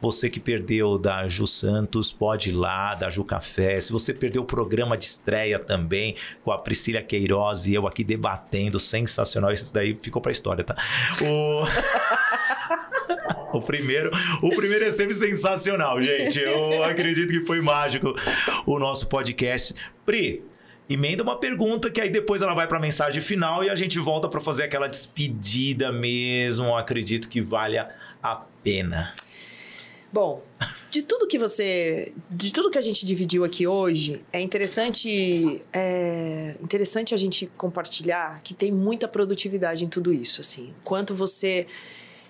Você 0.00 0.30
que 0.30 0.40
perdeu 0.40 0.96
da 0.96 1.28
Ju 1.28 1.46
Santos, 1.46 2.10
pode 2.10 2.48
ir 2.48 2.52
lá, 2.54 2.94
da 2.94 3.10
Ju 3.10 3.22
Café. 3.22 3.78
Se 3.82 3.92
você 3.92 4.14
perdeu 4.14 4.40
o 4.40 4.46
programa 4.46 4.96
de 4.96 5.04
estreia 5.04 5.58
também, 5.58 6.16
com 6.42 6.50
a 6.52 6.56
Priscila 6.56 7.02
Queiroz 7.02 7.66
e 7.66 7.74
eu 7.74 7.86
aqui 7.86 8.02
debatendo, 8.02 8.80
sensacional. 8.80 9.52
Isso 9.52 9.70
daí 9.74 9.94
ficou 9.94 10.22
pra 10.22 10.32
história, 10.32 10.64
tá? 10.64 10.74
O... 11.20 11.64
O 13.52 13.60
primeiro, 13.60 14.10
o 14.40 14.48
primeiro 14.48 14.86
é 14.86 14.90
sempre 14.90 15.12
sensacional, 15.12 16.02
gente. 16.02 16.40
Eu 16.40 16.82
acredito 16.84 17.28
que 17.28 17.44
foi 17.44 17.60
mágico 17.60 18.14
o 18.64 18.78
nosso 18.78 19.06
podcast. 19.06 19.74
Pri, 20.06 20.42
emenda 20.92 21.22
uma 21.22 21.38
pergunta 21.38 21.90
que 21.90 22.00
aí 22.00 22.10
depois 22.10 22.42
ela 22.42 22.54
vai 22.54 22.66
para 22.66 22.78
a 22.78 22.80
mensagem 22.80 23.22
final 23.22 23.64
e 23.64 23.70
a 23.70 23.74
gente 23.74 23.98
volta 23.98 24.28
para 24.28 24.40
fazer 24.40 24.64
aquela 24.64 24.88
despedida 24.88 25.92
mesmo. 25.92 26.76
Acredito 26.76 27.28
que 27.28 27.40
valha 27.40 27.90
a 28.22 28.36
pena. 28.62 29.14
Bom, 30.12 30.42
de 30.90 31.02
tudo 31.02 31.26
que 31.26 31.38
você, 31.38 32.12
de 32.30 32.52
tudo 32.52 32.70
que 32.70 32.76
a 32.76 32.82
gente 32.82 33.06
dividiu 33.06 33.44
aqui 33.44 33.66
hoje, 33.66 34.22
é 34.30 34.40
interessante, 34.42 35.62
é 35.72 36.54
interessante 36.62 37.14
a 37.14 37.16
gente 37.16 37.50
compartilhar 37.56 38.42
que 38.42 38.52
tem 38.52 38.70
muita 38.70 39.08
produtividade 39.08 39.86
em 39.86 39.88
tudo 39.88 40.12
isso, 40.12 40.42
assim. 40.42 40.74
Quanto 40.84 41.14
você 41.14 41.66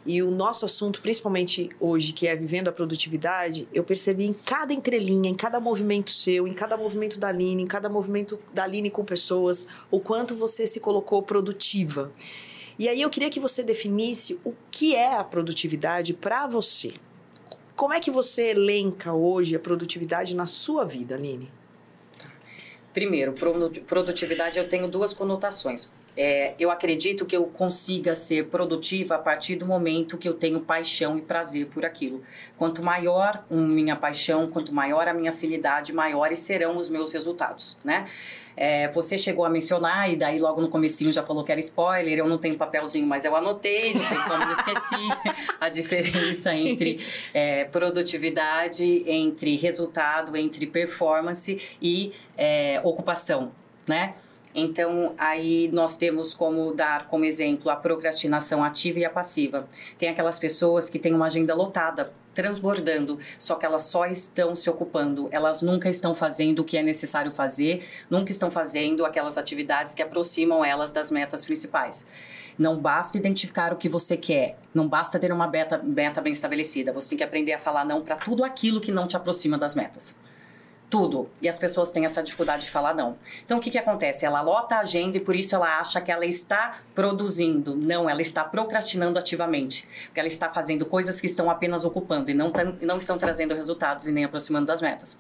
e 0.05 0.21
o 0.23 0.31
nosso 0.31 0.65
assunto, 0.65 1.01
principalmente 1.01 1.71
hoje, 1.79 2.13
que 2.13 2.27
é 2.27 2.35
vivendo 2.35 2.69
a 2.69 2.73
produtividade, 2.73 3.69
eu 3.73 3.85
percebi 3.85 4.25
em 4.25 4.33
cada 4.33 4.73
entrelinha, 4.73 5.31
em 5.31 5.35
cada 5.35 5.61
movimento 5.61 6.11
seu, 6.11 6.49
em 6.49 6.53
cada 6.53 6.77
movimento 6.77 7.21
da 7.21 7.29
Aline, 7.29 7.63
em 7.63 7.67
cada 7.67 7.89
movimento 7.89 8.39
da 8.53 8.65
Aline 8.65 8.91
com 8.91 9.05
pessoas, 9.05 9.67
o 9.91 10.01
quanto 10.01 10.35
você 10.35 10.67
se 10.67 10.81
colocou 10.81 11.23
produtiva. 11.23 12.13
E 12.79 12.89
aí 12.89 13.01
eu 13.01 13.11
queria 13.11 13.31
que 13.31 13.39
você 13.39 13.63
definisse 13.63 14.41
o 14.45 14.55
que 14.71 14.97
é 14.97 15.15
a 15.15 15.23
produtividade 15.23 16.15
para 16.15 16.49
você. 16.49 16.95
Como 17.77 17.95
é 17.95 18.01
que 18.01 18.11
você 18.11 18.51
elenca 18.51 19.13
hoje 19.13 19.55
a 19.55 19.61
produtividade 19.61 20.35
na 20.35 20.47
sua 20.47 20.85
vida, 20.85 21.15
Aline? 21.15 21.51
Primeiro, 22.93 23.33
produtividade 23.87 24.59
eu 24.59 24.69
tenho 24.69 24.89
duas 24.89 25.15
conotações. 25.15 25.89
É, 26.17 26.55
eu 26.59 26.71
acredito 26.71 27.25
que 27.25 27.35
eu 27.35 27.45
consiga 27.47 28.15
ser 28.15 28.47
produtiva 28.47 29.15
a 29.15 29.19
partir 29.19 29.57
do 29.57 29.65
momento 29.65 30.19
que 30.19 30.29
eu 30.29 30.35
tenho 30.35 30.61
paixão 30.61 31.17
e 31.17 31.23
prazer 31.23 31.67
por 31.67 31.85
aquilo. 31.85 32.23
Quanto 32.59 32.83
maior 32.83 33.45
a 33.51 33.55
minha 33.55 33.97
paixão, 33.97 34.47
quanto 34.47 34.75
maior 34.75 35.09
a 35.09 35.15
minha 35.15 35.31
afinidade, 35.31 35.93
maiores 35.93 36.41
serão 36.41 36.77
os 36.77 36.89
meus 36.89 37.13
resultados, 37.13 37.79
né? 37.85 38.09
É, 38.55 38.89
você 38.89 39.17
chegou 39.17 39.45
a 39.45 39.49
mencionar 39.49 40.11
e 40.11 40.17
daí 40.17 40.39
logo 40.39 40.61
no 40.61 40.69
comecinho 40.69 41.11
já 41.11 41.23
falou 41.23 41.43
que 41.43 41.51
era 41.51 41.61
spoiler, 41.61 42.19
eu 42.19 42.29
não 42.29 42.37
tenho 42.37 42.57
papelzinho, 42.57 43.07
mas 43.07 43.25
eu 43.25 43.35
anotei, 43.35 43.95
não 43.95 44.03
sei 44.03 44.19
como 44.19 44.37
não 44.37 44.53
esqueci 44.53 45.09
a 45.59 45.69
diferença 45.71 46.55
entre 46.55 47.01
é, 47.33 47.65
produtividade, 47.65 49.05
entre 49.07 49.57
resultado, 49.57 50.37
entre 50.37 50.67
performance 50.67 51.61
e 51.81 52.13
é, 52.37 52.79
ocupação, 52.85 53.53
né? 53.89 54.15
Então, 54.55 55.15
aí 55.17 55.71
nós 55.73 55.97
temos 55.97 56.35
como 56.35 56.75
dar 56.75 57.07
como 57.07 57.25
exemplo 57.25 57.71
a 57.71 57.77
procrastinação 57.77 58.63
ativa 58.63 58.99
e 58.99 59.05
a 59.05 59.11
passiva. 59.11 59.67
Tem 59.99 60.09
aquelas 60.09 60.39
pessoas 60.39 60.91
que 60.91 60.99
têm 60.99 61.15
uma 61.15 61.27
agenda 61.27 61.55
lotada, 61.55 62.13
transbordando, 62.35 63.19
só 63.39 63.55
que 63.57 63.67
elas 63.67 63.83
só 63.83 64.07
estão 64.07 64.55
se 64.57 64.69
ocupando, 64.69 65.29
elas 65.31 65.63
nunca 65.63 65.89
estão 65.89 66.15
fazendo 66.15 66.61
o 66.61 66.65
que 66.65 66.77
é 66.77 66.83
necessário 66.83 67.31
fazer, 67.31 67.85
nunca 68.09 68.31
estão 68.31 68.51
fazendo 68.51 69.05
aquelas 69.05 69.37
atividades 69.37 69.95
que 69.95 70.03
aproximam 70.03 70.65
elas 70.65 70.93
das 70.93 71.11
metas 71.11 71.45
principais. 71.45 72.07
Não 72.59 72.79
basta 72.79 73.17
identificar 73.17 73.73
o 73.73 73.77
que 73.77 73.89
você 73.89 74.17
quer, 74.17 74.59
não 74.75 74.89
basta 74.89 75.19
ter 75.19 75.33
uma 75.33 75.47
meta, 75.47 75.79
meta 75.83 76.21
bem 76.21 76.33
estabelecida, 76.33 76.93
você 76.93 77.11
tem 77.11 77.19
que 77.19 77.25
aprender 77.25 77.53
a 77.53 77.59
falar 77.59 77.85
não 77.85 78.01
para 78.01 78.17
tudo 78.17 78.45
aquilo 78.45 78.81
que 78.81 78.93
não 78.93 79.07
te 79.07 79.17
aproxima 79.17 79.59
das 79.59 79.75
metas 79.75 80.17
tudo. 80.93 81.31
E 81.41 81.49
as 81.49 81.59
pessoas 81.59 81.91
têm 81.91 82.05
essa 82.05 82.23
dificuldade 82.23 82.67
de 82.67 82.71
falar 82.71 82.93
não. 82.93 83.17
Então 83.43 83.57
o 83.57 83.61
que, 83.63 83.71
que 83.71 83.79
acontece? 83.79 84.27
Ela 84.27 84.43
lota 84.43 84.75
a 84.75 84.81
agenda 84.81 85.17
e 85.17 85.21
por 85.21 85.35
isso 85.35 85.55
ela 85.55 85.79
acha 85.79 86.03
que 86.03 86.13
ela 86.13 86.27
está 86.27 86.81
produzindo. 86.95 87.75
Não, 87.75 88.11
ela 88.11 88.21
está 88.21 88.45
procrastinando 88.45 89.19
ativamente. 89.19 89.89
Porque 90.05 90.21
ela 90.21 90.29
está 90.29 90.51
fazendo 90.51 90.85
coisas 90.85 91.19
que 91.19 91.27
estão 91.27 91.49
apenas 91.49 91.83
ocupando 91.83 92.31
e 92.31 92.35
não, 92.35 92.53
não 92.83 92.99
estão 92.99 93.17
trazendo 93.17 93.55
resultados 93.55 94.07
e 94.07 94.13
nem 94.13 94.25
aproximando 94.25 94.67
das 94.67 94.83
metas. 94.83 95.19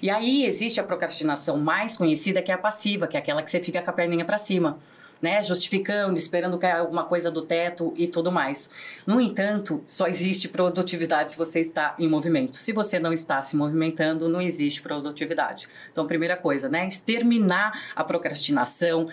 E 0.00 0.08
aí 0.08 0.46
existe 0.46 0.80
a 0.80 0.82
procrastinação 0.82 1.58
mais 1.58 1.98
conhecida 1.98 2.40
que 2.40 2.50
é 2.50 2.54
a 2.54 2.58
passiva, 2.58 3.06
que 3.06 3.18
é 3.18 3.20
aquela 3.20 3.42
que 3.42 3.50
você 3.50 3.60
fica 3.60 3.82
com 3.82 3.90
a 3.90 3.92
perninha 3.92 4.24
para 4.24 4.38
cima 4.38 4.78
né? 5.20 5.42
Justificando, 5.42 6.18
esperando 6.18 6.58
cair 6.58 6.76
alguma 6.76 7.04
coisa 7.04 7.30
do 7.30 7.42
teto 7.42 7.92
e 7.96 8.06
tudo 8.06 8.32
mais. 8.32 8.70
No 9.06 9.20
entanto, 9.20 9.82
só 9.86 10.06
existe 10.06 10.48
produtividade 10.48 11.32
se 11.32 11.38
você 11.38 11.60
está 11.60 11.94
em 11.98 12.08
movimento. 12.08 12.56
Se 12.56 12.72
você 12.72 12.98
não 12.98 13.12
está 13.12 13.42
se 13.42 13.56
movimentando, 13.56 14.28
não 14.28 14.40
existe 14.40 14.82
produtividade. 14.82 15.68
Então, 15.92 16.06
primeira 16.06 16.36
coisa, 16.36 16.68
né? 16.68 16.86
Exterminar 16.86 17.72
a 17.94 18.04
procrastinação. 18.04 19.08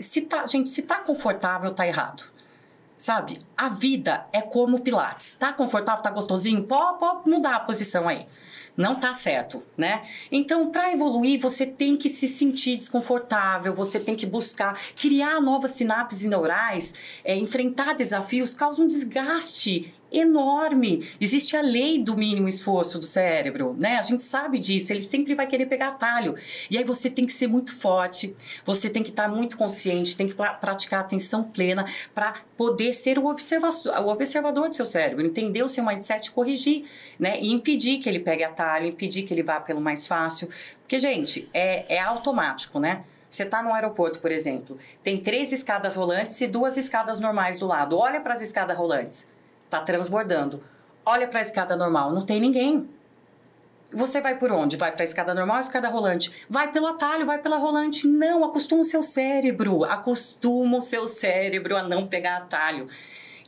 Se 0.00 0.22
tá, 0.22 0.46
gente, 0.46 0.68
se 0.68 0.82
tá 0.82 0.98
confortável, 0.98 1.72
tá 1.72 1.86
errado. 1.86 2.24
Sabe? 2.98 3.38
A 3.56 3.68
vida 3.68 4.26
é 4.32 4.40
como 4.40 4.80
Pilates. 4.80 5.34
Tá 5.34 5.52
confortável, 5.52 6.02
tá 6.02 6.10
gostosinho? 6.10 6.62
Pode 6.62 7.28
mudar 7.28 7.56
a 7.56 7.60
posição 7.60 8.08
aí 8.08 8.26
não 8.76 8.94
tá 8.94 9.12
certo, 9.14 9.62
né? 9.76 10.02
Então, 10.30 10.70
para 10.70 10.92
evoluir, 10.92 11.38
você 11.38 11.66
tem 11.66 11.96
que 11.96 12.08
se 12.08 12.26
sentir 12.26 12.76
desconfortável, 12.76 13.74
você 13.74 14.00
tem 14.00 14.14
que 14.14 14.26
buscar 14.26 14.80
criar 14.94 15.40
novas 15.40 15.72
sinapses 15.72 16.24
neurais, 16.24 16.94
é, 17.24 17.36
enfrentar 17.36 17.94
desafios, 17.94 18.54
causa 18.54 18.82
um 18.82 18.86
desgaste 18.86 19.94
enorme. 20.12 21.08
Existe 21.20 21.56
a 21.56 21.60
lei 21.60 21.98
do 21.98 22.16
mínimo 22.16 22.48
esforço 22.48 22.98
do 22.98 23.06
cérebro, 23.06 23.76
né? 23.78 23.96
A 23.96 24.02
gente 24.02 24.22
sabe 24.22 24.58
disso, 24.58 24.92
ele 24.92 25.02
sempre 25.02 25.34
vai 25.34 25.46
querer 25.46 25.66
pegar 25.66 25.88
atalho. 25.88 26.36
E 26.70 26.76
aí 26.76 26.84
você 26.84 27.08
tem 27.08 27.24
que 27.24 27.32
ser 27.32 27.46
muito 27.46 27.74
forte, 27.74 28.34
você 28.64 28.90
tem 28.90 29.02
que 29.02 29.10
estar 29.10 29.28
muito 29.28 29.56
consciente, 29.56 30.16
tem 30.16 30.28
que 30.28 30.34
praticar 30.34 31.00
atenção 31.00 31.42
plena 31.42 31.86
para 32.14 32.34
poder 32.56 32.92
ser 32.92 33.18
o, 33.18 33.24
o 33.24 34.08
observador 34.08 34.68
do 34.68 34.76
seu 34.76 34.86
cérebro, 34.86 35.24
entender 35.24 35.62
o 35.62 35.68
seu 35.68 35.84
mindset, 35.84 36.30
corrigir, 36.30 36.84
né? 37.18 37.40
E 37.40 37.50
impedir 37.50 37.98
que 37.98 38.08
ele 38.08 38.20
pegue 38.20 38.44
atalho, 38.44 38.86
impedir 38.86 39.22
que 39.22 39.32
ele 39.32 39.42
vá 39.42 39.60
pelo 39.60 39.80
mais 39.80 40.06
fácil. 40.06 40.48
Porque, 40.82 40.98
gente, 40.98 41.48
é, 41.54 41.96
é 41.96 42.00
automático, 42.00 42.78
né? 42.78 43.04
Você 43.30 43.44
está 43.44 43.62
no 43.62 43.72
aeroporto, 43.72 44.20
por 44.20 44.30
exemplo, 44.30 44.76
tem 45.02 45.16
três 45.16 45.52
escadas 45.52 45.96
rolantes 45.96 46.38
e 46.42 46.46
duas 46.46 46.76
escadas 46.76 47.18
normais 47.18 47.58
do 47.58 47.66
lado. 47.66 47.96
Olha 47.96 48.20
para 48.20 48.34
as 48.34 48.42
escadas 48.42 48.76
rolantes 48.76 49.31
está 49.72 49.80
transbordando. 49.80 50.62
Olha 51.04 51.26
para 51.26 51.38
a 51.38 51.42
escada 51.42 51.74
normal, 51.74 52.12
não 52.12 52.20
tem 52.20 52.38
ninguém. 52.38 52.88
Você 53.90 54.20
vai 54.20 54.38
por 54.38 54.52
onde? 54.52 54.76
Vai 54.76 54.92
para 54.92 55.02
a 55.02 55.04
escada 55.04 55.34
normal 55.34 55.56
ou 55.56 55.62
escada 55.62 55.88
rolante? 55.88 56.32
Vai 56.48 56.70
pelo 56.70 56.86
atalho, 56.86 57.26
vai 57.26 57.38
pela 57.38 57.56
rolante. 57.56 58.06
Não, 58.06 58.44
acostuma 58.44 58.82
o 58.82 58.84
seu 58.84 59.02
cérebro, 59.02 59.84
acostuma 59.84 60.76
o 60.76 60.80
seu 60.80 61.06
cérebro 61.06 61.76
a 61.76 61.82
não 61.82 62.06
pegar 62.06 62.36
atalho. 62.36 62.86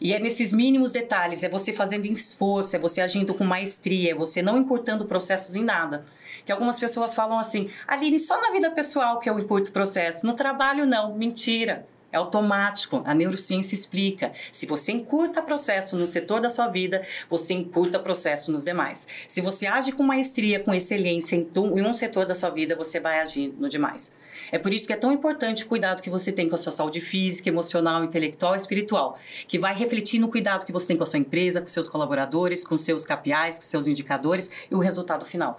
E 0.01 0.13
é 0.13 0.19
nesses 0.19 0.53
mínimos 0.53 0.93
detalhes, 0.93 1.45
é 1.45 1.49
você 1.49 1.73
fazendo 1.73 2.05
esforço, 2.07 2.75
é 2.77 2.79
você 2.79 3.01
agindo 3.01 3.33
com 3.33 3.45
maestria, 3.45 4.11
é 4.11 4.15
você 4.15 4.43
não 4.43 4.59
encurtando 4.59 5.07
processos 5.07 5.55
em 5.57 5.63
nada. 5.63 6.05
Que 6.45 6.53
algumas 6.53 6.79
pessoas 6.79 7.15
falam 7.15 7.39
assim, 7.39 7.71
Aline, 7.87 8.19
só 8.19 8.39
na 8.41 8.51
vida 8.51 8.71
pessoal 8.71 9.19
que 9.19 9.31
eu 9.31 9.39
encurto 9.39 9.73
processo, 9.73 10.27
no 10.27 10.35
trabalho 10.35 10.85
não. 10.85 11.15
Mentira. 11.15 11.87
É 12.15 12.17
automático. 12.17 13.03
A 13.05 13.13
neurociência 13.13 13.75
explica. 13.75 14.33
Se 14.53 14.67
você 14.67 14.93
encurta 14.93 15.43
processo 15.43 15.97
no 15.97 16.07
setor 16.07 16.41
da 16.41 16.49
sua 16.49 16.69
vida, 16.69 17.03
você 17.29 17.55
encurta 17.55 17.99
processo 17.99 18.53
nos 18.53 18.65
demais. 18.65 19.09
Se 19.27 19.41
você 19.41 19.67
age 19.67 19.91
com 19.91 20.05
maestria, 20.05 20.61
com 20.61 20.73
excelência 20.73 21.35
em 21.35 21.51
um 21.83 21.93
setor 21.93 22.25
da 22.25 22.33
sua 22.33 22.51
vida, 22.51 22.77
você 22.77 23.01
vai 23.01 23.19
agir 23.19 23.53
no 23.59 23.69
demais. 23.69 24.15
É 24.53 24.59
por 24.61 24.73
isso 24.73 24.87
que 24.87 24.93
é 24.93 24.97
tão 24.97 25.11
importante 25.11 25.65
o 25.65 25.67
cuidado 25.67 26.03
que 26.03 26.09
você 26.09 26.31
tem 26.31 26.49
com 26.49 26.55
a 26.55 26.59
sua 26.59 26.71
saúde 26.71 27.01
física, 27.01 27.49
emocional, 27.49 28.05
intelectual 28.05 28.55
e 28.55 28.59
espiritual, 28.59 29.19
que 29.49 29.59
vai 29.59 29.75
refletir 29.75 30.21
no 30.21 30.29
cuidado 30.29 30.65
que 30.65 30.73
você 30.73 30.87
tem 30.87 30.97
com 30.97 31.03
a 31.03 31.07
sua 31.07 31.19
empresa, 31.19 31.61
com 31.61 31.67
seus 31.67 31.89
colaboradores, 31.89 32.65
com 32.65 32.77
seus 32.77 33.05
KPIs, 33.05 33.57
com 33.57 33.63
seus 33.63 33.89
indicadores 33.89 34.53
e 34.71 34.75
o 34.77 34.79
resultado 34.79 35.25
final 35.25 35.59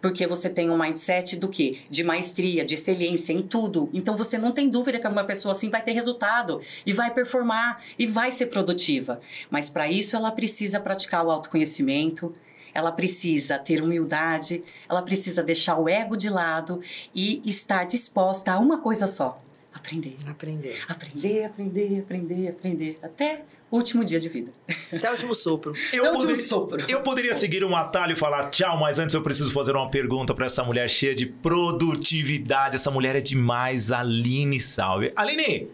porque 0.00 0.26
você 0.26 0.48
tem 0.48 0.70
um 0.70 0.78
mindset 0.78 1.36
do 1.36 1.48
quê? 1.48 1.78
De 1.90 2.04
maestria, 2.04 2.64
de 2.64 2.74
excelência 2.74 3.32
em 3.32 3.42
tudo. 3.42 3.88
Então 3.92 4.16
você 4.16 4.38
não 4.38 4.52
tem 4.52 4.68
dúvida 4.68 4.98
que 4.98 5.06
uma 5.06 5.24
pessoa 5.24 5.52
assim 5.52 5.68
vai 5.68 5.82
ter 5.82 5.92
resultado 5.92 6.60
e 6.86 6.92
vai 6.92 7.12
performar 7.12 7.82
e 7.98 8.06
vai 8.06 8.30
ser 8.30 8.46
produtiva. 8.46 9.20
Mas 9.50 9.68
para 9.68 9.90
isso 9.90 10.16
ela 10.16 10.30
precisa 10.30 10.80
praticar 10.80 11.24
o 11.24 11.30
autoconhecimento, 11.30 12.34
ela 12.72 12.92
precisa 12.92 13.58
ter 13.58 13.82
humildade, 13.82 14.62
ela 14.88 15.02
precisa 15.02 15.42
deixar 15.42 15.76
o 15.78 15.88
ego 15.88 16.16
de 16.16 16.28
lado 16.28 16.80
e 17.14 17.42
estar 17.44 17.84
disposta 17.84 18.52
a 18.52 18.58
uma 18.58 18.78
coisa 18.78 19.06
só: 19.06 19.42
aprender. 19.72 20.14
Aprender. 20.26 20.78
Aprender, 20.88 21.44
aprender, 21.44 22.00
aprender, 22.00 22.48
aprender. 22.48 22.98
Até 23.02 23.44
último 23.70 24.04
dia 24.04 24.18
de 24.18 24.28
vida. 24.28 24.50
Até 24.92 25.08
o 25.08 25.12
último 25.12 25.34
sopro. 25.34 25.72
Eu, 25.92 26.04
Até 26.04 26.10
o 26.10 26.12
poderia, 26.14 26.34
último 26.34 26.48
sopro. 26.48 26.84
eu 26.88 27.00
poderia 27.02 27.34
seguir 27.34 27.64
um 27.64 27.76
atalho 27.76 28.12
e 28.12 28.16
falar 28.16 28.50
tchau, 28.50 28.78
mas 28.78 28.98
antes 28.98 29.14
eu 29.14 29.22
preciso 29.22 29.52
fazer 29.52 29.74
uma 29.76 29.90
pergunta 29.90 30.34
para 30.34 30.46
essa 30.46 30.64
mulher 30.64 30.88
cheia 30.88 31.14
de 31.14 31.26
produtividade. 31.26 32.76
Essa 32.76 32.90
mulher 32.90 33.16
é 33.16 33.20
demais, 33.20 33.90
Aline 33.92 34.60
Salve. 34.60 35.12
Aline, 35.16 35.68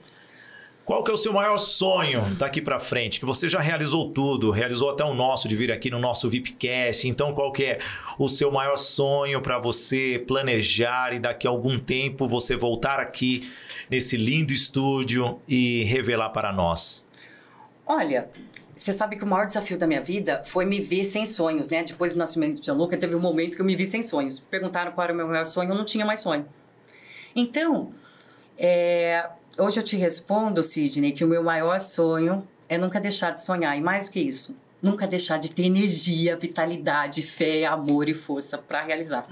qual 0.84 1.02
que 1.02 1.10
é 1.10 1.14
o 1.14 1.16
seu 1.16 1.32
maior 1.32 1.58
sonho 1.58 2.20
daqui 2.36 2.60
para 2.60 2.78
frente? 2.78 3.18
Que 3.20 3.26
você 3.26 3.48
já 3.48 3.60
realizou 3.60 4.10
tudo, 4.10 4.50
realizou 4.50 4.90
até 4.90 5.02
o 5.04 5.14
nosso 5.14 5.48
de 5.48 5.56
vir 5.56 5.70
aqui 5.72 5.90
no 5.90 5.98
nosso 5.98 6.28
VIPcast. 6.28 7.08
Então, 7.08 7.32
qual 7.32 7.52
que 7.52 7.64
é 7.64 7.78
o 8.18 8.28
seu 8.28 8.50
maior 8.50 8.76
sonho 8.76 9.40
para 9.40 9.58
você 9.58 10.22
planejar 10.26 11.14
e 11.14 11.18
daqui 11.18 11.46
a 11.46 11.50
algum 11.50 11.78
tempo 11.78 12.28
você 12.28 12.54
voltar 12.56 12.98
aqui 13.00 13.50
nesse 13.90 14.16
lindo 14.16 14.52
estúdio 14.52 15.40
e 15.48 15.84
revelar 15.84 16.30
para 16.30 16.52
nós? 16.52 17.03
Olha, 17.86 18.30
você 18.74 18.92
sabe 18.92 19.16
que 19.16 19.24
o 19.24 19.26
maior 19.26 19.46
desafio 19.46 19.78
da 19.78 19.86
minha 19.86 20.00
vida 20.00 20.42
foi 20.44 20.64
me 20.64 20.80
ver 20.80 21.04
sem 21.04 21.26
sonhos, 21.26 21.68
né? 21.70 21.84
Depois 21.84 22.14
do 22.14 22.18
nascimento 22.18 22.60
de 22.60 22.66
Gianluca, 22.66 22.96
teve 22.96 23.14
um 23.14 23.20
momento 23.20 23.54
que 23.54 23.62
eu 23.62 23.66
me 23.66 23.76
vi 23.76 23.86
sem 23.86 24.02
sonhos. 24.02 24.40
Perguntaram 24.40 24.92
qual 24.92 25.04
era 25.04 25.12
o 25.12 25.16
meu 25.16 25.28
maior 25.28 25.46
sonho, 25.46 25.70
eu 25.70 25.76
não 25.76 25.84
tinha 25.84 26.04
mais 26.04 26.20
sonho. 26.20 26.46
Então, 27.36 27.92
é, 28.58 29.28
hoje 29.58 29.80
eu 29.80 29.84
te 29.84 29.96
respondo, 29.96 30.62
Sidney, 30.62 31.12
que 31.12 31.24
o 31.24 31.28
meu 31.28 31.42
maior 31.42 31.78
sonho 31.78 32.46
é 32.68 32.78
nunca 32.78 32.98
deixar 32.98 33.30
de 33.32 33.42
sonhar. 33.42 33.76
E 33.76 33.80
mais 33.80 34.06
do 34.06 34.12
que 34.12 34.20
isso, 34.20 34.56
nunca 34.80 35.06
deixar 35.06 35.38
de 35.38 35.52
ter 35.52 35.64
energia, 35.64 36.36
vitalidade, 36.36 37.22
fé, 37.22 37.64
amor 37.66 38.08
e 38.08 38.14
força 38.14 38.58
para 38.58 38.82
realizar. 38.82 39.26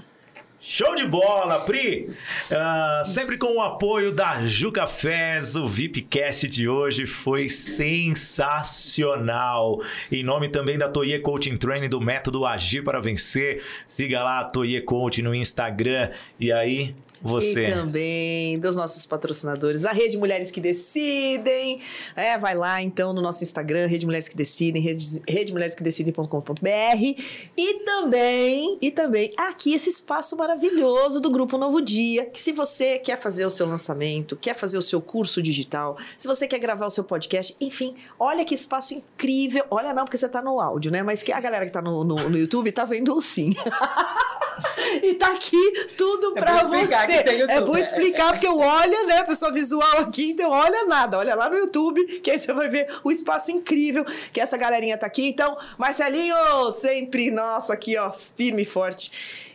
Show 0.65 0.95
de 0.95 1.05
bola, 1.05 1.59
Pri! 1.59 2.09
Uh, 2.49 3.03
sempre 3.03 3.37
com 3.37 3.57
o 3.57 3.61
apoio 3.61 4.13
da 4.13 4.47
Juca 4.47 4.87
Fez, 4.87 5.57
o 5.57 5.67
VIPcast 5.67 6.47
de 6.47 6.69
hoje 6.69 7.05
foi 7.05 7.49
sensacional. 7.49 9.81
Em 10.09 10.23
nome 10.23 10.47
também 10.47 10.77
da 10.77 10.87
Toye 10.87 11.19
Coaching 11.19 11.57
Training 11.57 11.89
do 11.89 11.99
Método 11.99 12.45
Agir 12.45 12.81
para 12.81 13.01
Vencer. 13.01 13.61
Siga 13.85 14.23
lá 14.23 14.39
a 14.39 14.45
Toye 14.45 14.79
Coaching 14.79 15.23
no 15.23 15.35
Instagram. 15.35 16.11
E 16.39 16.49
aí, 16.49 16.95
você. 17.23 17.69
E 17.69 17.73
também 17.73 18.59
dos 18.59 18.75
nossos 18.75 19.05
patrocinadores, 19.05 19.85
a 19.85 19.91
Rede 19.91 20.17
Mulheres 20.17 20.51
que 20.51 20.59
Decidem. 20.59 21.79
É, 22.15 22.37
vai 22.37 22.55
lá 22.55 22.81
então 22.81 23.13
no 23.13 23.21
nosso 23.21 23.43
Instagram, 23.43 23.87
Rede 23.87 24.05
Mulheres 24.05 24.27
que 24.27 24.35
Decidem, 24.35 24.81
rede, 24.81 25.21
redemulheresquedecidem.com.br. 25.27 27.21
E 27.57 27.79
também, 27.85 28.77
e 28.81 28.91
também 28.91 29.33
aqui 29.37 29.73
esse 29.73 29.89
espaço 29.89 30.35
maravilhoso 30.35 31.21
do 31.21 31.31
Grupo 31.31 31.57
Novo 31.57 31.81
Dia, 31.81 32.25
que 32.25 32.41
se 32.41 32.51
você 32.51 32.99
quer 32.99 33.17
fazer 33.17 33.45
o 33.45 33.49
seu 33.49 33.65
lançamento, 33.65 34.35
quer 34.35 34.55
fazer 34.55 34.77
o 34.77 34.81
seu 34.81 35.01
curso 35.01 35.41
digital, 35.41 35.97
se 36.17 36.27
você 36.27 36.47
quer 36.47 36.59
gravar 36.59 36.85
o 36.85 36.89
seu 36.89 37.03
podcast, 37.03 37.55
enfim, 37.61 37.95
olha 38.19 38.43
que 38.43 38.53
espaço 38.53 38.93
incrível. 38.93 39.65
Olha 39.71 39.93
não, 39.93 40.03
porque 40.03 40.17
você 40.17 40.27
tá 40.27 40.41
no 40.41 40.59
áudio, 40.59 40.91
né? 40.91 41.01
Mas 41.01 41.23
que 41.23 41.31
a 41.31 41.39
galera 41.39 41.65
que 41.65 41.71
tá 41.71 41.81
no, 41.81 42.03
no, 42.03 42.15
no 42.29 42.37
YouTube 42.37 42.71
tá 42.71 42.83
vendo 42.85 43.19
sim. 43.21 43.53
e 45.01 45.13
tá 45.15 45.27
aqui 45.27 45.87
tudo 45.97 46.37
é 46.37 46.39
pra 46.39 46.63
você. 46.63 47.12
É 47.49 47.61
bom 47.61 47.77
explicar, 47.77 48.31
porque 48.31 48.47
eu 48.47 48.57
olho, 48.57 49.07
né, 49.07 49.23
pessoa 49.23 49.51
visual 49.51 49.99
aqui, 49.99 50.31
então 50.31 50.51
olha 50.51 50.85
nada, 50.85 51.17
olha 51.17 51.35
lá 51.35 51.49
no 51.49 51.57
YouTube, 51.57 52.03
que 52.19 52.31
aí 52.31 52.39
você 52.39 52.51
vai 52.53 52.69
ver 52.69 52.87
o 53.03 53.11
espaço 53.11 53.51
incrível 53.51 54.05
que 54.31 54.39
essa 54.39 54.57
galerinha 54.57 54.97
tá 54.97 55.05
aqui. 55.05 55.27
Então, 55.27 55.57
Marcelinho, 55.77 56.71
sempre 56.71 57.31
nosso 57.31 57.71
aqui, 57.71 57.97
ó, 57.97 58.11
firme 58.11 58.63
e 58.63 58.65
forte. 58.65 59.11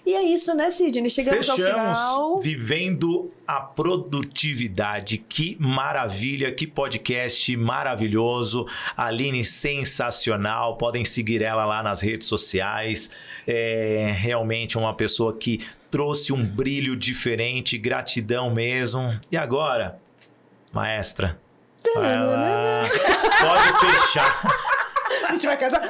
E 0.08 0.14
é 0.14 0.22
isso, 0.22 0.54
né, 0.54 0.70
Sidney? 0.70 1.10
Chegamos 1.10 1.46
Fechamos 1.46 1.60
ao 1.60 1.70
final. 1.70 2.40
Vivendo 2.40 3.30
a 3.46 3.60
produtividade. 3.60 5.18
Que 5.18 5.54
maravilha, 5.60 6.50
que 6.50 6.66
podcast 6.66 7.54
maravilhoso. 7.58 8.66
Aline, 8.96 9.44
sensacional. 9.44 10.78
Podem 10.78 11.04
seguir 11.04 11.42
ela 11.42 11.66
lá 11.66 11.82
nas 11.82 12.00
redes 12.00 12.26
sociais. 12.26 13.10
É 13.46 14.10
realmente 14.16 14.78
uma 14.78 14.94
pessoa 14.94 15.36
que 15.36 15.60
trouxe 15.90 16.32
um 16.32 16.44
brilho 16.44 16.96
diferente. 16.96 17.78
Gratidão 17.78 18.50
mesmo. 18.50 19.18
E 19.30 19.36
agora, 19.36 19.98
maestra? 20.72 21.38
Lá. 21.96 22.84
Pode 23.40 23.80
fechar. 23.80 24.42
A 25.28 25.32
gente 25.32 25.46
vai 25.46 25.56
casar. 25.56 25.82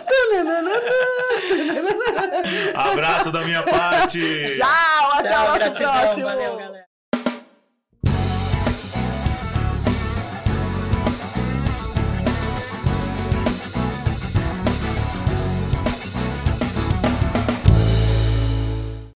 Abraço 2.74 3.32
da 3.32 3.42
minha 3.42 3.62
parte. 3.62 4.20
Tchau, 4.57 5.12
até 5.12 5.28
Tchau, 5.28 5.44
o 5.44 5.46
nosso 5.46 5.59
gratidão, 5.59 5.92
próximo. 5.92 6.26
Valeu, 6.26 6.57
galera. 6.57 6.88